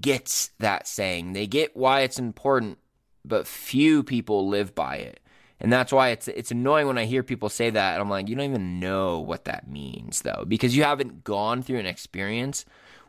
gets 0.00 0.50
that 0.58 0.86
saying. 0.86 1.32
They 1.32 1.46
get 1.46 1.76
why 1.76 2.00
it's 2.00 2.18
important 2.18 2.78
but 3.24 3.46
few 3.46 4.02
people 4.02 4.48
live 4.48 4.74
by 4.74 4.96
it. 4.96 5.20
And 5.60 5.72
that's 5.72 5.92
why 5.92 6.08
it's 6.08 6.26
it's 6.26 6.50
annoying 6.50 6.86
when 6.86 6.98
I 6.98 7.04
hear 7.04 7.22
people 7.22 7.50
say 7.50 7.68
that 7.68 7.92
and 7.92 8.02
I'm 8.02 8.08
like, 8.08 8.28
you 8.28 8.34
don't 8.34 8.50
even 8.50 8.80
know 8.80 9.20
what 9.20 9.44
that 9.44 9.68
means 9.68 10.22
though 10.22 10.44
because 10.48 10.74
you 10.74 10.84
haven't 10.84 11.22
gone 11.22 11.62
through 11.62 11.78
an 11.78 11.86
experience 11.86 12.64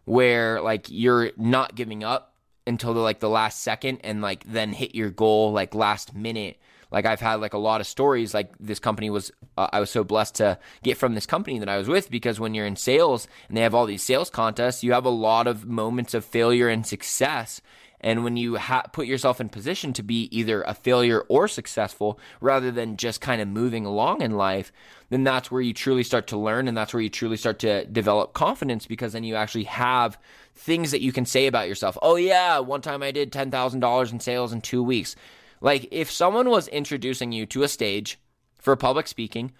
where 0.05 0.61
like 0.61 0.87
you're 0.89 1.31
not 1.37 1.75
giving 1.75 2.03
up 2.03 2.33
until 2.67 2.93
the 2.93 2.99
like 2.99 3.19
the 3.19 3.29
last 3.29 3.63
second 3.63 3.99
and 4.03 4.21
like 4.21 4.43
then 4.45 4.73
hit 4.73 4.93
your 4.93 5.09
goal 5.09 5.53
like 5.53 5.73
last 5.73 6.13
minute. 6.13 6.57
Like 6.91 7.05
I've 7.05 7.21
had 7.21 7.35
like 7.35 7.53
a 7.53 7.57
lot 7.57 7.79
of 7.79 7.87
stories 7.87 8.33
like 8.33 8.51
this 8.59 8.79
company 8.79 9.09
was 9.09 9.31
uh, 9.57 9.69
I 9.71 9.79
was 9.79 9.89
so 9.89 10.03
blessed 10.03 10.35
to 10.35 10.59
get 10.83 10.97
from 10.97 11.15
this 11.15 11.25
company 11.25 11.57
that 11.59 11.69
I 11.69 11.77
was 11.77 11.87
with 11.87 12.11
because 12.11 12.37
when 12.37 12.53
you're 12.53 12.65
in 12.65 12.75
sales 12.75 13.29
and 13.47 13.55
they 13.55 13.61
have 13.61 13.73
all 13.73 13.85
these 13.85 14.03
sales 14.03 14.29
contests, 14.29 14.83
you 14.83 14.91
have 14.91 15.05
a 15.05 15.09
lot 15.09 15.47
of 15.47 15.65
moments 15.65 16.13
of 16.13 16.25
failure 16.25 16.67
and 16.67 16.85
success 16.85 17.61
and 18.01 18.23
when 18.23 18.35
you 18.35 18.57
ha- 18.57 18.83
put 18.91 19.05
yourself 19.05 19.39
in 19.39 19.47
position 19.47 19.93
to 19.93 20.03
be 20.03 20.23
either 20.35 20.63
a 20.63 20.73
failure 20.73 21.21
or 21.29 21.47
successful 21.47 22.19
rather 22.41 22.71
than 22.71 22.97
just 22.97 23.21
kind 23.21 23.41
of 23.41 23.47
moving 23.47 23.85
along 23.85 24.21
in 24.21 24.31
life, 24.31 24.71
then 25.09 25.23
that's 25.23 25.51
where 25.51 25.61
you 25.61 25.73
truly 25.73 26.03
start 26.03 26.27
to 26.27 26.37
learn 26.37 26.67
and 26.67 26.75
that's 26.75 26.93
where 26.93 27.01
you 27.01 27.09
truly 27.09 27.37
start 27.37 27.59
to 27.59 27.85
develop 27.85 28.33
confidence 28.33 28.87
because 28.87 29.13
then 29.13 29.23
you 29.23 29.35
actually 29.35 29.65
have 29.65 30.17
things 30.55 30.91
that 30.91 31.01
you 31.01 31.11
can 31.11 31.25
say 31.25 31.47
about 31.47 31.67
yourself. 31.67 31.97
Oh, 32.01 32.15
yeah, 32.15 32.59
one 32.59 32.81
time 32.81 33.03
I 33.03 33.11
did 33.11 33.31
$10,000 33.31 34.11
in 34.11 34.19
sales 34.19 34.51
in 34.51 34.61
two 34.61 34.83
weeks. 34.83 35.15
Like 35.61 35.87
if 35.91 36.09
someone 36.09 36.49
was 36.49 36.67
introducing 36.67 37.31
you 37.31 37.45
to 37.47 37.63
a 37.63 37.67
stage 37.67 38.19
for 38.59 38.75
public 38.75 39.07
speaking 39.07 39.53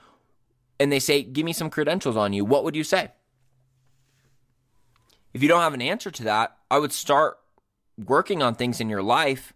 and 0.79 0.91
they 0.91 0.99
say, 0.99 1.21
Give 1.21 1.45
me 1.45 1.53
some 1.53 1.69
credentials 1.69 2.17
on 2.17 2.33
you, 2.33 2.43
what 2.43 2.63
would 2.63 2.75
you 2.75 2.83
say? 2.83 3.11
If 5.33 5.41
you 5.41 5.47
don't 5.47 5.61
have 5.61 5.75
an 5.75 5.81
answer 5.81 6.11
to 6.11 6.23
that, 6.23 6.57
I 6.69 6.79
would 6.79 6.91
start 6.91 7.37
working 8.07 8.41
on 8.41 8.55
things 8.55 8.79
in 8.79 8.89
your 8.89 9.03
life 9.03 9.53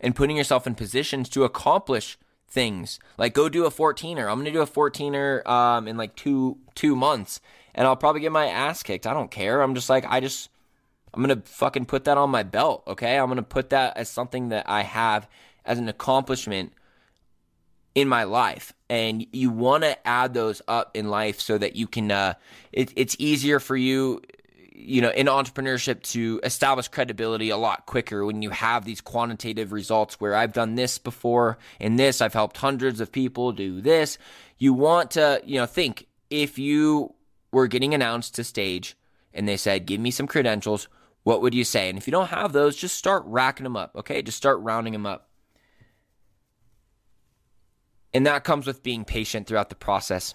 and 0.00 0.16
putting 0.16 0.36
yourself 0.36 0.66
in 0.66 0.74
positions 0.74 1.28
to 1.30 1.44
accomplish 1.44 2.18
things. 2.48 2.98
Like 3.18 3.34
go 3.34 3.48
do 3.48 3.64
a 3.64 3.70
14er. 3.70 4.30
I'm 4.30 4.38
gonna 4.38 4.50
do 4.50 4.62
a 4.62 4.66
14er 4.66 5.46
um, 5.46 5.88
in 5.88 5.96
like 5.96 6.16
two 6.16 6.58
two 6.74 6.96
months, 6.96 7.40
and 7.74 7.86
I'll 7.86 7.96
probably 7.96 8.20
get 8.20 8.32
my 8.32 8.46
ass 8.46 8.82
kicked. 8.82 9.06
I 9.06 9.14
don't 9.14 9.30
care. 9.30 9.62
I'm 9.62 9.74
just 9.74 9.88
like 9.88 10.04
I 10.08 10.20
just 10.20 10.50
I'm 11.14 11.22
gonna 11.22 11.42
fucking 11.44 11.86
put 11.86 12.04
that 12.04 12.18
on 12.18 12.30
my 12.30 12.42
belt. 12.42 12.82
Okay, 12.86 13.18
I'm 13.18 13.28
gonna 13.28 13.42
put 13.42 13.70
that 13.70 13.96
as 13.96 14.08
something 14.08 14.48
that 14.48 14.68
I 14.68 14.82
have 14.82 15.28
as 15.64 15.78
an 15.78 15.88
accomplishment 15.88 16.72
in 17.94 18.08
my 18.08 18.24
life 18.24 18.72
and 18.88 19.26
you 19.32 19.50
want 19.50 19.82
to 19.82 20.06
add 20.06 20.32
those 20.32 20.62
up 20.68 20.96
in 20.96 21.08
life 21.08 21.40
so 21.40 21.58
that 21.58 21.74
you 21.74 21.86
can 21.86 22.10
uh, 22.10 22.34
it, 22.72 22.92
it's 22.96 23.16
easier 23.18 23.58
for 23.58 23.76
you 23.76 24.22
you 24.82 25.00
know, 25.00 25.10
in 25.10 25.26
entrepreneurship 25.26 26.02
to 26.02 26.40
establish 26.42 26.88
credibility 26.88 27.50
a 27.50 27.56
lot 27.56 27.86
quicker 27.86 28.24
when 28.24 28.42
you 28.42 28.50
have 28.50 28.84
these 28.84 29.00
quantitative 29.00 29.72
results 29.72 30.20
where 30.20 30.34
I've 30.34 30.52
done 30.52 30.74
this 30.74 30.98
before 30.98 31.58
and 31.78 31.98
this, 31.98 32.20
I've 32.20 32.32
helped 32.32 32.56
hundreds 32.56 33.00
of 33.00 33.12
people 33.12 33.52
do 33.52 33.80
this. 33.80 34.18
You 34.58 34.72
want 34.72 35.12
to, 35.12 35.42
you 35.44 35.58
know, 35.58 35.66
think 35.66 36.06
if 36.30 36.58
you 36.58 37.14
were 37.52 37.66
getting 37.66 37.94
announced 37.94 38.34
to 38.36 38.44
stage 38.44 38.96
and 39.34 39.46
they 39.46 39.56
said, 39.56 39.86
give 39.86 40.00
me 40.00 40.10
some 40.10 40.26
credentials, 40.26 40.88
what 41.22 41.42
would 41.42 41.54
you 41.54 41.64
say? 41.64 41.88
And 41.88 41.98
if 41.98 42.06
you 42.06 42.12
don't 42.12 42.28
have 42.28 42.52
those, 42.52 42.76
just 42.76 42.96
start 42.96 43.22
racking 43.26 43.64
them 43.64 43.76
up, 43.76 43.94
okay? 43.96 44.22
Just 44.22 44.38
start 44.38 44.60
rounding 44.60 44.92
them 44.92 45.06
up. 45.06 45.28
And 48.12 48.26
that 48.26 48.44
comes 48.44 48.66
with 48.66 48.82
being 48.82 49.04
patient 49.04 49.46
throughout 49.46 49.68
the 49.68 49.76
process 49.76 50.34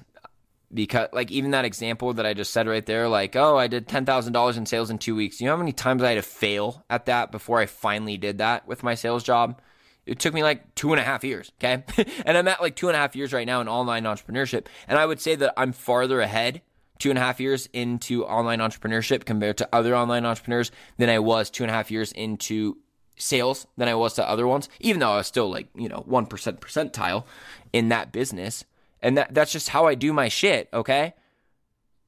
because 0.74 1.10
like 1.14 1.32
even 1.32 1.52
that 1.52 1.66
example 1.66 2.14
that 2.14 2.26
I 2.26 2.34
just 2.34 2.52
said 2.52 2.68
right 2.68 2.86
there, 2.86 3.08
like, 3.08 3.36
oh, 3.36 3.58
I 3.58 3.68
did 3.68 3.88
ten 3.88 4.06
thousand 4.06 4.34
dollars 4.34 4.58
in 4.58 4.66
sales 4.66 4.90
in 4.90 4.98
two 4.98 5.16
weeks. 5.16 5.40
You 5.40 5.48
know 5.48 5.54
how 5.54 5.60
many 5.60 5.74
times 5.74 6.04
I 6.04 6.10
had 6.10 6.16
to 6.16 6.22
fail 6.22 6.84
at 6.90 7.06
that 7.06 7.32
before 7.32 7.60
I 7.60 7.66
finally 7.66 8.18
did 8.18 8.40
that 8.40 8.68
with 8.68 8.84
my 8.84 8.96
sales 8.96 9.24
job? 9.24 9.62
It 10.06 10.20
took 10.20 10.34
me 10.34 10.44
like 10.44 10.76
two 10.76 10.94
and 10.94 11.00
a 11.00 11.04
half 11.04 11.24
years, 11.24 11.52
okay? 11.60 11.84
and 12.26 12.38
I'm 12.38 12.48
at 12.48 12.62
like 12.62 12.76
two 12.76 12.90
and 12.90 12.96
a 12.96 13.00
half 13.00 13.16
years 13.16 13.34
right 13.34 13.48
now 13.48 13.62
in 13.62 13.68
online 13.68 14.04
entrepreneurship. 14.04 14.68
And 14.88 15.00
I 15.00 15.06
would 15.06 15.20
say 15.20 15.36
that 15.36 15.54
I'm 15.58 15.74
farther 15.74 16.22
ahead 16.22 16.62
two 17.00 17.10
and 17.10 17.18
a 17.18 17.22
half 17.22 17.40
years 17.40 17.68
into 17.74 18.26
online 18.26 18.60
entrepreneurship 18.60 19.26
compared 19.26 19.58
to 19.58 19.70
other 19.74 19.96
online 19.96 20.26
entrepreneurs 20.26 20.72
than 20.98 21.10
I 21.10 21.20
was 21.20 21.50
two 21.50 21.64
and 21.64 21.72
a 21.72 21.74
half 21.74 21.92
years 21.92 22.12
into 22.12 22.78
sales 23.18 23.68
than 23.78 23.88
I 23.88 23.96
was 23.96 24.14
to 24.14 24.30
other 24.30 24.48
ones, 24.48 24.70
even 24.80 25.00
though 25.00 25.12
I 25.12 25.18
was 25.18 25.28
still 25.28 25.50
like, 25.50 25.68
you 25.76 25.90
know, 25.90 26.06
1% 26.08 26.28
percentile 26.60 27.26
in 27.74 27.90
that 27.90 28.12
business. 28.12 28.66
And 29.06 29.20
that, 29.20 29.36
that's 29.36 29.52
just 29.52 29.70
how 29.70 29.86
I 29.86 29.94
do 29.94 30.12
my 30.12 30.30
shit, 30.30 30.68
okay? 30.74 31.14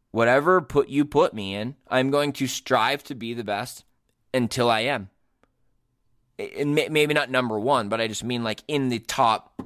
Whatever 0.10 0.62
put 0.62 0.90
you 0.90 1.06
put 1.06 1.32
me 1.32 1.54
in, 1.54 1.76
I'm 1.88 2.10
going 2.10 2.34
to 2.34 2.48
strive 2.48 3.04
to 3.04 3.14
be 3.14 3.36
the 3.36 3.44
best 3.44 3.86
until 4.34 4.68
I 4.68 4.80
am. 4.80 5.12
And 6.40 6.74
maybe 6.74 7.14
not 7.14 7.30
number 7.30 7.60
one, 7.60 7.88
but 7.88 8.02
I 8.02 8.08
just 8.08 8.24
mean 8.24 8.44
like 8.44 8.64
in 8.68 8.90
the 8.90 8.98
top 8.98 9.62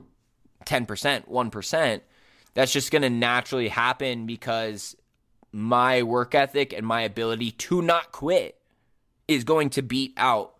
10%, 0.65 1.29
1%. 1.29 2.01
That's 2.53 2.73
just 2.73 2.91
going 2.91 3.01
to 3.03 3.09
naturally 3.09 3.69
happen 3.69 4.25
because 4.25 4.97
my 5.53 6.03
work 6.03 6.35
ethic 6.35 6.73
and 6.73 6.85
my 6.85 6.99
ability 6.99 7.51
to 7.51 7.81
not 7.81 8.11
quit 8.11 8.59
is 9.29 9.45
going 9.45 9.69
to 9.69 9.81
beat 9.81 10.13
out 10.17 10.55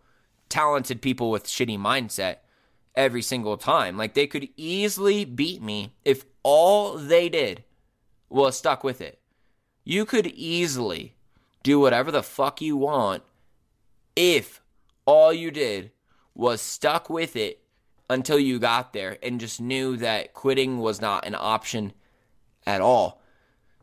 talented 0.48 1.02
people 1.02 1.30
with 1.30 1.44
shitty 1.44 1.78
mindset 1.78 2.36
every 2.94 3.20
single 3.20 3.58
time. 3.58 3.98
Like 3.98 4.14
they 4.14 4.26
could 4.26 4.48
easily 4.56 5.26
beat 5.26 5.60
me 5.60 5.92
if 6.02 6.24
all 6.42 6.96
they 6.96 7.28
did 7.28 7.64
was 8.28 8.56
stuck 8.56 8.82
with 8.82 9.00
it. 9.00 9.20
You 9.84 10.04
could 10.04 10.26
easily 10.26 11.14
do 11.62 11.78
whatever 11.80 12.10
the 12.10 12.22
fuck 12.22 12.60
you 12.60 12.76
want 12.76 13.22
if 14.16 14.60
all 15.06 15.32
you 15.32 15.50
did 15.50 15.90
was 16.34 16.60
stuck 16.60 17.10
with 17.10 17.36
it 17.36 17.60
until 18.08 18.38
you 18.38 18.58
got 18.58 18.92
there 18.92 19.18
and 19.22 19.40
just 19.40 19.60
knew 19.60 19.96
that 19.96 20.34
quitting 20.34 20.78
was 20.78 21.00
not 21.00 21.26
an 21.26 21.34
option 21.34 21.92
at 22.66 22.80
all. 22.80 23.22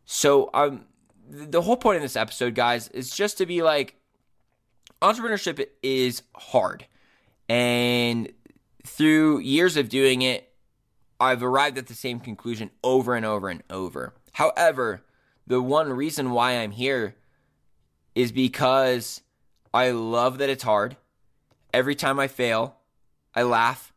So, 0.06 0.50
um, 0.54 0.86
the 1.30 1.62
whole 1.62 1.78
point 1.78 1.98
of 1.98 2.02
this 2.02 2.16
episode, 2.16 2.56
guys, 2.56 2.88
is 2.90 3.16
just 3.16 3.38
to 3.38 3.46
be 3.46 3.62
like, 3.62 3.96
entrepreneurship 5.02 5.66
is 5.84 6.24
hard. 6.36 6.86
And 7.48 8.32
through 8.86 9.40
years 9.40 9.78
of 9.78 9.90
doing 9.90 10.22
it, 10.22 10.49
I've 11.20 11.44
arrived 11.44 11.78
at 11.78 11.88
the 11.88 11.94
same 11.94 12.20
conclusion 12.20 12.72
over 12.84 13.16
and 13.16 13.26
over 13.26 13.50
and 13.50 13.64
over. 13.70 14.14
However, 14.34 15.02
the 15.48 15.62
one 15.62 15.92
reason 15.92 16.32
why 16.32 16.54
I'm 16.54 16.72
here 16.72 17.16
is 18.16 18.32
because 18.32 19.22
I 19.74 19.92
love 19.92 20.38
that 20.38 20.50
it's 20.50 20.64
hard. 20.64 20.98
Every 21.74 21.96
time 21.96 22.20
I 22.20 22.28
fail, 22.28 22.78
I 23.36 23.44
laugh 23.44 23.94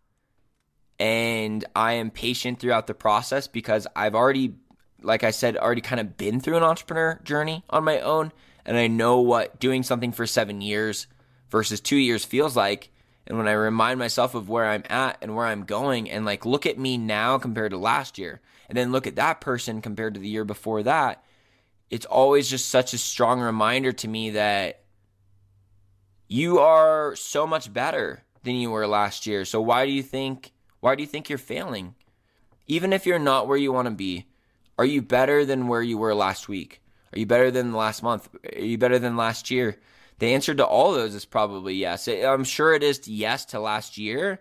and 0.99 1.65
I 1.75 1.95
am 1.95 2.11
patient 2.11 2.61
throughout 2.61 2.87
the 2.87 2.95
process 2.95 3.49
because 3.49 3.87
I've 3.97 4.15
already, 4.15 4.55
like 5.03 5.25
I 5.25 5.31
said, 5.31 5.57
already 5.57 5.81
kind 5.81 6.01
of 6.01 6.17
been 6.17 6.41
through 6.41 6.57
an 6.57 6.63
entrepreneur 6.63 7.21
journey 7.25 7.65
on 7.71 7.85
my 7.85 8.01
own. 8.01 8.33
And 8.65 8.77
I 8.77 8.87
know 8.87 9.19
what 9.19 9.59
doing 9.59 9.83
something 9.83 10.13
for 10.13 10.27
seven 10.27 10.61
years 10.61 11.09
versus 11.51 11.81
two 11.81 11.97
years 11.97 12.25
feels 12.25 12.57
like. 12.57 12.91
And 13.27 13.39
when 13.39 13.49
I 13.49 13.53
remind 13.53 13.99
myself 13.99 14.35
of 14.35 14.49
where 14.49 14.67
I'm 14.67 14.85
at 14.89 15.19
and 15.23 15.35
where 15.37 15.47
I'm 15.47 15.65
going, 15.65 16.11
and 16.11 16.25
like 16.25 16.45
look 16.45 16.67
at 16.67 16.79
me 16.79 16.97
now 16.97 17.39
compared 17.39 17.71
to 17.71 17.79
last 17.79 18.19
year, 18.19 18.41
and 18.69 18.77
then 18.77 18.93
look 18.93 19.07
at 19.07 19.17
that 19.17 19.41
person 19.41 19.81
compared 19.81 20.15
to 20.15 20.21
the 20.21 20.29
year 20.29 20.45
before 20.45 20.83
that, 20.83 21.25
it's 21.91 22.07
always 22.07 22.49
just 22.49 22.69
such 22.69 22.95
a 22.95 22.99
strong 22.99 23.41
reminder 23.41 23.93
to 23.93 24.09
me 24.09 24.31
that 24.31 24.83
you 26.27 26.59
are 26.59 27.15
so 27.15 27.47
much 27.47 27.73
better 27.73 28.25
than 28.43 28.57
you 28.57 28.71
were 28.71 28.87
last 28.87 29.27
year. 29.27 29.45
So 29.45 29.61
why 29.61 29.87
do 29.87 29.93
you 29.93 30.03
think 30.03 30.53
why 30.81 30.97
do 30.97 31.03
you 31.03 31.07
think 31.07 31.29
you're 31.29 31.39
failing? 31.39 31.95
Even 32.67 32.93
if 32.93 33.07
you're 33.07 33.19
not 33.19 33.47
where 33.47 33.57
you 33.57 33.73
want 33.73 33.87
to 33.87 33.95
be, 33.95 34.27
are 34.79 34.85
you 34.85 35.01
better 35.01 35.45
than 35.45 35.69
where 35.69 35.83
you 35.83 35.97
were 35.97 36.15
last 36.15 36.49
week? 36.49 36.83
Are 37.13 37.19
you 37.19 37.27
better 37.27 37.51
than 37.51 37.73
last 37.73 38.03
month? 38.03 38.29
Are 38.57 38.65
you 38.65 38.79
better 38.79 38.99
than 38.99 39.17
last 39.17 39.51
year? 39.51 39.79
The 40.23 40.35
answer 40.35 40.55
to 40.55 40.65
all 40.65 40.93
those 40.93 41.17
is 41.17 41.25
probably 41.25 41.75
yes. 41.75 42.07
I'm 42.07 42.45
sure 42.45 42.73
it 42.75 42.85
is 42.85 43.09
yes 43.09 43.45
to 43.47 43.59
last 43.59 43.99
year, 43.99 44.39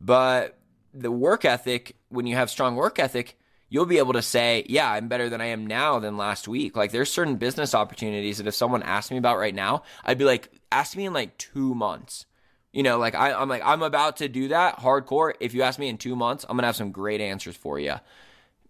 but 0.00 0.58
the 0.92 1.12
work 1.12 1.44
ethic, 1.44 1.94
when 2.08 2.26
you 2.26 2.34
have 2.34 2.50
strong 2.50 2.74
work 2.74 2.98
ethic, 2.98 3.38
you'll 3.68 3.86
be 3.86 3.98
able 3.98 4.14
to 4.14 4.22
say, 4.22 4.66
yeah, 4.68 4.90
I'm 4.90 5.06
better 5.06 5.28
than 5.28 5.40
I 5.40 5.46
am 5.46 5.68
now 5.68 6.00
than 6.00 6.16
last 6.16 6.48
week. 6.48 6.76
Like 6.76 6.90
there's 6.90 7.12
certain 7.12 7.36
business 7.36 7.76
opportunities 7.76 8.38
that 8.38 8.48
if 8.48 8.56
someone 8.56 8.82
asked 8.82 9.12
me 9.12 9.18
about 9.18 9.38
right 9.38 9.54
now, 9.54 9.84
I'd 10.02 10.18
be 10.18 10.24
like, 10.24 10.50
ask 10.72 10.96
me 10.96 11.06
in 11.06 11.12
like 11.12 11.38
two 11.38 11.76
months. 11.76 12.26
You 12.72 12.82
know, 12.82 12.98
like 12.98 13.14
I, 13.14 13.32
I'm 13.32 13.48
like, 13.48 13.62
I'm 13.64 13.82
about 13.82 14.16
to 14.16 14.28
do 14.28 14.48
that 14.48 14.80
hardcore. 14.80 15.34
If 15.38 15.54
you 15.54 15.62
ask 15.62 15.78
me 15.78 15.86
in 15.86 15.96
two 15.96 16.16
months, 16.16 16.44
I'm 16.48 16.56
gonna 16.56 16.66
have 16.66 16.74
some 16.74 16.90
great 16.90 17.20
answers 17.20 17.54
for 17.54 17.78
you. 17.78 17.94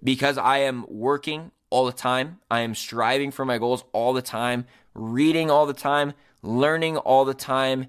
Because 0.04 0.36
I 0.36 0.58
am 0.58 0.84
working 0.90 1.52
all 1.70 1.86
the 1.86 1.92
time. 1.92 2.40
I 2.50 2.61
am 2.61 2.74
striving 2.74 3.30
for 3.30 3.46
my 3.46 3.56
goals 3.56 3.82
all 3.94 4.12
the 4.12 4.20
time, 4.20 4.66
reading 4.92 5.50
all 5.50 5.64
the 5.64 5.72
time, 5.72 6.12
learning 6.43 6.97
all 6.97 7.24
the 7.24 7.34
time, 7.34 7.86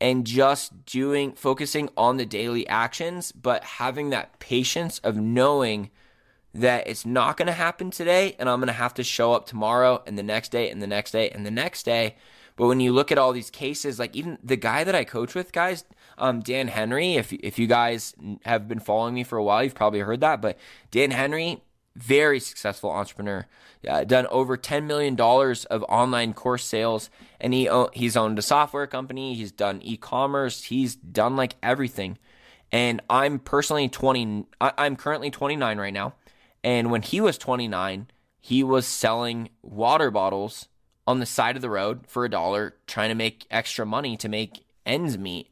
and 0.00 0.26
just 0.26 0.84
doing, 0.84 1.32
focusing 1.32 1.88
on 1.96 2.16
the 2.16 2.26
daily 2.26 2.66
actions, 2.68 3.32
but 3.32 3.64
having 3.64 4.10
that 4.10 4.38
patience 4.38 4.98
of 4.98 5.16
knowing 5.16 5.90
that 6.52 6.86
it's 6.86 7.04
not 7.04 7.36
going 7.36 7.46
to 7.46 7.52
happen 7.52 7.90
today 7.90 8.34
and 8.38 8.48
I'm 8.48 8.60
going 8.60 8.68
to 8.68 8.72
have 8.72 8.94
to 8.94 9.04
show 9.04 9.32
up 9.32 9.46
tomorrow 9.46 10.02
and 10.06 10.18
the 10.18 10.22
next 10.22 10.50
day 10.50 10.70
and 10.70 10.82
the 10.82 10.86
next 10.86 11.10
day 11.10 11.30
and 11.30 11.44
the 11.44 11.50
next 11.50 11.84
day. 11.84 12.16
But 12.56 12.68
when 12.68 12.80
you 12.80 12.92
look 12.92 13.12
at 13.12 13.18
all 13.18 13.32
these 13.32 13.50
cases, 13.50 13.98
like 13.98 14.16
even 14.16 14.38
the 14.42 14.56
guy 14.56 14.82
that 14.82 14.94
I 14.94 15.04
coach 15.04 15.34
with, 15.34 15.52
guys, 15.52 15.84
um, 16.16 16.40
Dan 16.40 16.68
Henry, 16.68 17.14
if, 17.14 17.32
if 17.34 17.58
you 17.58 17.66
guys 17.66 18.14
have 18.46 18.66
been 18.66 18.80
following 18.80 19.14
me 19.14 19.24
for 19.24 19.36
a 19.36 19.44
while, 19.44 19.62
you've 19.62 19.74
probably 19.74 20.00
heard 20.00 20.20
that. 20.20 20.40
But 20.40 20.58
Dan 20.90 21.10
Henry, 21.10 21.62
very 21.96 22.38
successful 22.40 22.90
entrepreneur, 22.90 23.46
uh, 23.88 24.04
done 24.04 24.26
over 24.28 24.56
$10 24.56 24.84
million 24.84 25.18
of 25.18 25.82
online 25.88 26.34
course 26.34 26.64
sales. 26.64 27.10
And 27.40 27.54
he, 27.54 27.68
he's 27.92 28.16
owned 28.16 28.38
a 28.38 28.42
software 28.42 28.86
company, 28.86 29.34
he's 29.34 29.52
done 29.52 29.80
e 29.82 29.96
commerce, 29.96 30.64
he's 30.64 30.94
done 30.94 31.36
like 31.36 31.56
everything. 31.62 32.18
And 32.72 33.00
I'm 33.08 33.38
personally 33.38 33.88
20, 33.88 34.46
I'm 34.60 34.96
currently 34.96 35.30
29 35.30 35.78
right 35.78 35.94
now. 35.94 36.14
And 36.62 36.90
when 36.90 37.02
he 37.02 37.20
was 37.20 37.38
29, 37.38 38.08
he 38.40 38.62
was 38.62 38.86
selling 38.86 39.50
water 39.62 40.10
bottles 40.10 40.68
on 41.06 41.20
the 41.20 41.26
side 41.26 41.56
of 41.56 41.62
the 41.62 41.70
road 41.70 42.06
for 42.08 42.24
a 42.24 42.30
dollar, 42.30 42.74
trying 42.86 43.10
to 43.10 43.14
make 43.14 43.46
extra 43.50 43.86
money 43.86 44.16
to 44.16 44.28
make 44.28 44.64
ends 44.84 45.16
meet. 45.16 45.48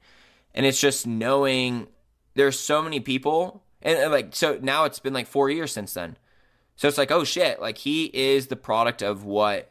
And 0.54 0.66
it's 0.66 0.80
just 0.80 1.06
knowing 1.06 1.88
there's 2.34 2.58
so 2.58 2.82
many 2.82 3.00
people. 3.00 3.62
And 3.82 4.10
like, 4.10 4.34
so 4.34 4.58
now 4.60 4.84
it's 4.84 4.98
been 4.98 5.12
like 5.12 5.26
four 5.26 5.50
years 5.50 5.72
since 5.72 5.94
then. 5.94 6.16
So 6.76 6.88
it's 6.88 6.98
like, 6.98 7.10
oh 7.10 7.24
shit, 7.24 7.60
like 7.60 7.78
he 7.78 8.06
is 8.12 8.48
the 8.48 8.56
product 8.56 9.02
of 9.02 9.24
what 9.24 9.70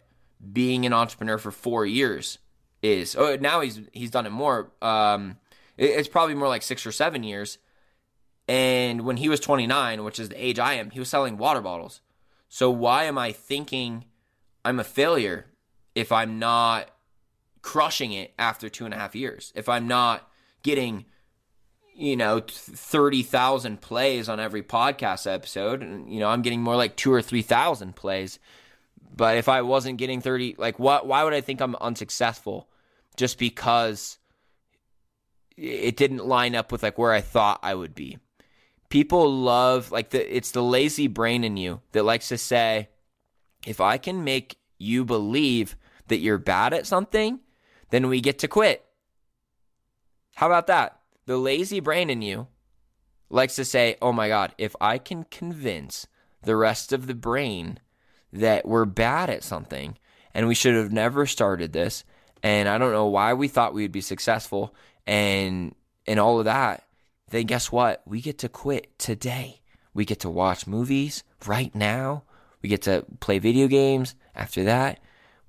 being 0.51 0.85
an 0.85 0.93
entrepreneur 0.93 1.37
for 1.37 1.51
four 1.51 1.85
years 1.85 2.39
is. 2.81 3.15
Oh, 3.15 3.35
now 3.39 3.61
he's 3.61 3.81
he's 3.91 4.11
done 4.11 4.25
it 4.25 4.31
more. 4.31 4.71
Um, 4.81 5.37
it, 5.77 5.91
it's 5.91 6.07
probably 6.07 6.35
more 6.35 6.47
like 6.47 6.61
six 6.61 6.85
or 6.85 6.91
seven 6.91 7.23
years. 7.23 7.57
And 8.47 9.01
when 9.05 9.17
he 9.17 9.29
was 9.29 9.39
29, 9.39 10.03
which 10.03 10.19
is 10.19 10.29
the 10.29 10.45
age 10.45 10.59
I 10.59 10.73
am, 10.73 10.89
he 10.89 10.99
was 10.99 11.07
selling 11.07 11.37
water 11.37 11.61
bottles. 11.61 12.01
So 12.49 12.69
why 12.69 13.05
am 13.05 13.17
I 13.17 13.31
thinking 13.31 14.05
I'm 14.65 14.79
a 14.79 14.83
failure 14.83 15.45
if 15.95 16.11
I'm 16.11 16.39
not 16.39 16.89
crushing 17.61 18.11
it 18.11 18.33
after 18.37 18.67
two 18.67 18.85
and 18.85 18.93
a 18.93 18.97
half 18.97 19.15
years? 19.15 19.53
If 19.55 19.69
I'm 19.69 19.87
not 19.87 20.29
getting 20.61 21.05
you 21.95 22.15
know 22.15 22.41
30,000 22.47 23.81
plays 23.81 24.29
on 24.29 24.39
every 24.39 24.63
podcast 24.63 25.31
episode 25.31 25.81
and 25.81 26.11
you 26.11 26.19
know 26.19 26.29
I'm 26.29 26.41
getting 26.41 26.61
more 26.61 26.75
like 26.75 26.95
2 26.95 27.11
or 27.11 27.21
3,000 27.21 27.95
plays. 27.95 28.39
But 29.15 29.37
if 29.37 29.47
I 29.47 29.61
wasn't 29.61 29.99
getting 29.99 30.21
30 30.21 30.55
like 30.57 30.79
what 30.79 31.05
why 31.05 31.23
would 31.23 31.33
I 31.33 31.41
think 31.41 31.61
I'm 31.61 31.75
unsuccessful 31.75 32.67
just 33.15 33.37
because 33.37 34.17
it 35.55 35.95
didn't 35.95 36.25
line 36.25 36.55
up 36.55 36.71
with 36.71 36.81
like 36.81 36.97
where 36.97 37.13
I 37.13 37.21
thought 37.21 37.59
I 37.61 37.75
would 37.75 37.93
be? 37.93 38.17
People 38.89 39.31
love 39.31 39.91
like 39.91 40.09
the 40.09 40.35
it's 40.35 40.51
the 40.51 40.63
lazy 40.63 41.07
brain 41.07 41.43
in 41.43 41.57
you 41.57 41.81
that 41.91 42.03
likes 42.03 42.29
to 42.29 42.37
say 42.37 42.89
if 43.65 43.79
I 43.79 43.97
can 43.97 44.23
make 44.23 44.57
you 44.79 45.05
believe 45.05 45.75
that 46.07 46.17
you're 46.17 46.37
bad 46.37 46.73
at 46.73 46.87
something 46.87 47.39
then 47.91 48.07
we 48.07 48.21
get 48.21 48.39
to 48.39 48.47
quit. 48.47 48.83
How 50.35 50.47
about 50.47 50.65
that 50.67 51.02
the 51.25 51.37
lazy 51.37 51.79
brain 51.79 52.09
in 52.09 52.21
you 52.21 52.47
likes 53.29 53.55
to 53.55 53.65
say, 53.65 53.97
oh 54.01 54.13
my 54.13 54.27
God, 54.27 54.53
if 54.57 54.75
I 54.79 54.97
can 54.97 55.23
convince 55.25 56.07
the 56.43 56.55
rest 56.55 56.93
of 56.93 57.07
the 57.07 57.15
brain 57.15 57.79
that 58.31 58.65
we're 58.67 58.85
bad 58.85 59.29
at 59.29 59.43
something 59.43 59.97
and 60.33 60.47
we 60.47 60.55
should 60.55 60.75
have 60.75 60.91
never 60.91 61.25
started 61.25 61.73
this, 61.73 62.03
and 62.41 62.67
I 62.67 62.77
don't 62.77 62.91
know 62.91 63.07
why 63.07 63.33
we 63.33 63.47
thought 63.47 63.73
we'd 63.73 63.91
be 63.91 64.01
successful 64.01 64.75
and 65.07 65.75
and 66.05 66.19
all 66.19 66.39
of 66.39 66.45
that, 66.45 66.83
then 67.29 67.45
guess 67.45 67.71
what? 67.71 68.01
We 68.05 68.21
get 68.21 68.39
to 68.39 68.49
quit 68.49 68.99
today. 68.99 69.61
We 69.93 70.05
get 70.05 70.19
to 70.21 70.29
watch 70.29 70.67
movies 70.67 71.23
right 71.45 71.73
now. 71.73 72.23
We 72.61 72.69
get 72.69 72.81
to 72.83 73.05
play 73.19 73.39
video 73.39 73.67
games. 73.67 74.15
After 74.35 74.65
that, 74.65 74.99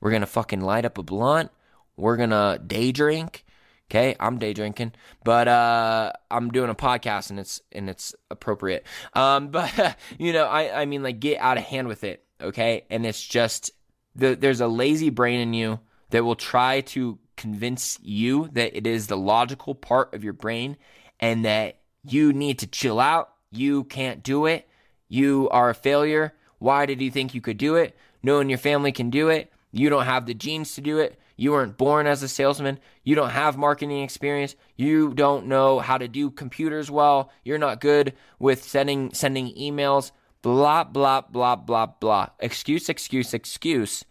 we're 0.00 0.12
gonna 0.12 0.26
fucking 0.26 0.60
light 0.60 0.84
up 0.84 0.98
a 0.98 1.02
blunt. 1.02 1.50
We're 1.96 2.16
gonna 2.16 2.60
day 2.64 2.92
drink. 2.92 3.43
Okay, 3.90 4.16
I'm 4.18 4.38
day 4.38 4.54
drinking, 4.54 4.92
but 5.24 5.46
uh, 5.46 6.12
I'm 6.30 6.50
doing 6.50 6.70
a 6.70 6.74
podcast 6.74 7.30
and 7.30 7.38
it's 7.38 7.60
and 7.70 7.90
it's 7.90 8.14
appropriate. 8.30 8.86
Um, 9.12 9.48
but 9.50 9.96
you 10.18 10.32
know, 10.32 10.44
I 10.44 10.82
I 10.82 10.84
mean, 10.86 11.02
like 11.02 11.20
get 11.20 11.40
out 11.40 11.58
of 11.58 11.64
hand 11.64 11.88
with 11.88 12.04
it. 12.04 12.24
Okay, 12.40 12.84
and 12.90 13.06
it's 13.06 13.22
just 13.22 13.70
the, 14.14 14.34
there's 14.34 14.60
a 14.60 14.66
lazy 14.66 15.10
brain 15.10 15.40
in 15.40 15.54
you 15.54 15.80
that 16.10 16.24
will 16.24 16.36
try 16.36 16.80
to 16.80 17.18
convince 17.36 17.98
you 18.02 18.48
that 18.52 18.76
it 18.76 18.86
is 18.86 19.06
the 19.06 19.16
logical 19.16 19.74
part 19.74 20.14
of 20.14 20.22
your 20.22 20.32
brain 20.32 20.76
and 21.20 21.44
that 21.44 21.80
you 22.04 22.32
need 22.32 22.58
to 22.60 22.66
chill 22.66 23.00
out. 23.00 23.32
You 23.50 23.84
can't 23.84 24.22
do 24.22 24.46
it. 24.46 24.68
You 25.08 25.48
are 25.50 25.70
a 25.70 25.74
failure. 25.74 26.34
Why 26.58 26.86
did 26.86 27.00
you 27.00 27.10
think 27.10 27.34
you 27.34 27.40
could 27.40 27.58
do 27.58 27.76
it? 27.76 27.96
No 28.22 28.34
one 28.34 28.42
in 28.42 28.48
your 28.48 28.58
family 28.58 28.92
can 28.92 29.10
do 29.10 29.28
it. 29.28 29.52
You 29.72 29.90
don't 29.90 30.04
have 30.04 30.26
the 30.26 30.34
genes 30.34 30.74
to 30.76 30.80
do 30.80 30.98
it. 30.98 31.18
You 31.36 31.52
weren't 31.52 31.76
born 31.76 32.06
as 32.06 32.22
a 32.22 32.28
salesman. 32.28 32.78
You 33.02 33.14
don't 33.14 33.30
have 33.30 33.56
marketing 33.56 34.02
experience. 34.02 34.54
You 34.76 35.12
don't 35.14 35.46
know 35.46 35.80
how 35.80 35.98
to 35.98 36.08
do 36.08 36.30
computers 36.30 36.90
well. 36.90 37.30
You're 37.44 37.58
not 37.58 37.80
good 37.80 38.14
with 38.38 38.62
sending 38.62 39.12
sending 39.12 39.54
emails. 39.54 40.12
Blah 40.42 40.84
blah 40.84 41.22
blah 41.22 41.56
blah 41.56 41.86
blah. 41.86 42.28
Excuse, 42.38 42.88
excuse, 42.88 43.34
excuse. 43.34 44.04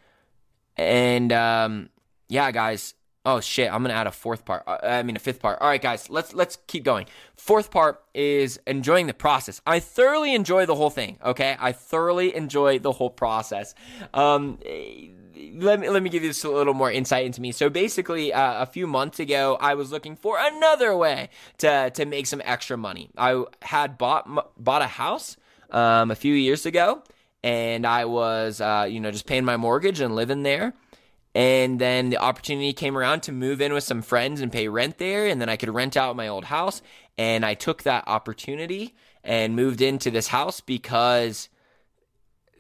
And 0.76 1.32
um, 1.32 1.89
yeah, 2.28 2.51
guys. 2.51 2.93
Oh 3.26 3.39
shit! 3.39 3.71
I'm 3.71 3.84
gonna 3.84 3.93
add 3.93 4.07
a 4.07 4.11
fourth 4.11 4.43
part. 4.43 4.63
Uh, 4.67 4.80
I 4.84 5.01
mean, 5.01 5.15
a 5.15 5.19
fifth 5.19 5.39
part. 5.39 5.59
All 5.61 5.67
right, 5.69 5.82
guys. 5.82 6.09
Let's 6.09 6.34
let's 6.34 6.57
keep 6.67 6.84
going. 6.84 7.05
Fourth 7.38 7.71
part 7.71 8.03
is 8.13 8.59
enjoying 8.67 9.07
the 9.07 9.13
process. 9.13 9.61
I 9.65 9.80
thoroughly 9.80 10.36
enjoy 10.36 10.65
the 10.65 10.76
whole 10.76 10.89
thing. 10.89 11.17
Okay, 11.24 11.55
I 11.57 11.71
thoroughly 11.71 12.36
enjoy 12.36 12.80
the 12.80 12.91
whole 12.91 13.09
process. 13.09 13.76
Um, 14.13 14.59
let 15.55 15.80
me 15.80 15.89
let 15.89 16.03
me 16.03 16.09
give 16.09 16.24
you 16.24 16.30
this 16.30 16.43
a 16.43 16.49
little 16.49 16.74
more 16.74 16.91
insight 16.91 17.26
into 17.26 17.39
me. 17.39 17.53
So 17.53 17.69
basically, 17.69 18.34
uh, 18.34 18.61
a 18.61 18.65
few 18.65 18.88
months 18.88 19.21
ago, 19.21 19.57
I 19.61 19.76
was 19.76 19.89
looking 19.89 20.17
for 20.17 20.38
another 20.38 20.95
way 20.95 21.30
to 21.59 21.91
to 21.91 22.05
make 22.05 22.28
some 22.28 22.41
extra 22.43 22.78
money. 22.78 23.09
I 23.17 23.45
had 23.61 23.97
bought 23.97 24.28
bought 24.61 24.82
a 24.82 24.88
house 24.88 25.38
um, 25.71 26.11
a 26.11 26.15
few 26.15 26.34
years 26.34 26.65
ago, 26.65 27.03
and 27.41 27.88
I 27.88 28.03
was 28.03 28.59
uh, 28.59 28.86
you 28.89 28.99
know 28.99 29.11
just 29.11 29.28
paying 29.28 29.45
my 29.45 29.55
mortgage 29.55 30.01
and 30.01 30.13
living 30.13 30.43
there. 30.43 30.74
And 31.36 31.80
then 31.80 32.10
the 32.10 32.18
opportunity 32.18 32.74
came 32.74 32.96
around 32.96 33.22
to 33.24 33.32
move 33.32 33.60
in 33.60 33.74
with 33.74 33.84
some 33.84 34.04
friends 34.04 34.40
and 34.40 34.52
pay 34.52 34.68
rent 34.68 35.00
there, 35.00 35.28
and 35.28 35.42
then 35.42 35.50
I 35.50 35.58
could 35.58 35.74
rent 35.74 35.98
out 35.98 36.16
my 36.16 36.28
old 36.28 36.46
house. 36.46 36.82
And 37.18 37.46
I 37.46 37.56
took 37.56 37.84
that 37.84 38.04
opportunity 38.08 38.94
and 39.24 39.56
moved 39.56 39.82
into 39.82 40.12
this 40.12 40.28
house 40.28 40.62
because 40.62 41.50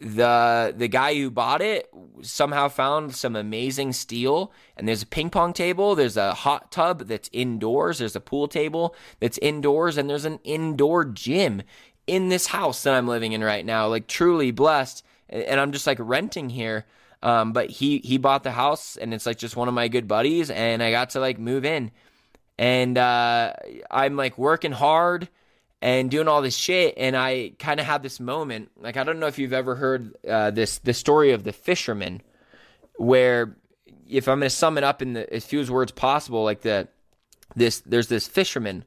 the 0.03 0.73
the 0.75 0.87
guy 0.87 1.15
who 1.15 1.31
bought 1.31 1.61
it 1.61 1.89
somehow 2.21 2.67
found 2.67 3.15
some 3.15 3.35
amazing 3.35 3.93
steal. 3.93 4.51
And 4.75 4.87
there's 4.87 5.03
a 5.03 5.07
ping 5.07 5.29
pong 5.29 5.53
table. 5.53 5.95
There's 5.95 6.17
a 6.17 6.33
hot 6.33 6.71
tub 6.71 7.07
that's 7.07 7.29
indoors. 7.31 7.99
There's 7.99 8.15
a 8.15 8.21
pool 8.21 8.47
table 8.47 8.95
that's 9.19 9.37
indoors. 9.37 9.97
And 9.97 10.09
there's 10.09 10.25
an 10.25 10.39
indoor 10.43 11.05
gym 11.05 11.61
in 12.05 12.29
this 12.29 12.47
house 12.47 12.83
that 12.83 12.93
I'm 12.93 13.07
living 13.07 13.31
in 13.31 13.43
right 13.43 13.65
now. 13.65 13.87
Like 13.87 14.07
truly 14.07 14.51
blessed. 14.51 15.05
And 15.29 15.59
I'm 15.59 15.71
just 15.71 15.87
like 15.87 15.97
renting 15.99 16.49
here 16.49 16.85
um, 17.23 17.53
but 17.53 17.71
he 17.71 17.99
he 18.03 18.19
bought 18.19 18.43
the 18.43 18.51
house 18.51 18.95
and 18.95 19.13
it's 19.13 19.25
like 19.25 19.37
just 19.37 19.55
one 19.55 19.67
of 19.67 19.73
my 19.73 19.87
good 19.87 20.07
buddies 20.07 20.51
and 20.51 20.83
I 20.83 20.91
got 20.91 21.11
to 21.11 21.19
like 21.19 21.39
move 21.39 21.65
in. 21.65 21.91
And 22.59 22.99
uh, 22.99 23.53
I'm 23.89 24.15
like 24.15 24.37
working 24.37 24.71
hard 24.71 25.27
and 25.81 26.11
doing 26.11 26.27
all 26.27 26.41
this 26.41 26.55
shit 26.55 26.93
and 26.95 27.17
i 27.17 27.51
kind 27.59 27.77
of 27.77 27.85
had 27.85 28.01
this 28.01 28.17
moment 28.17 28.71
like 28.77 28.95
i 28.95 29.03
don't 29.03 29.19
know 29.19 29.27
if 29.27 29.37
you've 29.37 29.51
ever 29.51 29.75
heard 29.75 30.15
uh, 30.25 30.49
this 30.49 30.77
the 30.77 30.93
story 30.93 31.31
of 31.31 31.43
the 31.43 31.51
fisherman 31.51 32.21
where 32.95 33.57
if 34.09 34.27
I'm 34.27 34.39
going 34.39 34.49
to 34.49 34.55
sum 34.55 34.77
it 34.77 34.83
up 34.83 35.01
in 35.01 35.13
the 35.13 35.31
as 35.33 35.45
few 35.45 35.65
words 35.71 35.91
possible, 35.91 36.43
like 36.43 36.61
the 36.61 36.87
this 37.55 37.81
there's 37.81 38.07
this 38.07 38.27
fisherman 38.27 38.83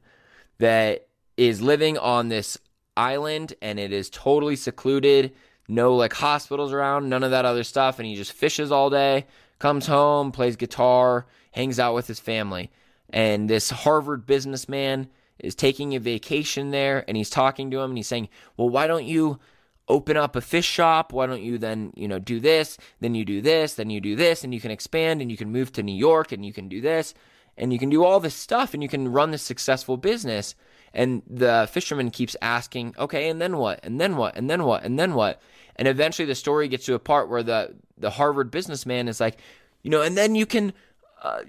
that 0.59 1.07
is 1.35 1.61
living 1.61 1.97
on 1.97 2.29
this 2.29 2.57
island 2.95 3.53
and 3.61 3.79
it 3.79 3.91
is 3.91 4.09
totally 4.09 4.55
secluded, 4.55 5.33
no 5.67 5.95
like 5.95 6.13
hospitals 6.13 6.73
around, 6.73 7.09
none 7.09 7.23
of 7.23 7.31
that 7.31 7.45
other 7.45 7.63
stuff, 7.63 7.99
and 7.99 8.07
he 8.07 8.15
just 8.15 8.31
fishes 8.31 8.71
all 8.71 8.89
day, 8.89 9.25
comes 9.59 9.87
home, 9.87 10.31
plays 10.31 10.55
guitar, 10.55 11.25
hangs 11.51 11.79
out 11.79 11.95
with 11.95 12.07
his 12.07 12.19
family. 12.19 12.71
And 13.09 13.49
this 13.49 13.69
Harvard 13.69 14.25
businessman 14.25 15.09
is 15.39 15.55
taking 15.55 15.95
a 15.95 15.99
vacation 15.99 16.71
there 16.71 17.05
and 17.07 17.15
he's 17.15 17.29
talking 17.29 17.71
to 17.71 17.79
him 17.79 17.91
and 17.91 17.97
he's 17.97 18.07
saying, 18.07 18.29
Well, 18.57 18.69
why 18.69 18.87
don't 18.87 19.05
you 19.05 19.39
open 19.87 20.17
up 20.17 20.35
a 20.35 20.41
fish 20.41 20.65
shop? 20.65 21.13
Why 21.13 21.25
don't 21.25 21.41
you 21.41 21.57
then, 21.57 21.93
you 21.95 22.07
know, 22.07 22.19
do 22.19 22.39
this, 22.39 22.77
then 22.99 23.15
you 23.15 23.23
do 23.23 23.41
this, 23.41 23.75
then 23.75 23.89
you 23.89 24.01
do 24.01 24.15
this, 24.15 24.43
and 24.43 24.53
you 24.53 24.59
can 24.59 24.71
expand 24.71 25.21
and 25.21 25.31
you 25.31 25.37
can 25.37 25.51
move 25.51 25.71
to 25.73 25.83
New 25.83 25.95
York 25.95 26.31
and 26.31 26.45
you 26.45 26.51
can 26.53 26.67
do 26.67 26.81
this 26.81 27.13
and 27.57 27.73
you 27.73 27.79
can 27.79 27.89
do 27.89 28.03
all 28.03 28.19
this 28.19 28.35
stuff 28.35 28.73
and 28.73 28.83
you 28.83 28.89
can 28.89 29.07
run 29.07 29.31
this 29.31 29.41
successful 29.41 29.97
business. 29.97 30.55
And 30.93 31.21
the 31.27 31.67
fisherman 31.71 32.11
keeps 32.11 32.35
asking, 32.41 32.95
okay, 32.97 33.29
and 33.29 33.41
then 33.41 33.57
what? 33.57 33.79
And 33.83 33.99
then 33.99 34.15
what? 34.15 34.35
And 34.35 34.49
then 34.49 34.63
what? 34.63 34.83
And 34.83 34.97
then 34.97 35.15
what? 35.15 35.41
And 35.77 35.87
eventually 35.87 36.25
the 36.25 36.35
story 36.35 36.67
gets 36.67 36.85
to 36.85 36.95
a 36.95 36.99
part 36.99 37.29
where 37.29 37.43
the, 37.43 37.75
the 37.97 38.09
Harvard 38.09 38.51
businessman 38.51 39.07
is 39.07 39.19
like, 39.19 39.39
you 39.83 39.91
know, 39.91 40.01
and 40.01 40.17
then 40.17 40.35
you 40.35 40.45
can, 40.45 40.73
uh, 41.21 41.41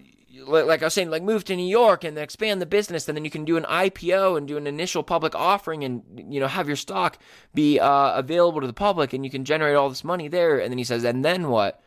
like 0.47 0.83
I 0.83 0.87
was 0.87 0.95
saying, 0.95 1.11
like 1.11 1.23
move 1.23 1.45
to 1.45 1.57
New 1.57 1.67
York 1.67 2.05
and 2.05 2.17
expand 2.19 2.61
the 2.61 2.67
business, 2.67 3.09
and 3.09 3.17
then 3.17 3.25
you 3.25 3.31
can 3.31 3.45
do 3.45 3.57
an 3.57 3.65
IPO 3.65 4.37
and 4.37 4.47
do 4.47 4.57
an 4.57 4.67
initial 4.67 5.03
public 5.03 5.35
offering, 5.35 5.85
and 5.85 6.03
you 6.33 6.39
know 6.39 6.47
have 6.47 6.67
your 6.67 6.77
stock 6.77 7.19
be 7.55 7.81
uh, 7.81 8.13
available 8.15 8.61
to 8.61 8.67
the 8.67 8.73
public, 8.73 9.13
and 9.13 9.25
you 9.25 9.31
can 9.31 9.45
generate 9.45 9.77
all 9.77 9.89
this 9.89 10.05
money 10.05 10.29
there. 10.29 10.59
And 10.59 10.71
then 10.71 10.79
he 10.79 10.85
says, 10.85 11.05
and 11.05 11.25
then 11.25 11.49
what? 11.49 11.83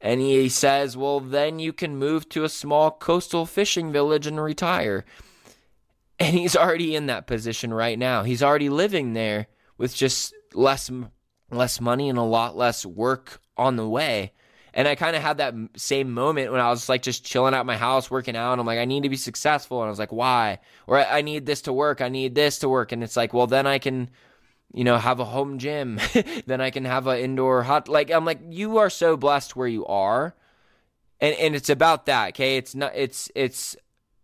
And 0.00 0.20
he 0.20 0.48
says, 0.48 0.96
well, 0.96 1.20
then 1.20 1.58
you 1.58 1.72
can 1.72 1.96
move 1.96 2.28
to 2.30 2.44
a 2.44 2.48
small 2.48 2.90
coastal 2.90 3.46
fishing 3.46 3.92
village 3.92 4.26
and 4.26 4.40
retire. 4.40 5.04
And 6.18 6.34
he's 6.34 6.56
already 6.56 6.94
in 6.94 7.06
that 7.06 7.26
position 7.26 7.72
right 7.72 7.98
now. 7.98 8.22
He's 8.22 8.42
already 8.42 8.68
living 8.68 9.12
there 9.12 9.48
with 9.78 9.94
just 9.94 10.34
less 10.54 10.90
less 11.50 11.80
money 11.80 12.08
and 12.08 12.18
a 12.18 12.22
lot 12.22 12.56
less 12.56 12.84
work 12.84 13.40
on 13.56 13.76
the 13.76 13.88
way. 13.88 14.32
And 14.76 14.86
I 14.86 14.94
kind 14.94 15.16
of 15.16 15.22
had 15.22 15.38
that 15.38 15.54
same 15.76 16.12
moment 16.12 16.52
when 16.52 16.60
I 16.60 16.68
was 16.68 16.86
like 16.88 17.00
just 17.00 17.24
chilling 17.24 17.54
out 17.54 17.64
my 17.64 17.78
house 17.78 18.10
working 18.10 18.36
out. 18.36 18.52
And 18.52 18.60
I'm 18.60 18.66
like, 18.66 18.78
I 18.78 18.84
need 18.84 19.04
to 19.04 19.08
be 19.08 19.16
successful. 19.16 19.80
And 19.80 19.86
I 19.86 19.90
was 19.90 19.98
like, 19.98 20.12
why? 20.12 20.58
Or 20.86 20.98
I 20.98 21.22
need 21.22 21.46
this 21.46 21.62
to 21.62 21.72
work. 21.72 22.02
I 22.02 22.10
need 22.10 22.34
this 22.34 22.58
to 22.58 22.68
work. 22.68 22.92
And 22.92 23.02
it's 23.02 23.16
like, 23.16 23.32
well, 23.32 23.46
then 23.46 23.66
I 23.66 23.78
can, 23.78 24.10
you 24.74 24.84
know, 24.84 24.98
have 24.98 25.18
a 25.18 25.24
home 25.24 25.58
gym. 25.58 25.98
then 26.46 26.60
I 26.60 26.68
can 26.68 26.84
have 26.84 27.06
an 27.06 27.18
indoor 27.18 27.62
hot. 27.62 27.88
Like, 27.88 28.10
I'm 28.10 28.26
like, 28.26 28.40
you 28.50 28.76
are 28.76 28.90
so 28.90 29.16
blessed 29.16 29.56
where 29.56 29.66
you 29.66 29.86
are. 29.86 30.34
And, 31.22 31.34
and 31.36 31.56
it's 31.56 31.70
about 31.70 32.04
that. 32.04 32.30
Okay. 32.30 32.58
It's 32.58 32.74
not, 32.74 32.92
it's, 32.94 33.30
it's, 33.34 33.76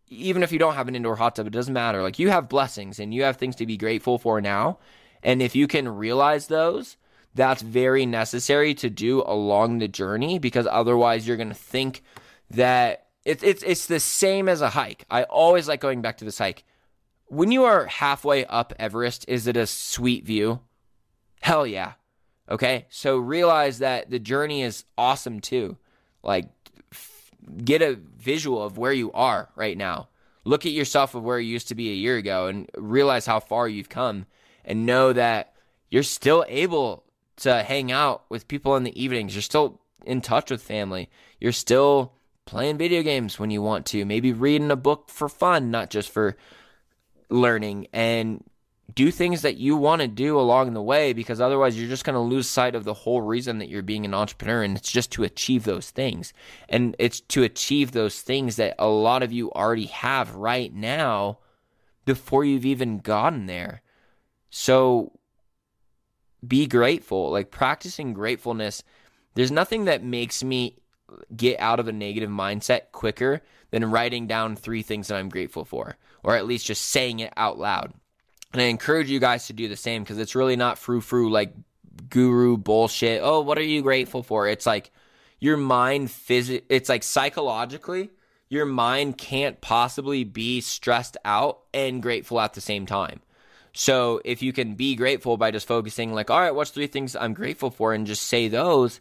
even 0.09 0.43
if 0.43 0.53
you 0.53 0.59
don't 0.59 0.75
have 0.75 0.89
an 0.89 0.95
indoor 0.95 1.17
hot 1.17 1.37
tub, 1.37 1.47
it 1.47 1.55
doesn't 1.55 1.73
matter. 1.73 2.03
Like, 2.03 2.19
you 2.19 2.29
have 2.29 2.51
blessings 2.51 2.99
and 2.99 3.15
you 3.15 3.23
have 3.23 3.39
things 3.39 3.57
to 3.57 3.65
be 3.65 3.79
grateful 3.79 4.19
for 4.19 4.43
now. 4.43 4.81
And 5.23 5.41
if 5.41 5.57
you 5.57 5.67
can 5.67 5.89
realize 5.89 6.49
those, 6.49 6.99
that's 7.35 7.63
very 7.63 8.07
necessary 8.07 8.75
to 8.75 8.91
do 8.91 9.23
along 9.23 9.79
the 9.79 9.89
journey 9.89 10.39
because 10.39 10.67
otherwise 10.71 11.27
you're 11.27 11.37
going 11.37 11.49
to 11.49 11.55
think 11.55 12.03
that 12.51 13.07
it's 13.25 13.43
it's 13.43 13.63
it's 13.63 13.87
the 13.87 14.01
same 14.01 14.49
as 14.49 14.61
a 14.61 14.71
hike. 14.71 15.05
I 15.11 15.23
always 15.25 15.69
like 15.69 15.81
going 15.81 16.03
back 16.03 16.19
to 16.19 16.25
this 16.25 16.39
hike. 16.39 16.65
When 17.27 17.51
you 17.51 17.65
are 17.65 17.87
halfway 17.87 18.45
up 18.45 18.75
Everest, 18.79 19.25
is 19.29 19.47
it 19.47 19.57
a 19.57 19.67
sweet 19.67 20.27
view? 20.27 20.61
Hell 21.41 21.67
yeah. 21.67 21.93
Okay? 22.51 22.87
So 22.91 23.17
realize 23.17 23.79
that 23.79 24.11
the 24.11 24.19
journey 24.19 24.63
is 24.63 24.85
awesome 24.99 25.41
too. 25.41 25.79
Like 26.23 26.49
get 27.65 27.83
a 27.83 27.99
visual 28.19 28.63
of 28.63 28.79
where 28.79 28.93
you 28.93 29.11
are 29.13 29.49
right 29.57 29.77
now. 29.77 30.09
Look 30.45 30.67
at 30.67 30.73
yourself 30.73 31.15
of 31.15 31.23
where 31.23 31.39
you 31.39 31.53
used 31.53 31.69
to 31.69 31.75
be 31.75 31.91
a 31.91 31.95
year 31.95 32.17
ago 32.17 32.49
and 32.49 32.69
realize 32.77 33.27
how 33.27 33.41
far 33.41 33.69
you've 33.69 33.89
come 33.89 34.27
and 34.65 34.87
know 34.87 35.13
that 35.13 35.55
you're 35.91 36.03
still 36.03 36.45
able 36.49 37.02
to 37.37 37.63
hang 37.63 37.91
out 37.91 38.25
with 38.29 38.49
people 38.49 38.77
in 38.77 38.85
the 38.85 39.03
evenings. 39.03 39.35
You're 39.35 39.43
still 39.43 39.81
in 40.05 40.21
touch 40.21 40.51
with 40.51 40.63
family. 40.63 41.11
You're 41.41 41.53
still 41.53 42.13
playing 42.45 42.79
video 42.79 43.03
games 43.03 43.39
when 43.39 43.51
you 43.51 43.63
want 43.63 43.87
to. 43.87 44.05
Maybe 44.05 44.33
reading 44.33 44.71
a 44.71 44.77
book 44.77 45.09
for 45.09 45.29
fun, 45.29 45.71
not 45.71 45.91
just 45.91 46.11
for 46.11 46.37
learning. 47.31 47.89
And 47.93 48.45
do 48.95 49.11
things 49.11 49.43
that 49.43 49.57
you 49.57 49.77
want 49.77 50.03
to 50.03 50.09
do 50.09 50.39
along 50.39 50.75
the 50.75 50.83
way 50.83 51.13
because 51.13 51.41
otherwise 51.41 51.79
you're 51.79 51.89
just 51.89 52.05
going 52.05 52.15
to 52.15 52.21
lose 52.21 52.49
sight 52.49 52.75
of 52.75 52.85
the 52.85 52.95
whole 52.95 53.21
reason 53.21 53.59
that 53.59 53.69
you're 53.69 53.83
being 53.83 54.05
an 54.05 54.15
entrepreneur 54.15 54.63
and 54.63 54.77
it's 54.77 54.91
just 54.91 55.11
to 55.13 55.23
achieve 55.23 55.65
those 55.65 55.91
things 55.91 56.33
and 56.69 56.95
it's 56.99 57.21
to 57.21 57.43
achieve 57.43 57.93
those 57.93 58.21
things 58.21 58.57
that 58.57 58.75
a 58.79 58.87
lot 58.87 59.23
of 59.23 59.33
you 59.33 59.51
already 59.53 59.87
have 59.87 60.35
right 60.35 60.75
now 60.75 61.39
before 62.05 62.45
you've 62.45 62.67
even 62.67 62.99
gotten 62.99 63.47
there 63.47 63.83
so 64.51 65.13
be 66.47 66.67
grateful. 66.67 67.31
Like 67.31 67.51
practicing 67.51 68.13
gratefulness, 68.13 68.83
there's 69.35 69.51
nothing 69.51 69.87
that 69.87 70.03
makes 70.03 70.43
me 70.43 70.77
get 71.35 71.61
out 71.61 71.81
of 71.81 71.89
a 71.89 71.93
negative 71.93 72.31
mindset 72.31 72.93
quicker 72.93 73.43
than 73.71 73.91
writing 73.91 74.27
down 74.27 74.57
three 74.57 74.83
things 74.83 75.09
that 75.09 75.17
I'm 75.17 75.29
grateful 75.29 75.65
for, 75.65 75.97
or 76.23 76.37
at 76.37 76.47
least 76.47 76.67
just 76.67 76.87
saying 76.87 77.21
it 77.21 77.33
out 77.37 77.59
loud. 77.59 77.93
And 78.53 78.61
I 78.61 78.67
encourage 78.67 79.11
you 79.11 79.19
guys 79.19 79.47
to 79.47 79.53
do 79.53 79.69
the 79.69 79.77
same 79.77 80.03
because 80.03 80.19
it's 80.19 80.35
really 80.35 80.57
not 80.57 80.79
frou 80.79 81.01
frou 81.01 81.31
like 81.31 81.55
guru 82.09 82.57
bullshit. 82.57 83.21
Oh, 83.23 83.41
what 83.41 83.59
are 83.59 83.63
you 83.63 83.83
grateful 83.83 84.23
for? 84.23 84.47
It's 84.47 84.67
like 84.67 84.91
your 85.41 85.57
mind 85.57 86.09
phys- 86.09 86.63
it's 86.69 86.89
like 86.89 87.03
psychologically 87.03 88.11
your 88.53 88.67
mind 88.67 89.17
can't 89.17 89.63
possibly 89.63 90.25
be 90.25 90.61
stressed 90.61 91.17
out 91.25 91.61
and 91.73 92.03
grateful 92.03 92.39
at 92.39 92.53
the 92.53 92.61
same 92.61 92.85
time. 92.85 93.23
So 93.73 94.21
if 94.25 94.43
you 94.43 94.53
can 94.53 94.75
be 94.75 94.95
grateful 94.95 95.37
by 95.37 95.51
just 95.51 95.67
focusing, 95.67 96.13
like, 96.13 96.31
all 96.31 96.41
right, 96.41 96.55
what's 96.55 96.71
three 96.71 96.87
things 96.87 97.17
I'm 97.17 97.35
grateful 97.35 97.71
for, 97.71 97.95
and 97.95 98.07
just 98.07 98.23
say 98.23 98.49
those, 98.49 99.01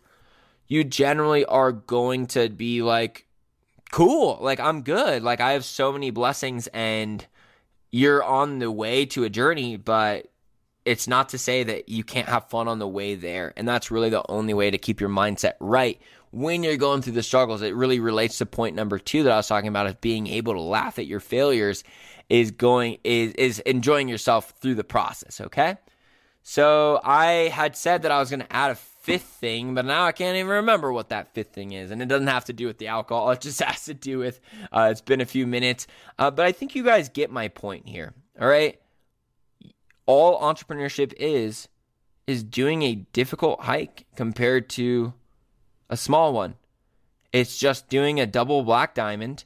you 0.67 0.83
generally 0.83 1.43
are 1.45 1.71
going 1.71 2.27
to 2.27 2.49
be 2.49 2.81
like, 2.81 3.25
cool, 3.91 4.37
like, 4.39 4.59
I'm 4.59 4.81
good. 4.83 5.23
Like, 5.23 5.41
I 5.41 5.51
have 5.53 5.65
so 5.65 5.91
many 5.91 6.11
blessings, 6.11 6.67
and 6.67 7.25
you're 7.91 8.23
on 8.23 8.59
the 8.59 8.71
way 8.71 9.05
to 9.07 9.25
a 9.25 9.29
journey, 9.29 9.75
but 9.75 10.27
it's 10.85 11.07
not 11.07 11.29
to 11.29 11.37
say 11.37 11.63
that 11.63 11.89
you 11.89 12.03
can't 12.03 12.29
have 12.29 12.49
fun 12.49 12.67
on 12.67 12.79
the 12.79 12.87
way 12.87 13.15
there. 13.15 13.53
And 13.57 13.67
that's 13.67 13.91
really 13.91 14.09
the 14.09 14.23
only 14.29 14.53
way 14.53 14.71
to 14.71 14.77
keep 14.77 15.01
your 15.01 15.09
mindset 15.09 15.53
right 15.59 16.01
when 16.31 16.63
you're 16.63 16.77
going 16.77 17.01
through 17.01 17.13
the 17.13 17.23
struggles. 17.23 17.61
It 17.61 17.75
really 17.75 17.99
relates 17.99 18.37
to 18.39 18.45
point 18.45 18.75
number 18.75 18.97
two 18.97 19.23
that 19.23 19.31
I 19.31 19.37
was 19.37 19.47
talking 19.47 19.67
about 19.67 19.87
of 19.87 20.01
being 20.01 20.27
able 20.27 20.53
to 20.53 20.61
laugh 20.61 20.97
at 20.97 21.05
your 21.05 21.19
failures 21.19 21.83
is 22.29 22.51
going 22.51 22.97
is 23.03 23.33
is 23.33 23.59
enjoying 23.59 24.07
yourself 24.07 24.53
through 24.61 24.75
the 24.75 24.83
process, 24.83 25.41
okay? 25.41 25.77
So 26.43 26.99
I 27.03 27.49
had 27.53 27.75
said 27.75 28.01
that 28.01 28.11
I 28.11 28.19
was 28.19 28.29
going 28.29 28.39
to 28.39 28.51
add 28.51 28.71
a 28.71 28.75
fifth 28.75 29.23
thing, 29.23 29.75
but 29.75 29.85
now 29.85 30.05
I 30.05 30.11
can't 30.11 30.37
even 30.37 30.49
remember 30.49 30.91
what 30.91 31.09
that 31.09 31.33
fifth 31.33 31.53
thing 31.53 31.73
is, 31.73 31.91
and 31.91 32.01
it 32.01 32.07
doesn't 32.07 32.27
have 32.27 32.45
to 32.45 32.53
do 32.53 32.67
with 32.67 32.77
the 32.77 32.87
alcohol. 32.87 33.29
It 33.31 33.41
just 33.41 33.61
has 33.63 33.85
to 33.85 33.93
do 33.93 34.19
with 34.19 34.39
uh, 34.71 34.89
it's 34.91 35.01
been 35.01 35.21
a 35.21 35.25
few 35.25 35.45
minutes, 35.45 35.87
uh, 36.17 36.31
but 36.31 36.45
I 36.45 36.51
think 36.51 36.73
you 36.73 36.83
guys 36.83 37.09
get 37.09 37.29
my 37.29 37.49
point 37.49 37.87
here. 37.87 38.13
All 38.39 38.47
right, 38.47 38.79
all 40.05 40.39
entrepreneurship 40.39 41.13
is 41.17 41.67
is 42.27 42.43
doing 42.43 42.83
a 42.83 42.95
difficult 42.95 43.61
hike 43.61 44.05
compared 44.15 44.69
to 44.69 45.13
a 45.91 45.97
small 45.97 46.33
one. 46.33 46.55
It's 47.31 47.57
just 47.57 47.89
doing 47.89 48.19
a 48.19 48.25
double 48.25 48.63
black 48.63 48.95
diamond 48.95 49.43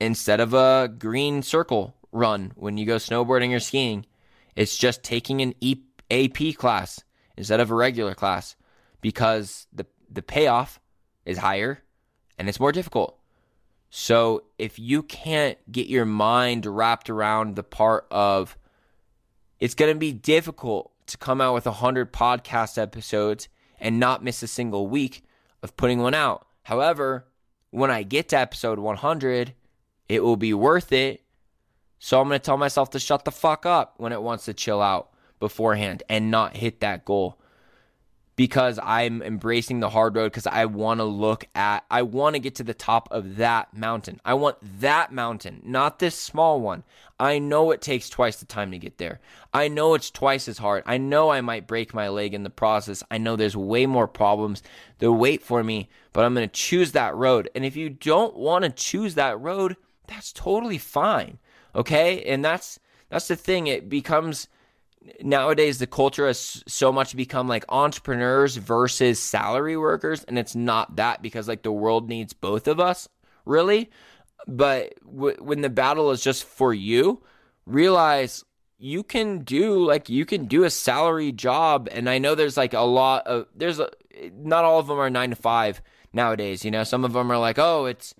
instead 0.00 0.40
of 0.40 0.52
a 0.52 0.92
green 0.98 1.42
circle 1.42 1.94
run 2.10 2.52
when 2.56 2.76
you 2.76 2.84
go 2.84 2.96
snowboarding 2.96 3.54
or 3.54 3.60
skiing. 3.60 4.04
It's 4.56 4.76
just 4.76 5.02
taking 5.02 5.40
an 5.40 5.54
AP 6.10 6.56
class 6.56 7.02
instead 7.36 7.60
of 7.60 7.70
a 7.70 7.74
regular 7.74 8.14
class 8.14 8.56
because 9.00 9.66
the 9.72 9.86
the 10.10 10.20
payoff 10.20 10.78
is 11.24 11.38
higher 11.38 11.82
and 12.38 12.48
it's 12.48 12.60
more 12.60 12.72
difficult. 12.72 13.18
So 13.88 14.44
if 14.58 14.78
you 14.78 15.02
can't 15.02 15.58
get 15.70 15.86
your 15.86 16.04
mind 16.04 16.66
wrapped 16.66 17.08
around 17.08 17.56
the 17.56 17.62
part 17.62 18.06
of 18.10 18.58
it's 19.60 19.74
going 19.74 19.92
to 19.92 19.98
be 19.98 20.12
difficult 20.12 20.92
to 21.06 21.16
come 21.16 21.40
out 21.40 21.54
with 21.54 21.66
100 21.66 22.12
podcast 22.12 22.78
episodes 22.78 23.48
and 23.78 24.00
not 24.00 24.24
miss 24.24 24.42
a 24.42 24.48
single 24.48 24.86
week 24.88 25.22
of 25.62 25.76
putting 25.76 26.00
one 26.00 26.14
out. 26.14 26.46
However, 26.64 27.26
when 27.70 27.90
I 27.90 28.02
get 28.02 28.28
to 28.30 28.38
episode 28.38 28.78
100, 28.78 29.54
it 30.08 30.22
will 30.22 30.36
be 30.36 30.54
worth 30.54 30.92
it. 30.92 31.22
So 31.98 32.20
I'm 32.20 32.28
going 32.28 32.40
to 32.40 32.44
tell 32.44 32.56
myself 32.56 32.90
to 32.90 32.98
shut 32.98 33.24
the 33.24 33.30
fuck 33.30 33.64
up 33.64 33.94
when 33.96 34.12
it 34.12 34.22
wants 34.22 34.44
to 34.46 34.54
chill 34.54 34.82
out 34.82 35.10
beforehand 35.38 36.02
and 36.08 36.30
not 36.30 36.56
hit 36.56 36.80
that 36.80 37.04
goal. 37.04 37.38
Because 38.34 38.78
I'm 38.82 39.22
embracing 39.22 39.80
the 39.80 39.90
hard 39.90 40.16
road 40.16 40.32
because 40.32 40.46
I 40.46 40.64
want 40.64 41.00
to 41.00 41.04
look 41.04 41.44
at, 41.54 41.84
I 41.90 42.02
want 42.02 42.34
to 42.34 42.40
get 42.40 42.54
to 42.56 42.64
the 42.64 42.74
top 42.74 43.08
of 43.10 43.36
that 43.36 43.76
mountain. 43.76 44.20
I 44.24 44.34
want 44.34 44.56
that 44.80 45.12
mountain, 45.12 45.60
not 45.64 45.98
this 45.98 46.18
small 46.18 46.60
one. 46.60 46.82
I 47.20 47.38
know 47.38 47.70
it 47.70 47.82
takes 47.82 48.08
twice 48.08 48.36
the 48.36 48.46
time 48.46 48.70
to 48.70 48.78
get 48.78 48.98
there. 48.98 49.20
I 49.52 49.68
know 49.68 49.94
it's 49.94 50.10
twice 50.10 50.48
as 50.48 50.58
hard. 50.58 50.82
I 50.86 50.98
know 50.98 51.30
I 51.30 51.40
might 51.40 51.66
break 51.66 51.94
my 51.94 52.08
leg 52.08 52.34
in 52.34 52.42
the 52.42 52.50
process. 52.50 53.02
I 53.10 53.18
know 53.18 53.36
there's 53.36 53.56
way 53.56 53.86
more 53.86 54.08
problems 54.08 54.62
that 54.98 55.12
wait 55.12 55.42
for 55.42 55.62
me, 55.62 55.88
but 56.12 56.24
I'm 56.24 56.34
going 56.34 56.48
to 56.48 56.52
choose 56.52 56.92
that 56.92 57.14
road. 57.14 57.48
And 57.54 57.64
if 57.64 57.76
you 57.76 57.90
don't 57.90 58.34
want 58.34 58.64
to 58.64 58.70
choose 58.70 59.14
that 59.14 59.40
road, 59.40 59.76
that's 60.06 60.32
totally 60.32 60.78
fine. 60.78 61.38
Okay? 61.74 62.22
And 62.24 62.44
that's 62.44 62.78
that's 63.10 63.28
the 63.28 63.36
thing. 63.36 63.66
It 63.66 63.90
becomes 63.90 64.48
nowadays 65.22 65.78
the 65.78 65.86
culture 65.86 66.26
has 66.26 66.62
so 66.66 66.92
much 66.92 67.16
become 67.16 67.48
like 67.48 67.64
entrepreneurs 67.68 68.56
versus 68.56 69.18
salary 69.20 69.76
workers 69.76 70.24
and 70.24 70.38
it's 70.38 70.54
not 70.54 70.96
that 70.96 71.22
because 71.22 71.48
like 71.48 71.62
the 71.62 71.72
world 71.72 72.08
needs 72.08 72.32
both 72.32 72.68
of 72.68 72.80
us 72.80 73.08
really. 73.44 73.90
But 74.46 74.94
w- 75.04 75.36
when 75.40 75.60
the 75.60 75.70
battle 75.70 76.10
is 76.10 76.22
just 76.22 76.44
for 76.44 76.74
you 76.74 77.22
realize 77.66 78.44
you 78.78 79.04
can 79.04 79.44
do 79.44 79.84
like 79.84 80.08
you 80.08 80.26
can 80.26 80.46
do 80.46 80.64
a 80.64 80.70
salary 80.70 81.30
job 81.30 81.88
and 81.92 82.10
i 82.10 82.18
know 82.18 82.34
there's 82.34 82.56
like 82.56 82.74
a 82.74 82.80
lot 82.80 83.24
of 83.28 83.46
there's 83.54 83.78
a, 83.78 83.88
not 84.34 84.64
all 84.64 84.80
of 84.80 84.88
them 84.88 84.98
are 84.98 85.08
9 85.08 85.30
to 85.30 85.36
5 85.36 85.80
nowadays 86.12 86.64
you 86.64 86.72
know? 86.72 86.82
Some 86.82 87.04
of 87.04 87.12
them 87.12 87.30
are 87.30 87.38
like 87.38 87.60
oh 87.60 87.86
it's 87.86 88.14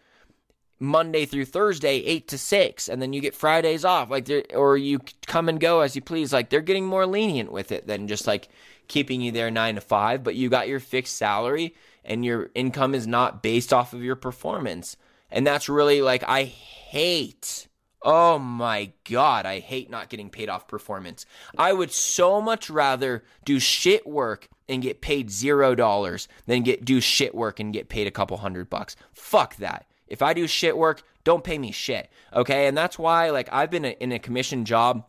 Monday 0.82 1.24
through 1.26 1.44
Thursday, 1.44 1.98
eight 1.98 2.26
to 2.26 2.36
six, 2.36 2.88
and 2.88 3.00
then 3.00 3.12
you 3.12 3.20
get 3.20 3.36
Fridays 3.36 3.84
off, 3.84 4.10
like 4.10 4.28
or 4.52 4.76
you 4.76 4.98
come 5.28 5.48
and 5.48 5.60
go 5.60 5.78
as 5.78 5.94
you 5.94 6.02
please. 6.02 6.32
Like 6.32 6.50
they're 6.50 6.60
getting 6.60 6.86
more 6.86 7.06
lenient 7.06 7.52
with 7.52 7.70
it 7.70 7.86
than 7.86 8.08
just 8.08 8.26
like 8.26 8.48
keeping 8.88 9.20
you 9.20 9.30
there 9.30 9.48
nine 9.48 9.76
to 9.76 9.80
five. 9.80 10.24
But 10.24 10.34
you 10.34 10.48
got 10.48 10.66
your 10.66 10.80
fixed 10.80 11.16
salary, 11.16 11.76
and 12.04 12.24
your 12.24 12.50
income 12.56 12.96
is 12.96 13.06
not 13.06 13.44
based 13.44 13.72
off 13.72 13.92
of 13.92 14.02
your 14.02 14.16
performance, 14.16 14.96
and 15.30 15.46
that's 15.46 15.68
really 15.68 16.02
like 16.02 16.24
I 16.26 16.42
hate. 16.42 17.68
Oh 18.02 18.40
my 18.40 18.90
god, 19.08 19.46
I 19.46 19.60
hate 19.60 19.88
not 19.88 20.08
getting 20.08 20.30
paid 20.30 20.48
off 20.48 20.66
performance. 20.66 21.26
I 21.56 21.72
would 21.72 21.92
so 21.92 22.40
much 22.40 22.68
rather 22.68 23.22
do 23.44 23.60
shit 23.60 24.04
work 24.04 24.48
and 24.68 24.82
get 24.82 25.00
paid 25.00 25.30
zero 25.30 25.76
dollars 25.76 26.26
than 26.46 26.64
get 26.64 26.84
do 26.84 27.00
shit 27.00 27.36
work 27.36 27.60
and 27.60 27.72
get 27.72 27.88
paid 27.88 28.08
a 28.08 28.10
couple 28.10 28.38
hundred 28.38 28.68
bucks. 28.68 28.96
Fuck 29.12 29.54
that. 29.58 29.86
If 30.12 30.20
I 30.20 30.34
do 30.34 30.46
shit 30.46 30.76
work, 30.76 31.02
don't 31.24 31.42
pay 31.42 31.58
me 31.58 31.72
shit. 31.72 32.10
Okay. 32.34 32.66
And 32.66 32.76
that's 32.76 32.98
why, 32.98 33.30
like, 33.30 33.48
I've 33.50 33.70
been 33.70 33.86
in 33.86 34.12
a 34.12 34.18
commission 34.18 34.66
job 34.66 35.06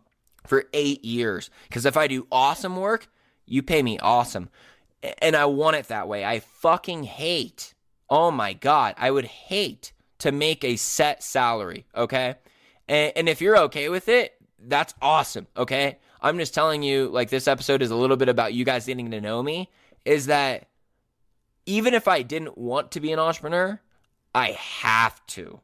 for 0.47 0.63
eight 0.73 1.03
years. 1.03 1.49
Because 1.67 1.85
if 1.85 1.97
I 1.97 2.07
do 2.07 2.25
awesome 2.31 2.77
work, 2.77 3.09
you 3.45 3.61
pay 3.61 3.83
me 3.83 3.99
awesome. 3.99 4.49
And 5.21 5.35
I 5.35 5.45
want 5.45 5.75
it 5.75 5.89
that 5.89 6.07
way. 6.07 6.23
I 6.23 6.39
fucking 6.39 7.03
hate, 7.03 7.73
oh 8.09 8.31
my 8.31 8.53
God, 8.53 8.95
I 8.97 9.11
would 9.11 9.25
hate 9.25 9.91
to 10.19 10.31
make 10.31 10.63
a 10.63 10.77
set 10.77 11.21
salary. 11.21 11.85
Okay. 11.93 12.35
And, 12.87 13.11
and 13.17 13.29
if 13.29 13.41
you're 13.41 13.57
okay 13.63 13.89
with 13.89 14.07
it, 14.07 14.35
that's 14.57 14.93
awesome. 15.01 15.47
Okay. 15.57 15.97
I'm 16.21 16.37
just 16.37 16.53
telling 16.53 16.81
you, 16.81 17.09
like, 17.09 17.29
this 17.29 17.49
episode 17.49 17.81
is 17.81 17.91
a 17.91 17.97
little 17.97 18.15
bit 18.15 18.29
about 18.29 18.53
you 18.53 18.63
guys 18.63 18.85
getting 18.85 19.11
to 19.11 19.19
know 19.19 19.43
me. 19.43 19.69
Is 20.05 20.27
that 20.27 20.69
even 21.65 21.93
if 21.93 22.07
I 22.07 22.21
didn't 22.21 22.57
want 22.57 22.91
to 22.91 23.01
be 23.01 23.11
an 23.11 23.19
entrepreneur, 23.19 23.81
I 24.33 24.51
have 24.51 25.25
to 25.27 25.59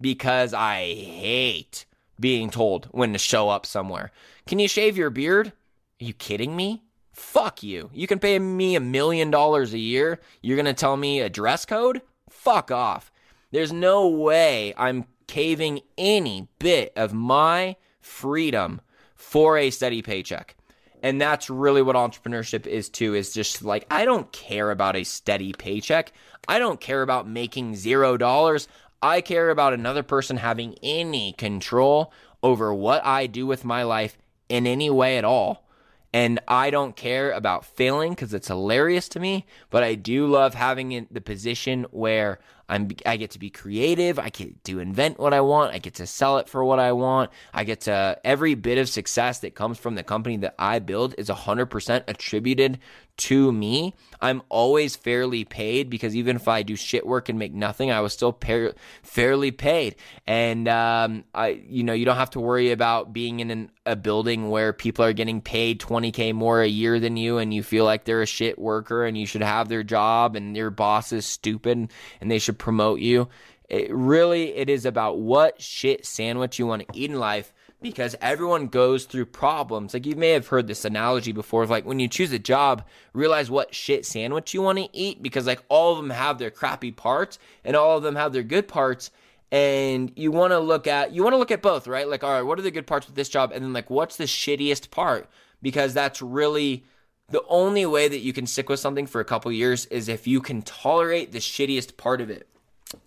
because 0.00 0.52
I 0.52 0.94
hate 0.94 1.86
being 2.18 2.50
told 2.50 2.86
when 2.86 3.12
to 3.12 3.18
show 3.18 3.48
up 3.48 3.64
somewhere. 3.64 4.10
Can 4.46 4.58
you 4.58 4.68
shave 4.68 4.96
your 4.96 5.10
beard? 5.10 5.48
Are 5.48 6.04
you 6.04 6.12
kidding 6.12 6.56
me? 6.56 6.82
Fuck 7.12 7.62
you. 7.62 7.90
You 7.92 8.06
can 8.06 8.18
pay 8.18 8.38
me 8.38 8.74
a 8.74 8.80
million 8.80 9.30
dollars 9.30 9.72
a 9.74 9.78
year. 9.78 10.20
You're 10.42 10.56
going 10.56 10.66
to 10.66 10.74
tell 10.74 10.96
me 10.96 11.20
a 11.20 11.28
dress 11.28 11.64
code? 11.64 12.02
Fuck 12.28 12.70
off. 12.70 13.12
There's 13.50 13.72
no 13.72 14.08
way 14.08 14.74
I'm 14.76 15.06
caving 15.26 15.80
any 15.98 16.48
bit 16.58 16.92
of 16.96 17.12
my 17.12 17.76
freedom 18.00 18.80
for 19.14 19.58
a 19.58 19.70
steady 19.70 20.02
paycheck. 20.02 20.56
And 21.02 21.20
that's 21.20 21.48
really 21.48 21.82
what 21.82 21.96
entrepreneurship 21.96 22.66
is 22.66 22.88
too, 22.88 23.14
is 23.14 23.32
just 23.32 23.62
like, 23.62 23.86
I 23.90 24.04
don't 24.04 24.30
care 24.32 24.70
about 24.70 24.96
a 24.96 25.04
steady 25.04 25.52
paycheck. 25.52 26.12
I 26.46 26.58
don't 26.58 26.80
care 26.80 27.02
about 27.02 27.28
making 27.28 27.76
zero 27.76 28.16
dollars. 28.16 28.68
I 29.02 29.22
care 29.22 29.50
about 29.50 29.72
another 29.72 30.02
person 30.02 30.36
having 30.36 30.74
any 30.82 31.32
control 31.32 32.12
over 32.42 32.74
what 32.74 33.04
I 33.04 33.26
do 33.26 33.46
with 33.46 33.64
my 33.64 33.82
life 33.82 34.18
in 34.48 34.66
any 34.66 34.90
way 34.90 35.16
at 35.16 35.24
all. 35.24 35.66
And 36.12 36.40
I 36.48 36.70
don't 36.70 36.96
care 36.96 37.30
about 37.30 37.64
failing 37.64 38.12
because 38.12 38.34
it's 38.34 38.48
hilarious 38.48 39.08
to 39.10 39.20
me, 39.20 39.46
but 39.70 39.84
I 39.84 39.94
do 39.94 40.26
love 40.26 40.54
having 40.54 41.06
the 41.10 41.20
position 41.20 41.86
where 41.90 42.40
I'm 42.68 42.88
I 43.04 43.16
get 43.16 43.32
to 43.32 43.38
be 43.38 43.50
creative. 43.50 44.18
I 44.18 44.28
get 44.28 44.62
to 44.64 44.78
invent 44.78 45.18
what 45.18 45.34
I 45.34 45.40
want. 45.40 45.74
I 45.74 45.78
get 45.78 45.94
to 45.94 46.06
sell 46.06 46.38
it 46.38 46.48
for 46.48 46.64
what 46.64 46.78
I 46.78 46.92
want. 46.92 47.30
I 47.52 47.64
get 47.64 47.82
to 47.82 48.18
every 48.24 48.54
bit 48.54 48.78
of 48.78 48.88
success 48.88 49.40
that 49.40 49.56
comes 49.56 49.78
from 49.78 49.96
the 49.96 50.04
company 50.04 50.36
that 50.38 50.54
I 50.58 50.78
build 50.78 51.14
is 51.18 51.28
100% 51.28 52.04
attributed 52.06 52.78
to 53.20 53.52
me. 53.52 53.94
I'm 54.22 54.42
always 54.48 54.96
fairly 54.96 55.44
paid 55.44 55.90
because 55.90 56.16
even 56.16 56.36
if 56.36 56.48
I 56.48 56.62
do 56.62 56.74
shit 56.74 57.06
work 57.06 57.28
and 57.28 57.38
make 57.38 57.52
nothing, 57.52 57.90
I 57.90 58.00
was 58.00 58.12
still 58.12 58.32
par- 58.32 58.72
fairly 59.02 59.50
paid. 59.50 59.96
And 60.26 60.66
um, 60.68 61.24
I, 61.34 61.60
you 61.68 61.84
know, 61.84 61.92
you 61.92 62.04
don't 62.04 62.16
have 62.16 62.30
to 62.30 62.40
worry 62.40 62.70
about 62.70 63.12
being 63.12 63.40
in 63.40 63.50
an, 63.50 63.70
a 63.84 63.96
building 63.96 64.50
where 64.50 64.72
people 64.72 65.04
are 65.04 65.12
getting 65.12 65.40
paid 65.40 65.80
20k 65.80 66.34
more 66.34 66.62
a 66.62 66.66
year 66.66 66.98
than 66.98 67.16
you, 67.16 67.38
and 67.38 67.52
you 67.52 67.62
feel 67.62 67.84
like 67.84 68.04
they're 68.04 68.22
a 68.22 68.26
shit 68.26 68.58
worker 68.58 69.04
and 69.04 69.16
you 69.16 69.26
should 69.26 69.42
have 69.42 69.68
their 69.68 69.82
job, 69.82 70.34
and 70.34 70.56
your 70.56 70.70
boss 70.70 71.12
is 71.12 71.26
stupid 71.26 71.90
and 72.20 72.30
they 72.30 72.38
should 72.38 72.58
promote 72.58 73.00
you. 73.00 73.28
It 73.68 73.94
really, 73.94 74.54
it 74.56 74.68
is 74.68 74.84
about 74.84 75.18
what 75.18 75.60
shit 75.60 76.04
sandwich 76.04 76.58
you 76.58 76.66
want 76.66 76.82
to 76.82 76.98
eat 76.98 77.10
in 77.10 77.18
life 77.18 77.52
because 77.80 78.14
everyone 78.20 78.66
goes 78.66 79.04
through 79.04 79.26
problems. 79.26 79.94
Like 79.94 80.06
you 80.06 80.16
may 80.16 80.30
have 80.30 80.48
heard 80.48 80.66
this 80.66 80.84
analogy 80.84 81.32
before 81.32 81.62
of 81.62 81.70
like 81.70 81.84
when 81.84 81.98
you 81.98 82.08
choose 82.08 82.32
a 82.32 82.38
job, 82.38 82.84
realize 83.12 83.50
what 83.50 83.74
shit 83.74 84.04
sandwich 84.04 84.52
you 84.52 84.62
want 84.62 84.78
to 84.78 84.88
eat 84.92 85.22
because 85.22 85.46
like 85.46 85.62
all 85.68 85.92
of 85.92 85.98
them 85.98 86.10
have 86.10 86.38
their 86.38 86.50
crappy 86.50 86.90
parts 86.90 87.38
and 87.64 87.76
all 87.76 87.96
of 87.96 88.02
them 88.02 88.16
have 88.16 88.32
their 88.32 88.42
good 88.42 88.68
parts 88.68 89.10
and 89.52 90.12
you 90.14 90.30
want 90.30 90.52
to 90.52 90.58
look 90.58 90.86
at 90.86 91.12
you 91.12 91.24
want 91.24 91.32
to 91.32 91.38
look 91.38 91.50
at 91.50 91.62
both, 91.62 91.86
right? 91.86 92.08
Like 92.08 92.22
all 92.22 92.30
right, 92.30 92.42
what 92.42 92.58
are 92.58 92.62
the 92.62 92.70
good 92.70 92.86
parts 92.86 93.06
with 93.06 93.16
this 93.16 93.28
job 93.28 93.52
and 93.52 93.64
then 93.64 93.72
like 93.72 93.90
what's 93.90 94.16
the 94.16 94.24
shittiest 94.24 94.90
part? 94.90 95.28
Because 95.62 95.94
that's 95.94 96.22
really 96.22 96.84
the 97.30 97.42
only 97.48 97.86
way 97.86 98.08
that 98.08 98.20
you 98.20 98.32
can 98.32 98.46
stick 98.46 98.68
with 98.68 98.80
something 98.80 99.06
for 99.06 99.20
a 99.20 99.24
couple 99.24 99.50
years 99.52 99.86
is 99.86 100.08
if 100.08 100.26
you 100.26 100.40
can 100.40 100.62
tolerate 100.62 101.32
the 101.32 101.38
shittiest 101.38 101.96
part 101.96 102.20
of 102.20 102.28
it. 102.28 102.46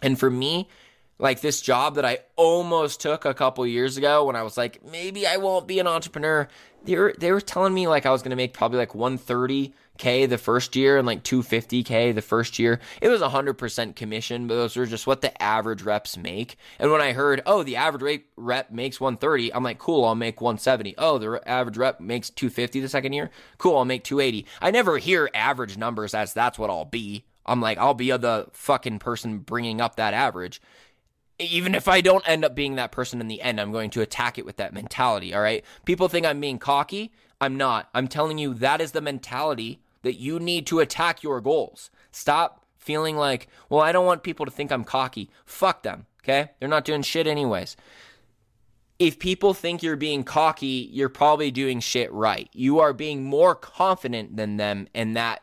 And 0.02 0.18
for 0.18 0.30
me, 0.30 0.70
like 1.20 1.42
this 1.42 1.62
job 1.62 1.96
that 1.96 2.06
I 2.06 2.20
almost 2.36 3.02
took 3.02 3.26
a 3.26 3.34
couple 3.34 3.66
years 3.68 3.98
ago 3.98 4.26
when 4.26 4.36
I 4.36 4.44
was 4.44 4.58
like, 4.58 4.84
maybe 4.84 5.28
I 5.28 5.38
won't 5.38 5.68
be 5.68 5.80
an 5.80 5.88
entrepreneur. 5.88 6.48
They 6.84 6.98
were, 6.98 7.14
they 7.18 7.32
were 7.32 7.40
telling 7.40 7.74
me 7.74 7.88
like 7.88 8.06
I 8.06 8.12
was 8.12 8.24
to 8.24 8.36
make 8.36 8.54
probably 8.54 8.80
like 8.80 8.92
130k 8.92 10.28
the 10.28 10.38
first 10.38 10.76
year 10.76 10.98
and 10.98 11.06
like 11.06 11.24
250k 11.24 12.14
the 12.14 12.22
first 12.22 12.60
year. 12.60 12.80
It 13.00 13.10
was 13.10 13.22
100% 13.22 13.96
commission, 13.96 14.48
but 14.48 14.56
those 14.56 14.76
were 14.76 14.86
just 14.86 15.08
what 15.08 15.22
the 15.22 15.42
average 15.42 15.84
reps 15.84 16.18
make. 16.18 16.58
And 16.80 16.92
when 16.92 17.00
I 17.00 17.14
heard, 17.14 17.42
oh, 17.46 17.64
the 17.64 17.78
average 17.78 18.24
rep 18.36 18.72
makes 18.72 19.00
130, 19.00 19.54
I'm 19.54 19.64
like, 19.64 19.78
cool, 19.78 20.04
I'll 20.04 20.16
make 20.16 20.42
170. 20.42 20.96
Oh, 20.98 21.20
the 21.20 21.42
average 21.48 21.78
rep 21.78 22.02
makes 22.02 22.32
250 22.32 22.82
the 22.82 22.90
second 22.90 23.14
year. 23.14 23.30
Cool, 23.60 23.78
I'll 23.78 23.86
make 23.86 24.04
280. 24.04 24.46
I 24.62 24.72
never 24.72 24.98
hear 24.98 25.30
average 25.34 25.78
numbers 25.78 26.14
as 26.14 26.34
that's 26.34 26.60
what 26.60 26.70
I'll 26.70 26.86
be. 26.86 27.24
I'm 27.46 27.62
like, 27.62 27.78
I'll 27.78 27.94
be 27.94 28.10
the 28.12 28.48
fucking 28.54 29.00
person 29.00 29.40
bringing 29.40 29.80
up 29.80 29.98
that 29.98 30.14
average 30.14 30.62
even 31.40 31.76
if 31.76 31.88
I 31.88 32.02
don't 32.02 32.28
end 32.28 32.46
up 32.46 32.56
being 32.56 32.76
that 32.76 32.92
person 32.92 33.20
in 33.20 33.28
the 33.28 33.42
end, 33.42 33.60
I'm 33.60 33.72
going 33.72 33.90
to 33.92 34.02
attack 34.02 34.38
it 34.38 34.46
with 34.46 34.58
that 34.58 34.74
mentality. 34.74 35.34
All 35.34 35.42
right. 35.42 35.64
People 35.86 36.08
think 36.08 36.26
I'm 36.26 36.40
being 36.40 36.60
cocky. 36.60 37.12
I'm 37.42 37.56
not. 37.56 37.90
I'm 37.94 38.08
telling 38.08 38.38
you 38.38 38.54
that 38.56 38.82
is 38.82 38.92
the 38.92 39.02
mentality 39.02 39.82
that 40.04 40.20
you 40.20 40.40
need 40.40 40.68
to 40.68 40.80
attack 40.80 41.24
your 41.24 41.42
goals. 41.42 41.90
Stop 42.12 42.66
feeling 42.78 43.16
like, 43.18 43.48
well, 43.70 43.82
I 43.82 43.92
don't 43.92 44.06
want 44.06 44.24
people 44.24 44.46
to 44.46 44.52
think 44.52 44.72
I'm 44.72 44.84
cocky. 44.84 45.30
Fuck 45.46 45.84
them. 45.84 46.06
Okay. 46.24 46.52
They're 46.60 46.70
not 46.70 46.86
doing 46.86 47.02
shit 47.02 47.28
anyways. 47.28 47.76
If 49.00 49.20
people 49.20 49.54
think 49.54 49.82
you're 49.82 49.96
being 49.96 50.24
cocky, 50.24 50.90
you're 50.92 51.10
probably 51.10 51.52
doing 51.52 51.80
shit 51.80 52.12
right. 52.14 52.48
You 52.54 52.80
are 52.80 52.94
being 52.94 53.24
more 53.24 53.56
confident 53.56 54.38
than 54.38 54.58
them, 54.58 54.88
and 54.94 55.18
that 55.18 55.42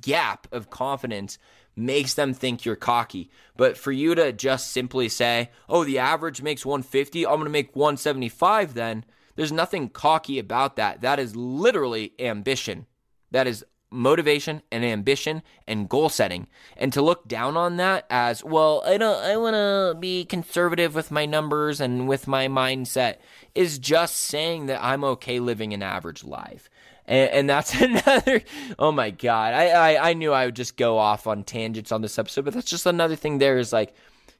gap 0.00 0.46
of 0.52 0.70
confidence 0.70 1.36
makes 1.76 2.14
them 2.14 2.34
think 2.34 2.64
you're 2.64 2.76
cocky. 2.76 3.30
But 3.56 3.76
for 3.76 3.92
you 3.92 4.14
to 4.14 4.32
just 4.32 4.70
simply 4.70 5.08
say, 5.08 5.50
oh, 5.68 5.84
the 5.84 5.98
average 5.98 6.42
makes 6.42 6.64
150, 6.66 7.26
I'm 7.26 7.34
going 7.34 7.44
to 7.44 7.50
make 7.50 7.74
175 7.74 8.74
then, 8.74 9.04
there's 9.36 9.52
nothing 9.52 9.88
cocky 9.88 10.38
about 10.38 10.76
that. 10.76 11.00
That 11.00 11.18
is 11.18 11.34
literally 11.34 12.12
ambition. 12.18 12.86
That 13.30 13.46
is 13.46 13.64
motivation 13.94 14.60
and 14.70 14.84
ambition 14.84 15.42
and 15.66 15.88
goal 15.88 16.08
setting. 16.08 16.48
And 16.76 16.92
to 16.92 17.02
look 17.02 17.26
down 17.28 17.56
on 17.56 17.76
that 17.76 18.06
as, 18.10 18.44
well, 18.44 18.82
I 18.84 18.96
don't 18.96 19.24
I 19.24 19.36
want 19.36 19.54
to 19.54 19.96
be 19.98 20.24
conservative 20.24 20.94
with 20.94 21.10
my 21.10 21.26
numbers 21.26 21.80
and 21.80 22.08
with 22.08 22.26
my 22.26 22.48
mindset 22.48 23.16
is 23.54 23.78
just 23.78 24.16
saying 24.16 24.66
that 24.66 24.82
I'm 24.82 25.04
okay 25.04 25.38
living 25.38 25.72
an 25.72 25.82
average 25.82 26.24
life. 26.24 26.68
And, 27.06 27.30
and 27.30 27.50
that's 27.50 27.74
another, 27.80 28.42
oh 28.78 28.92
my 28.92 29.10
God. 29.10 29.54
I, 29.54 29.68
I, 29.68 30.10
I 30.10 30.12
knew 30.14 30.32
I 30.32 30.46
would 30.46 30.56
just 30.56 30.76
go 30.76 30.98
off 30.98 31.26
on 31.26 31.44
tangents 31.44 31.92
on 31.92 32.02
this 32.02 32.18
episode, 32.18 32.44
but 32.44 32.54
that's 32.54 32.70
just 32.70 32.86
another 32.86 33.16
thing 33.16 33.38
there 33.38 33.58
is 33.58 33.72
like, 33.72 33.94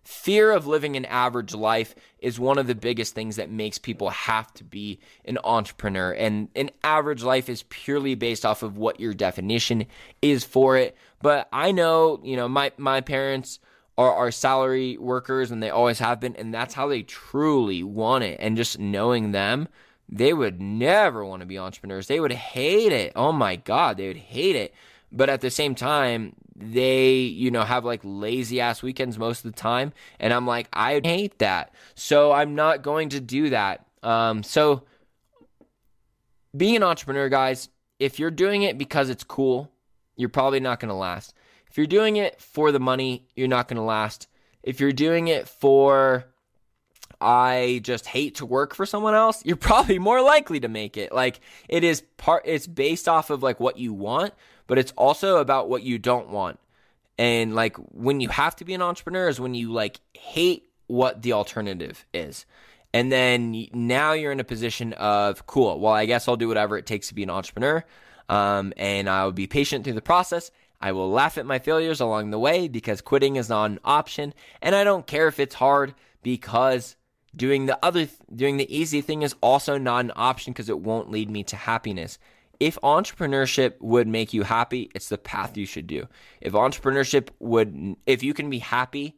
fear 0.04 0.52
of 0.52 0.66
living 0.66 0.96
an 0.96 1.06
average 1.06 1.54
life 1.54 1.94
is 2.18 2.38
one 2.38 2.58
of 2.58 2.66
the 2.66 2.74
biggest 2.74 3.14
things 3.14 3.36
that 3.36 3.50
makes 3.50 3.78
people 3.78 4.10
have 4.10 4.52
to 4.54 4.64
be 4.64 5.00
an 5.24 5.38
entrepreneur. 5.44 6.12
And 6.12 6.48
an 6.54 6.70
average 6.82 7.22
life 7.22 7.48
is 7.48 7.64
purely 7.64 8.14
based 8.14 8.44
off 8.44 8.62
of 8.62 8.76
what 8.76 9.00
your 9.00 9.14
definition 9.14 9.86
is 10.22 10.44
for 10.44 10.76
it. 10.76 10.96
But 11.22 11.48
I 11.52 11.72
know, 11.72 12.20
you 12.22 12.36
know, 12.36 12.48
my, 12.48 12.72
my 12.76 13.00
parents 13.00 13.58
are, 13.96 14.12
are 14.12 14.30
salary 14.30 14.98
workers 14.98 15.50
and 15.50 15.62
they 15.62 15.70
always 15.70 15.98
have 15.98 16.20
been, 16.20 16.36
and 16.36 16.52
that's 16.52 16.74
how 16.74 16.88
they 16.88 17.02
truly 17.02 17.82
want 17.82 18.24
it. 18.24 18.38
And 18.40 18.56
just 18.56 18.78
knowing 18.78 19.32
them, 19.32 19.68
they 20.08 20.32
would 20.32 20.60
never 20.60 21.24
want 21.24 21.40
to 21.40 21.46
be 21.46 21.58
entrepreneurs. 21.58 22.06
They 22.06 22.20
would 22.20 22.32
hate 22.32 22.92
it. 22.92 23.12
Oh 23.16 23.32
my 23.32 23.56
God, 23.56 23.96
they 23.96 24.08
would 24.08 24.16
hate 24.16 24.56
it. 24.56 24.74
But 25.10 25.30
at 25.30 25.40
the 25.40 25.50
same 25.50 25.74
time, 25.74 26.34
they, 26.56 27.16
you 27.16 27.50
know, 27.50 27.62
have 27.62 27.84
like 27.84 28.00
lazy 28.02 28.60
ass 28.60 28.82
weekends 28.82 29.18
most 29.18 29.44
of 29.44 29.52
the 29.52 29.60
time. 29.60 29.92
And 30.18 30.32
I'm 30.32 30.46
like, 30.46 30.68
I 30.72 31.00
hate 31.02 31.38
that. 31.38 31.72
So 31.94 32.32
I'm 32.32 32.54
not 32.54 32.82
going 32.82 33.10
to 33.10 33.20
do 33.20 33.50
that. 33.50 33.86
Um, 34.02 34.42
so 34.42 34.82
being 36.56 36.76
an 36.76 36.82
entrepreneur, 36.82 37.28
guys, 37.28 37.68
if 37.98 38.18
you're 38.18 38.30
doing 38.30 38.62
it 38.62 38.76
because 38.76 39.08
it's 39.08 39.24
cool, 39.24 39.70
you're 40.16 40.28
probably 40.28 40.60
not 40.60 40.80
going 40.80 40.90
to 40.90 40.94
last. 40.94 41.34
If 41.70 41.78
you're 41.78 41.86
doing 41.86 42.16
it 42.16 42.40
for 42.40 42.70
the 42.70 42.80
money, 42.80 43.26
you're 43.34 43.48
not 43.48 43.68
going 43.68 43.76
to 43.76 43.82
last. 43.82 44.28
If 44.62 44.80
you're 44.80 44.92
doing 44.92 45.28
it 45.28 45.48
for, 45.48 46.26
I 47.24 47.80
just 47.82 48.06
hate 48.06 48.34
to 48.36 48.46
work 48.46 48.74
for 48.74 48.84
someone 48.84 49.14
else, 49.14 49.42
you're 49.44 49.56
probably 49.56 49.98
more 49.98 50.20
likely 50.20 50.60
to 50.60 50.68
make 50.68 50.96
it. 50.96 51.10
Like 51.12 51.40
it 51.68 51.82
is 51.82 52.02
part, 52.18 52.42
it's 52.44 52.66
based 52.66 53.08
off 53.08 53.30
of 53.30 53.42
like 53.42 53.58
what 53.58 53.78
you 53.78 53.94
want, 53.94 54.34
but 54.66 54.78
it's 54.78 54.92
also 54.92 55.38
about 55.38 55.68
what 55.68 55.82
you 55.82 55.98
don't 55.98 56.28
want. 56.28 56.60
And 57.18 57.54
like 57.54 57.76
when 57.76 58.20
you 58.20 58.28
have 58.28 58.56
to 58.56 58.64
be 58.64 58.74
an 58.74 58.82
entrepreneur 58.82 59.28
is 59.28 59.40
when 59.40 59.54
you 59.54 59.72
like 59.72 60.00
hate 60.12 60.68
what 60.86 61.22
the 61.22 61.32
alternative 61.32 62.04
is. 62.12 62.44
And 62.92 63.10
then 63.10 63.66
now 63.72 64.12
you're 64.12 64.30
in 64.30 64.40
a 64.40 64.44
position 64.44 64.92
of 64.92 65.46
cool. 65.46 65.80
Well, 65.80 65.92
I 65.92 66.06
guess 66.06 66.28
I'll 66.28 66.36
do 66.36 66.48
whatever 66.48 66.76
it 66.76 66.86
takes 66.86 67.08
to 67.08 67.14
be 67.14 67.22
an 67.22 67.30
entrepreneur. 67.30 67.84
Um, 68.28 68.72
and 68.76 69.08
I'll 69.08 69.32
be 69.32 69.46
patient 69.46 69.84
through 69.84 69.94
the 69.94 70.02
process. 70.02 70.50
I 70.80 70.92
will 70.92 71.10
laugh 71.10 71.38
at 71.38 71.46
my 71.46 71.58
failures 71.58 72.00
along 72.00 72.30
the 72.30 72.38
way 72.38 72.68
because 72.68 73.00
quitting 73.00 73.36
is 73.36 73.48
not 73.48 73.70
an 73.70 73.80
option. 73.84 74.34
And 74.60 74.74
I 74.74 74.84
don't 74.84 75.06
care 75.06 75.28
if 75.28 75.40
it's 75.40 75.54
hard 75.54 75.94
because 76.22 76.96
doing 77.36 77.66
the 77.66 77.78
other, 77.82 78.08
doing 78.34 78.56
the 78.56 78.76
easy 78.76 79.00
thing 79.00 79.22
is 79.22 79.34
also 79.40 79.78
not 79.78 80.04
an 80.04 80.12
option 80.16 80.52
because 80.52 80.68
it 80.68 80.80
won't 80.80 81.10
lead 81.10 81.30
me 81.30 81.42
to 81.44 81.56
happiness. 81.56 82.18
If 82.60 82.78
entrepreneurship 82.82 83.74
would 83.80 84.06
make 84.06 84.32
you 84.32 84.42
happy, 84.42 84.90
it's 84.94 85.08
the 85.08 85.18
path 85.18 85.56
you 85.56 85.66
should 85.66 85.86
do. 85.86 86.06
If 86.40 86.52
entrepreneurship 86.52 87.28
would, 87.40 87.96
if 88.06 88.22
you 88.22 88.32
can 88.32 88.48
be 88.48 88.60
happy 88.60 89.16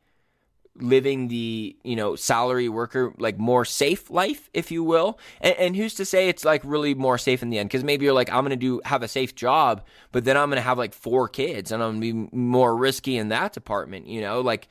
living 0.80 1.28
the 1.28 1.76
you 1.84 1.96
know 1.96 2.16
salary 2.16 2.68
worker 2.68 3.14
like 3.18 3.38
more 3.38 3.64
safe 3.64 4.10
life 4.10 4.50
if 4.52 4.70
you 4.70 4.84
will 4.84 5.18
and, 5.40 5.54
and 5.56 5.76
who's 5.76 5.94
to 5.94 6.04
say 6.04 6.28
it's 6.28 6.44
like 6.44 6.60
really 6.64 6.94
more 6.94 7.18
safe 7.18 7.42
in 7.42 7.50
the 7.50 7.58
end? 7.58 7.68
Because 7.68 7.84
maybe 7.84 8.04
you're 8.04 8.14
like 8.14 8.30
i'm 8.30 8.44
gonna 8.44 8.56
do 8.56 8.80
have 8.84 9.02
a 9.02 9.08
safe 9.08 9.34
job 9.34 9.82
but 10.12 10.24
then 10.24 10.36
i'm 10.36 10.50
gonna 10.50 10.60
have 10.60 10.78
like 10.78 10.92
four 10.92 11.28
kids 11.28 11.72
and 11.72 11.82
i'm 11.82 11.98
gonna 11.98 12.00
be 12.00 12.36
more 12.36 12.76
risky 12.76 13.16
in 13.16 13.28
that 13.28 13.52
department 13.52 14.06
you 14.06 14.20
know? 14.20 14.40
Like 14.40 14.68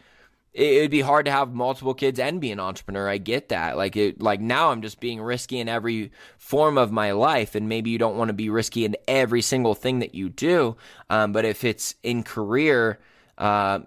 it'd 0.55 0.91
be 0.91 1.01
hard 1.01 1.25
to 1.25 1.31
have 1.31 1.53
multiple 1.53 1.93
kids 1.93 2.17
and 2.17 2.39
be 2.39 2.51
an 2.51 2.59
entrepreneur. 2.59 3.09
I 3.09 3.17
get 3.17 3.49
that. 3.49 3.75
Like 3.75 3.97
it, 3.97 4.21
like 4.21 4.39
now 4.39 4.71
I'm 4.71 4.81
just 4.81 4.99
being 5.01 5.21
risky 5.21 5.59
in 5.59 5.67
every 5.67 6.11
form 6.37 6.77
of 6.77 6.91
my 6.91 7.11
life, 7.11 7.55
and 7.55 7.67
maybe 7.67 7.89
you 7.89 7.97
don't 7.97 8.15
want 8.15 8.29
to 8.29 8.33
be 8.33 8.49
risky 8.49 8.85
in 8.85 8.95
every 9.07 9.41
single 9.41 9.75
thing 9.75 9.99
that 9.99 10.15
you 10.15 10.29
do. 10.29 10.77
Um, 11.09 11.33
but 11.33 11.43
if 11.43 11.63
it's 11.65 11.95
in 12.03 12.23
career, 12.23 12.99
uh, 13.37 13.79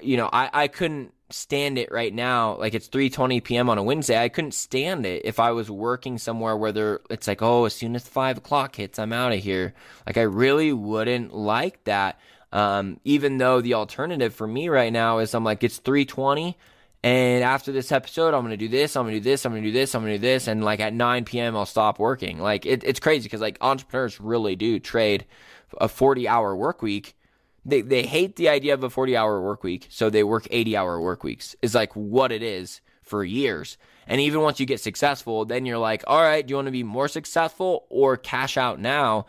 you 0.00 0.16
know, 0.16 0.28
I, 0.32 0.50
I 0.52 0.68
couldn't 0.68 1.14
stand 1.30 1.78
it 1.78 1.92
right 1.92 2.12
now. 2.12 2.56
Like 2.56 2.74
it's 2.74 2.88
3:20 2.88 3.42
p.m. 3.44 3.70
on 3.70 3.78
a 3.78 3.82
Wednesday. 3.82 4.20
I 4.20 4.28
couldn't 4.28 4.54
stand 4.54 5.06
it 5.06 5.22
if 5.24 5.38
I 5.38 5.52
was 5.52 5.70
working 5.70 6.18
somewhere 6.18 6.56
where 6.56 6.72
there, 6.72 7.00
it's 7.08 7.28
like, 7.28 7.40
oh, 7.40 7.66
as 7.66 7.74
soon 7.74 7.94
as 7.94 8.06
five 8.08 8.38
o'clock 8.38 8.76
hits, 8.76 8.98
I'm 8.98 9.12
out 9.12 9.32
of 9.32 9.38
here. 9.38 9.74
Like 10.06 10.16
I 10.16 10.22
really 10.22 10.72
wouldn't 10.72 11.32
like 11.32 11.84
that. 11.84 12.18
Um, 12.52 12.98
even 13.04 13.38
though 13.38 13.60
the 13.60 13.74
alternative 13.74 14.34
for 14.34 14.46
me 14.46 14.68
right 14.68 14.92
now 14.92 15.18
is 15.18 15.34
I'm 15.34 15.44
like, 15.44 15.62
it's 15.62 15.78
320. 15.78 16.56
And 17.02 17.42
after 17.42 17.72
this 17.72 17.92
episode, 17.92 18.34
I'm 18.34 18.42
going 18.42 18.50
to 18.50 18.58
do 18.58 18.68
this, 18.68 18.94
I'm 18.94 19.04
going 19.04 19.14
to 19.14 19.20
do 19.20 19.30
this, 19.30 19.46
I'm 19.46 19.52
going 19.52 19.62
to 19.62 19.68
do 19.68 19.72
this, 19.72 19.94
I'm 19.94 20.02
going 20.02 20.12
to 20.12 20.18
do 20.18 20.22
this. 20.22 20.48
And 20.48 20.62
like 20.62 20.80
at 20.80 20.92
9 20.92 21.24
p.m., 21.24 21.56
I'll 21.56 21.64
stop 21.64 21.98
working. 21.98 22.38
Like 22.38 22.66
it, 22.66 22.84
it's 22.84 23.00
crazy 23.00 23.24
because 23.24 23.40
like 23.40 23.56
entrepreneurs 23.62 24.20
really 24.20 24.54
do 24.54 24.78
trade 24.78 25.24
a 25.80 25.88
40 25.88 26.28
hour 26.28 26.54
work 26.54 26.82
week. 26.82 27.16
They, 27.64 27.80
they 27.80 28.02
hate 28.02 28.36
the 28.36 28.50
idea 28.50 28.74
of 28.74 28.84
a 28.84 28.90
40 28.90 29.16
hour 29.16 29.40
work 29.40 29.62
week. 29.62 29.86
So 29.88 30.10
they 30.10 30.24
work 30.24 30.46
80 30.50 30.76
hour 30.76 31.00
work 31.00 31.24
weeks 31.24 31.56
is 31.62 31.74
like 31.74 31.94
what 31.94 32.32
it 32.32 32.42
is 32.42 32.82
for 33.02 33.24
years. 33.24 33.78
And 34.06 34.20
even 34.20 34.40
once 34.40 34.60
you 34.60 34.66
get 34.66 34.80
successful, 34.80 35.44
then 35.44 35.64
you're 35.64 35.78
like, 35.78 36.04
all 36.06 36.20
right, 36.20 36.46
do 36.46 36.52
you 36.52 36.56
want 36.56 36.66
to 36.66 36.72
be 36.72 36.82
more 36.82 37.08
successful 37.08 37.86
or 37.88 38.16
cash 38.16 38.56
out 38.56 38.78
now? 38.78 39.26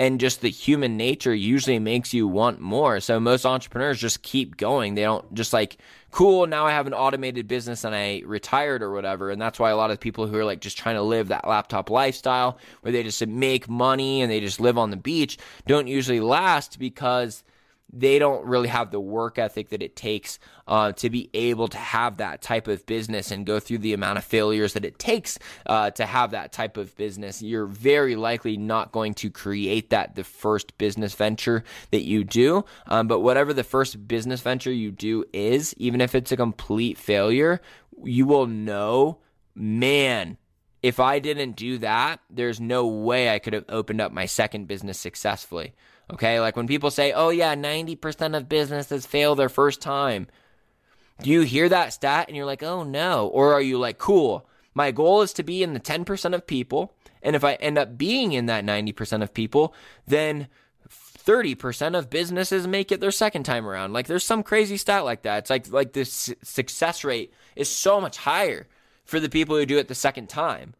And 0.00 0.18
just 0.18 0.40
the 0.40 0.48
human 0.48 0.96
nature 0.96 1.34
usually 1.34 1.78
makes 1.78 2.14
you 2.14 2.26
want 2.26 2.58
more. 2.58 3.00
So 3.00 3.20
most 3.20 3.44
entrepreneurs 3.44 4.00
just 4.00 4.22
keep 4.22 4.56
going. 4.56 4.94
They 4.94 5.02
don't 5.02 5.34
just 5.34 5.52
like, 5.52 5.76
cool, 6.10 6.46
now 6.46 6.66
I 6.66 6.70
have 6.70 6.86
an 6.86 6.94
automated 6.94 7.46
business 7.46 7.84
and 7.84 7.94
I 7.94 8.22
retired 8.24 8.82
or 8.82 8.92
whatever. 8.92 9.28
And 9.28 9.38
that's 9.38 9.58
why 9.58 9.68
a 9.68 9.76
lot 9.76 9.90
of 9.90 10.00
people 10.00 10.26
who 10.26 10.38
are 10.38 10.44
like 10.44 10.62
just 10.62 10.78
trying 10.78 10.94
to 10.94 11.02
live 11.02 11.28
that 11.28 11.46
laptop 11.46 11.90
lifestyle 11.90 12.56
where 12.80 12.92
they 12.92 13.02
just 13.02 13.24
make 13.26 13.68
money 13.68 14.22
and 14.22 14.32
they 14.32 14.40
just 14.40 14.58
live 14.58 14.78
on 14.78 14.88
the 14.88 14.96
beach 14.96 15.36
don't 15.66 15.86
usually 15.86 16.20
last 16.20 16.78
because 16.78 17.44
they 17.92 18.18
don't 18.18 18.44
really 18.44 18.68
have 18.68 18.90
the 18.90 19.00
work 19.00 19.38
ethic 19.38 19.70
that 19.70 19.82
it 19.82 19.96
takes 19.96 20.38
uh, 20.68 20.92
to 20.92 21.10
be 21.10 21.28
able 21.34 21.68
to 21.68 21.76
have 21.76 22.18
that 22.18 22.40
type 22.40 22.68
of 22.68 22.86
business 22.86 23.30
and 23.30 23.44
go 23.44 23.58
through 23.58 23.78
the 23.78 23.92
amount 23.92 24.18
of 24.18 24.24
failures 24.24 24.74
that 24.74 24.84
it 24.84 24.98
takes 24.98 25.38
uh, 25.66 25.90
to 25.90 26.06
have 26.06 26.30
that 26.30 26.52
type 26.52 26.76
of 26.76 26.96
business. 26.96 27.42
You're 27.42 27.66
very 27.66 28.14
likely 28.16 28.56
not 28.56 28.92
going 28.92 29.14
to 29.14 29.30
create 29.30 29.90
that 29.90 30.14
the 30.14 30.24
first 30.24 30.78
business 30.78 31.14
venture 31.14 31.64
that 31.90 32.02
you 32.02 32.22
do. 32.22 32.64
Um, 32.86 33.08
but 33.08 33.20
whatever 33.20 33.52
the 33.52 33.64
first 33.64 34.06
business 34.06 34.40
venture 34.40 34.72
you 34.72 34.92
do 34.92 35.24
is, 35.32 35.74
even 35.76 36.00
if 36.00 36.14
it's 36.14 36.32
a 36.32 36.36
complete 36.36 36.96
failure, 36.96 37.60
you 38.04 38.26
will 38.26 38.46
know, 38.46 39.18
man, 39.54 40.36
if 40.82 40.98
I 41.00 41.18
didn't 41.18 41.56
do 41.56 41.78
that, 41.78 42.20
there's 42.30 42.60
no 42.60 42.86
way 42.86 43.28
I 43.28 43.38
could 43.38 43.52
have 43.52 43.66
opened 43.68 44.00
up 44.00 44.12
my 44.12 44.26
second 44.26 44.66
business 44.66 44.98
successfully. 44.98 45.74
Okay, 46.12 46.40
like 46.40 46.56
when 46.56 46.66
people 46.66 46.90
say, 46.90 47.12
oh 47.12 47.30
yeah, 47.30 47.54
90% 47.54 48.36
of 48.36 48.48
businesses 48.48 49.06
fail 49.06 49.34
their 49.34 49.48
first 49.48 49.80
time. 49.80 50.26
Do 51.22 51.30
you 51.30 51.42
hear 51.42 51.68
that 51.68 51.92
stat 51.92 52.26
and 52.28 52.36
you're 52.36 52.46
like, 52.46 52.62
oh 52.62 52.82
no? 52.82 53.28
Or 53.28 53.52
are 53.52 53.60
you 53.60 53.78
like, 53.78 53.98
cool, 53.98 54.48
my 54.74 54.90
goal 54.90 55.22
is 55.22 55.32
to 55.34 55.42
be 55.42 55.62
in 55.62 55.74
the 55.74 55.80
10% 55.80 56.34
of 56.34 56.46
people. 56.46 56.94
And 57.22 57.36
if 57.36 57.44
I 57.44 57.54
end 57.54 57.78
up 57.78 57.98
being 57.98 58.32
in 58.32 58.46
that 58.46 58.64
90% 58.64 59.22
of 59.22 59.34
people, 59.34 59.74
then 60.06 60.48
30% 60.88 61.96
of 61.96 62.10
businesses 62.10 62.66
make 62.66 62.90
it 62.90 63.00
their 63.00 63.10
second 63.10 63.44
time 63.44 63.66
around. 63.66 63.92
Like 63.92 64.06
there's 64.06 64.24
some 64.24 64.42
crazy 64.42 64.76
stat 64.76 65.04
like 65.04 65.22
that. 65.22 65.38
It's 65.38 65.50
like 65.50 65.70
like 65.70 65.92
this 65.92 66.32
success 66.42 67.04
rate 67.04 67.32
is 67.54 67.68
so 67.68 68.00
much 68.00 68.16
higher 68.16 68.66
for 69.04 69.20
the 69.20 69.28
people 69.28 69.56
who 69.56 69.66
do 69.66 69.78
it 69.78 69.88
the 69.88 69.94
second 69.94 70.28
time. 70.28 70.74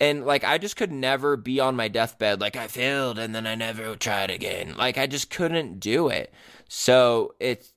And 0.00 0.24
like 0.24 0.44
I 0.44 0.58
just 0.58 0.76
could 0.76 0.92
never 0.92 1.36
be 1.36 1.58
on 1.60 1.74
my 1.74 1.88
deathbed 1.88 2.40
like 2.40 2.56
I 2.56 2.68
failed 2.68 3.18
and 3.18 3.34
then 3.34 3.46
I 3.46 3.54
never 3.54 3.96
tried 3.96 4.30
again. 4.30 4.74
Like 4.76 4.96
I 4.96 5.06
just 5.06 5.30
couldn't 5.30 5.80
do 5.80 6.08
it. 6.08 6.32
So 6.68 7.34
it's 7.40 7.72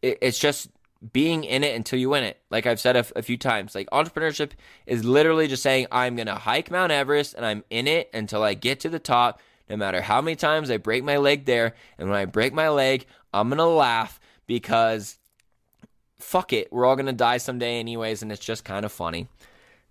it, 0.00 0.18
it's 0.22 0.38
just 0.38 0.70
being 1.12 1.44
in 1.44 1.62
it 1.62 1.74
until 1.74 1.98
you 1.98 2.10
win 2.10 2.24
it. 2.24 2.40
Like 2.50 2.66
I've 2.66 2.80
said 2.80 2.96
a, 2.96 3.04
a 3.16 3.22
few 3.22 3.36
times, 3.36 3.74
like 3.74 3.88
entrepreneurship 3.90 4.52
is 4.86 5.04
literally 5.04 5.48
just 5.48 5.62
saying 5.62 5.86
I'm 5.92 6.16
going 6.16 6.26
to 6.26 6.34
hike 6.34 6.70
Mount 6.70 6.92
Everest 6.92 7.34
and 7.34 7.44
I'm 7.44 7.64
in 7.68 7.86
it 7.86 8.10
until 8.14 8.42
I 8.42 8.54
get 8.54 8.80
to 8.80 8.88
the 8.88 8.98
top 8.98 9.40
no 9.68 9.76
matter 9.76 10.02
how 10.02 10.20
many 10.20 10.36
times 10.36 10.70
I 10.70 10.76
break 10.76 11.04
my 11.04 11.16
leg 11.16 11.46
there. 11.46 11.74
And 11.98 12.08
when 12.08 12.18
I 12.18 12.26
break 12.26 12.52
my 12.52 12.68
leg, 12.68 13.06
I'm 13.32 13.48
going 13.48 13.58
to 13.58 13.64
laugh 13.64 14.20
because 14.46 15.18
fuck 16.18 16.52
it, 16.52 16.72
we're 16.72 16.86
all 16.86 16.96
going 16.96 17.06
to 17.06 17.12
die 17.12 17.38
someday 17.38 17.78
anyways 17.78 18.22
and 18.22 18.32
it's 18.32 18.44
just 18.44 18.64
kind 18.64 18.84
of 18.84 18.92
funny. 18.92 19.28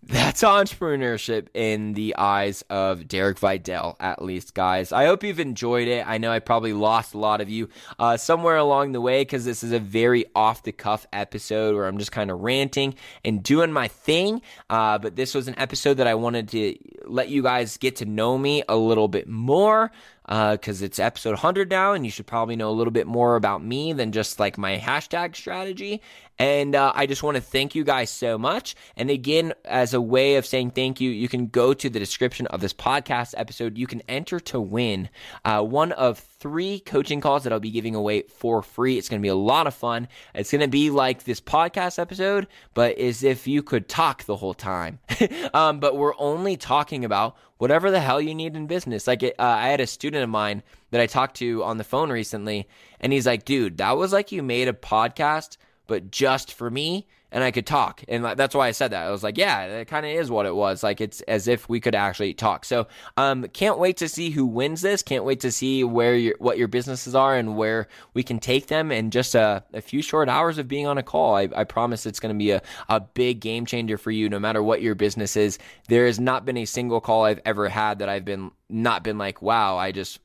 That's 0.06 0.44
entrepreneurship 0.44 1.48
in 1.54 1.94
the 1.94 2.16
eyes 2.18 2.64
of 2.70 3.08
Derek 3.08 3.40
Videll, 3.40 3.96
at 4.00 4.22
least, 4.22 4.54
guys. 4.54 4.92
I 4.92 5.06
hope 5.06 5.24
you've 5.24 5.40
enjoyed 5.40 5.88
it. 5.88 6.06
I 6.06 6.18
know 6.18 6.32
I 6.32 6.40
probably 6.40 6.74
lost 6.74 7.14
a 7.14 7.18
lot 7.18 7.40
of 7.40 7.50
you 7.50 7.70
uh, 7.98 8.18
somewhere 8.18 8.58
along 8.58 8.92
the 8.92 9.02
way 9.02 9.22
because 9.22 9.46
this 9.46 9.64
is 9.64 9.72
a 9.72 9.80
very 9.80 10.26
off 10.36 10.64
the 10.64 10.74
cuff 10.74 11.08
episode 11.14 11.76
where 11.76 11.86
I'm 11.86 11.98
just 11.98 12.12
kind 12.12 12.32
of 12.32 12.42
ranting 12.42 12.96
and 13.24 13.42
doing 13.42 13.72
my 13.72 13.88
thing. 13.88 14.42
Uh, 14.70 14.98
but 14.98 15.16
this 15.16 15.34
was 15.34 15.48
an 15.48 15.58
episode 15.58 15.96
that 15.96 16.08
I 16.08 16.16
wanted 16.16 16.50
to 16.50 16.76
let 17.06 17.30
you 17.30 17.42
guys 17.42 17.78
get 17.78 17.96
to 17.98 18.06
know 18.06 18.38
me 18.38 18.64
a 18.68 18.76
little 18.76 19.08
bit 19.08 19.28
more. 19.30 19.90
because 20.26 20.82
uh, 20.82 20.86
it's 20.86 21.00
episode 21.00 21.32
100 21.32 21.70
now, 21.70 21.94
and 21.94 22.06
you 22.06 22.12
should 22.12 22.28
probably 22.28 22.56
know 22.56 22.70
a 22.70 22.72
little 22.72 22.92
bit 22.92 23.08
more 23.08 23.36
about 23.36 23.64
me 23.64 23.94
than 23.94 24.12
just 24.12 24.40
like 24.40 24.58
my 24.58 24.78
hashtag 24.78 25.36
strategy. 25.36 26.02
And 26.40 26.76
uh, 26.76 26.92
I 26.96 27.06
just 27.06 27.22
want 27.22 27.36
to 27.36 27.42
thank 27.42 27.76
you 27.76 27.84
guys 27.84 28.10
so 28.10 28.38
much. 28.38 28.76
And 28.98 29.10
again, 29.10 29.54
as 29.66 29.94
a 29.94 30.02
way 30.02 30.36
of 30.36 30.46
saying 30.46 30.72
thank 30.72 31.00
you, 31.00 31.12
you 31.12 31.30
can 31.30 31.48
go 31.48 31.74
to 31.74 31.90
the 31.90 32.00
description 32.00 32.48
of 32.48 32.62
this 32.62 32.74
podcast 32.74 33.34
episode. 33.38 33.78
You 33.78 33.88
can 33.88 34.02
enter 34.08 34.40
to 34.42 34.60
win 34.60 35.10
uh, 35.46 35.62
one 35.62 35.92
of 35.92 36.20
three 36.20 36.80
coaching 36.80 37.22
calls 37.22 37.44
that 37.44 37.54
I'll 37.54 37.60
be 37.60 37.72
giving 37.72 37.96
away 37.96 38.24
for 38.24 38.62
free. 38.62 38.98
It's 38.98 39.10
going 39.10 39.22
to 39.22 39.24
be 39.24 39.30
a 39.30 39.36
lot 39.36 39.68
of 39.68 39.74
fun. 39.74 40.08
It's 40.34 40.52
going 40.52 40.62
to 40.62 40.68
be 40.68 40.90
like 40.90 41.24
this 41.24 41.40
podcast 41.40 42.00
episode, 42.00 42.48
but 42.74 42.98
as 42.98 43.24
if 43.24 43.48
you 43.48 43.62
could 43.62 43.88
talk 43.88 44.24
the 44.24 44.36
whole 44.36 44.54
time. 44.54 45.00
um, 45.54 45.80
but 45.80 45.96
we're 45.96 46.18
only 46.18 46.58
talking 46.58 47.06
about 47.06 47.38
whatever 47.60 47.92
the 47.92 48.02
hell 48.02 48.20
you 48.20 48.36
need 48.36 48.56
in 48.56 48.68
business. 48.68 49.08
Like, 49.08 49.24
it, 49.24 49.36
uh, 49.40 49.44
I 49.44 49.70
had 49.70 49.80
a 49.80 49.88
student 49.88 50.24
of 50.24 50.30
mine 50.30 50.64
that 50.92 51.00
I 51.00 51.06
talked 51.06 51.38
to 51.38 51.64
on 51.64 51.78
the 51.78 51.84
phone 51.84 52.12
recently, 52.12 52.68
and 53.00 53.14
he's 53.14 53.26
like, 53.26 53.46
dude, 53.46 53.78
that 53.78 53.98
was 53.98 54.12
like 54.12 54.32
you 54.32 54.44
made 54.44 54.68
a 54.68 54.74
podcast 54.74 55.58
but 55.88 56.12
just 56.12 56.54
for 56.54 56.70
me 56.70 57.08
and 57.34 57.44
I 57.44 57.50
could 57.50 57.66
talk. 57.66 58.04
And 58.08 58.24
that's 58.24 58.54
why 58.54 58.68
I 58.68 58.72
said 58.72 58.92
that. 58.92 59.08
I 59.08 59.10
was 59.10 59.24
like, 59.24 59.40
yeah, 59.40 59.66
it 59.66 59.88
kind 59.88 60.06
of 60.06 60.12
is 60.12 60.30
what 60.30 60.46
it 60.46 60.56
was. 60.56 60.84
Like 60.84 61.02
it's 61.02 61.22
as 61.22 61.48
if 61.48 61.68
we 61.68 61.80
could 61.80 61.96
actually 61.96 62.36
talk. 62.36 62.64
So, 62.64 62.88
um, 63.18 63.48
can't 63.48 63.80
wait 63.80 63.98
to 63.98 64.08
see 64.08 64.30
who 64.30 64.46
wins 64.46 64.82
this. 64.82 65.02
Can't 65.02 65.26
wait 65.26 65.40
to 65.40 65.52
see 65.52 65.84
where 65.84 66.16
your 66.16 66.36
what 66.38 66.60
your 66.60 66.68
businesses 66.68 67.16
are 67.16 67.36
and 67.36 67.58
where 67.58 67.88
we 68.14 68.22
can 68.22 68.40
take 68.40 68.68
them 68.68 68.92
in 68.92 69.10
just 69.10 69.34
a, 69.34 69.64
a 69.74 69.82
few 69.82 70.04
short 70.04 70.30
hours 70.30 70.60
of 70.60 70.68
being 70.68 70.86
on 70.86 71.00
a 71.00 71.04
call. 71.04 71.36
I, 71.36 71.50
I 71.56 71.64
promise 71.64 72.06
it's 72.06 72.20
going 72.20 72.36
to 72.36 72.38
be 72.38 72.52
a, 72.52 72.62
a 72.88 73.00
big 73.00 73.40
game 73.40 73.66
changer 73.66 73.98
for 73.98 74.12
you, 74.12 74.30
no 74.30 74.40
matter 74.40 74.62
what 74.62 74.84
your 74.84 74.94
business 74.94 75.36
is. 75.36 75.58
There 75.90 76.06
has 76.06 76.20
not 76.20 76.46
been 76.46 76.58
a 76.58 76.66
single 76.66 77.02
call 77.02 77.24
I've 77.24 77.42
ever 77.46 77.68
had 77.68 78.00
that 78.00 78.10
I've 78.10 78.26
been 78.26 78.52
not 78.70 79.04
been 79.04 79.18
like, 79.18 79.42
wow, 79.42 79.76
I 79.76 79.92
just 79.92 80.20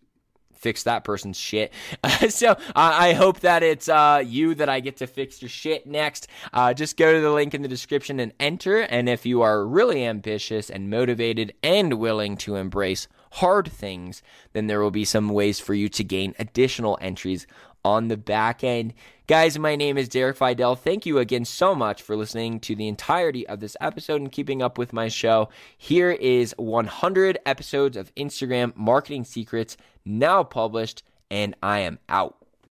fix 0.58 0.82
that 0.82 1.04
person's 1.04 1.36
shit. 1.36 1.72
so 2.28 2.50
uh, 2.50 2.56
I 2.74 3.12
hope 3.12 3.40
that 3.40 3.62
it's 3.62 3.88
uh, 3.88 4.22
you 4.24 4.54
that 4.56 4.68
I 4.68 4.80
get 4.80 4.96
to 4.98 5.06
fix 5.06 5.40
your 5.40 5.48
shit 5.48 5.86
next. 5.86 6.28
Uh, 6.52 6.74
just 6.74 6.96
go 6.96 7.12
to 7.12 7.20
the 7.20 7.32
link 7.32 7.54
in 7.54 7.62
the 7.62 7.68
description 7.68 8.20
and 8.20 8.32
enter. 8.38 8.80
And 8.80 9.08
if 9.08 9.24
you 9.24 9.42
are 9.42 9.66
really 9.66 10.04
ambitious 10.04 10.70
and 10.70 10.90
motivated 10.90 11.54
and 11.62 11.94
willing 11.94 12.36
to 12.38 12.56
embrace 12.56 13.08
hard 13.32 13.70
things, 13.70 14.22
then 14.52 14.66
there 14.66 14.80
will 14.80 14.90
be 14.90 15.04
some 15.04 15.28
ways 15.28 15.60
for 15.60 15.74
you 15.74 15.88
to 15.90 16.04
gain 16.04 16.34
additional 16.38 16.98
entries 17.00 17.46
on 17.84 18.08
the 18.08 18.16
back 18.16 18.64
end. 18.64 18.94
Guys, 19.28 19.58
my 19.58 19.76
name 19.76 19.98
is 19.98 20.08
Derek 20.08 20.38
Videll. 20.38 20.74
Thank 20.74 21.04
you 21.04 21.18
again 21.18 21.44
so 21.44 21.74
much 21.74 22.00
for 22.00 22.16
listening 22.16 22.60
to 22.60 22.74
the 22.74 22.88
entirety 22.88 23.46
of 23.46 23.60
this 23.60 23.76
episode 23.78 24.22
and 24.22 24.32
keeping 24.32 24.62
up 24.62 24.78
with 24.78 24.94
my 24.94 25.08
show. 25.08 25.50
Here 25.76 26.12
is 26.12 26.54
100 26.56 27.38
episodes 27.44 27.98
of 27.98 28.14
Instagram 28.14 28.74
marketing 28.74 29.24
secrets 29.24 29.76
now 30.02 30.44
published, 30.44 31.02
and 31.30 31.54
I 31.62 31.80
am 31.80 31.98
out. 32.08 32.37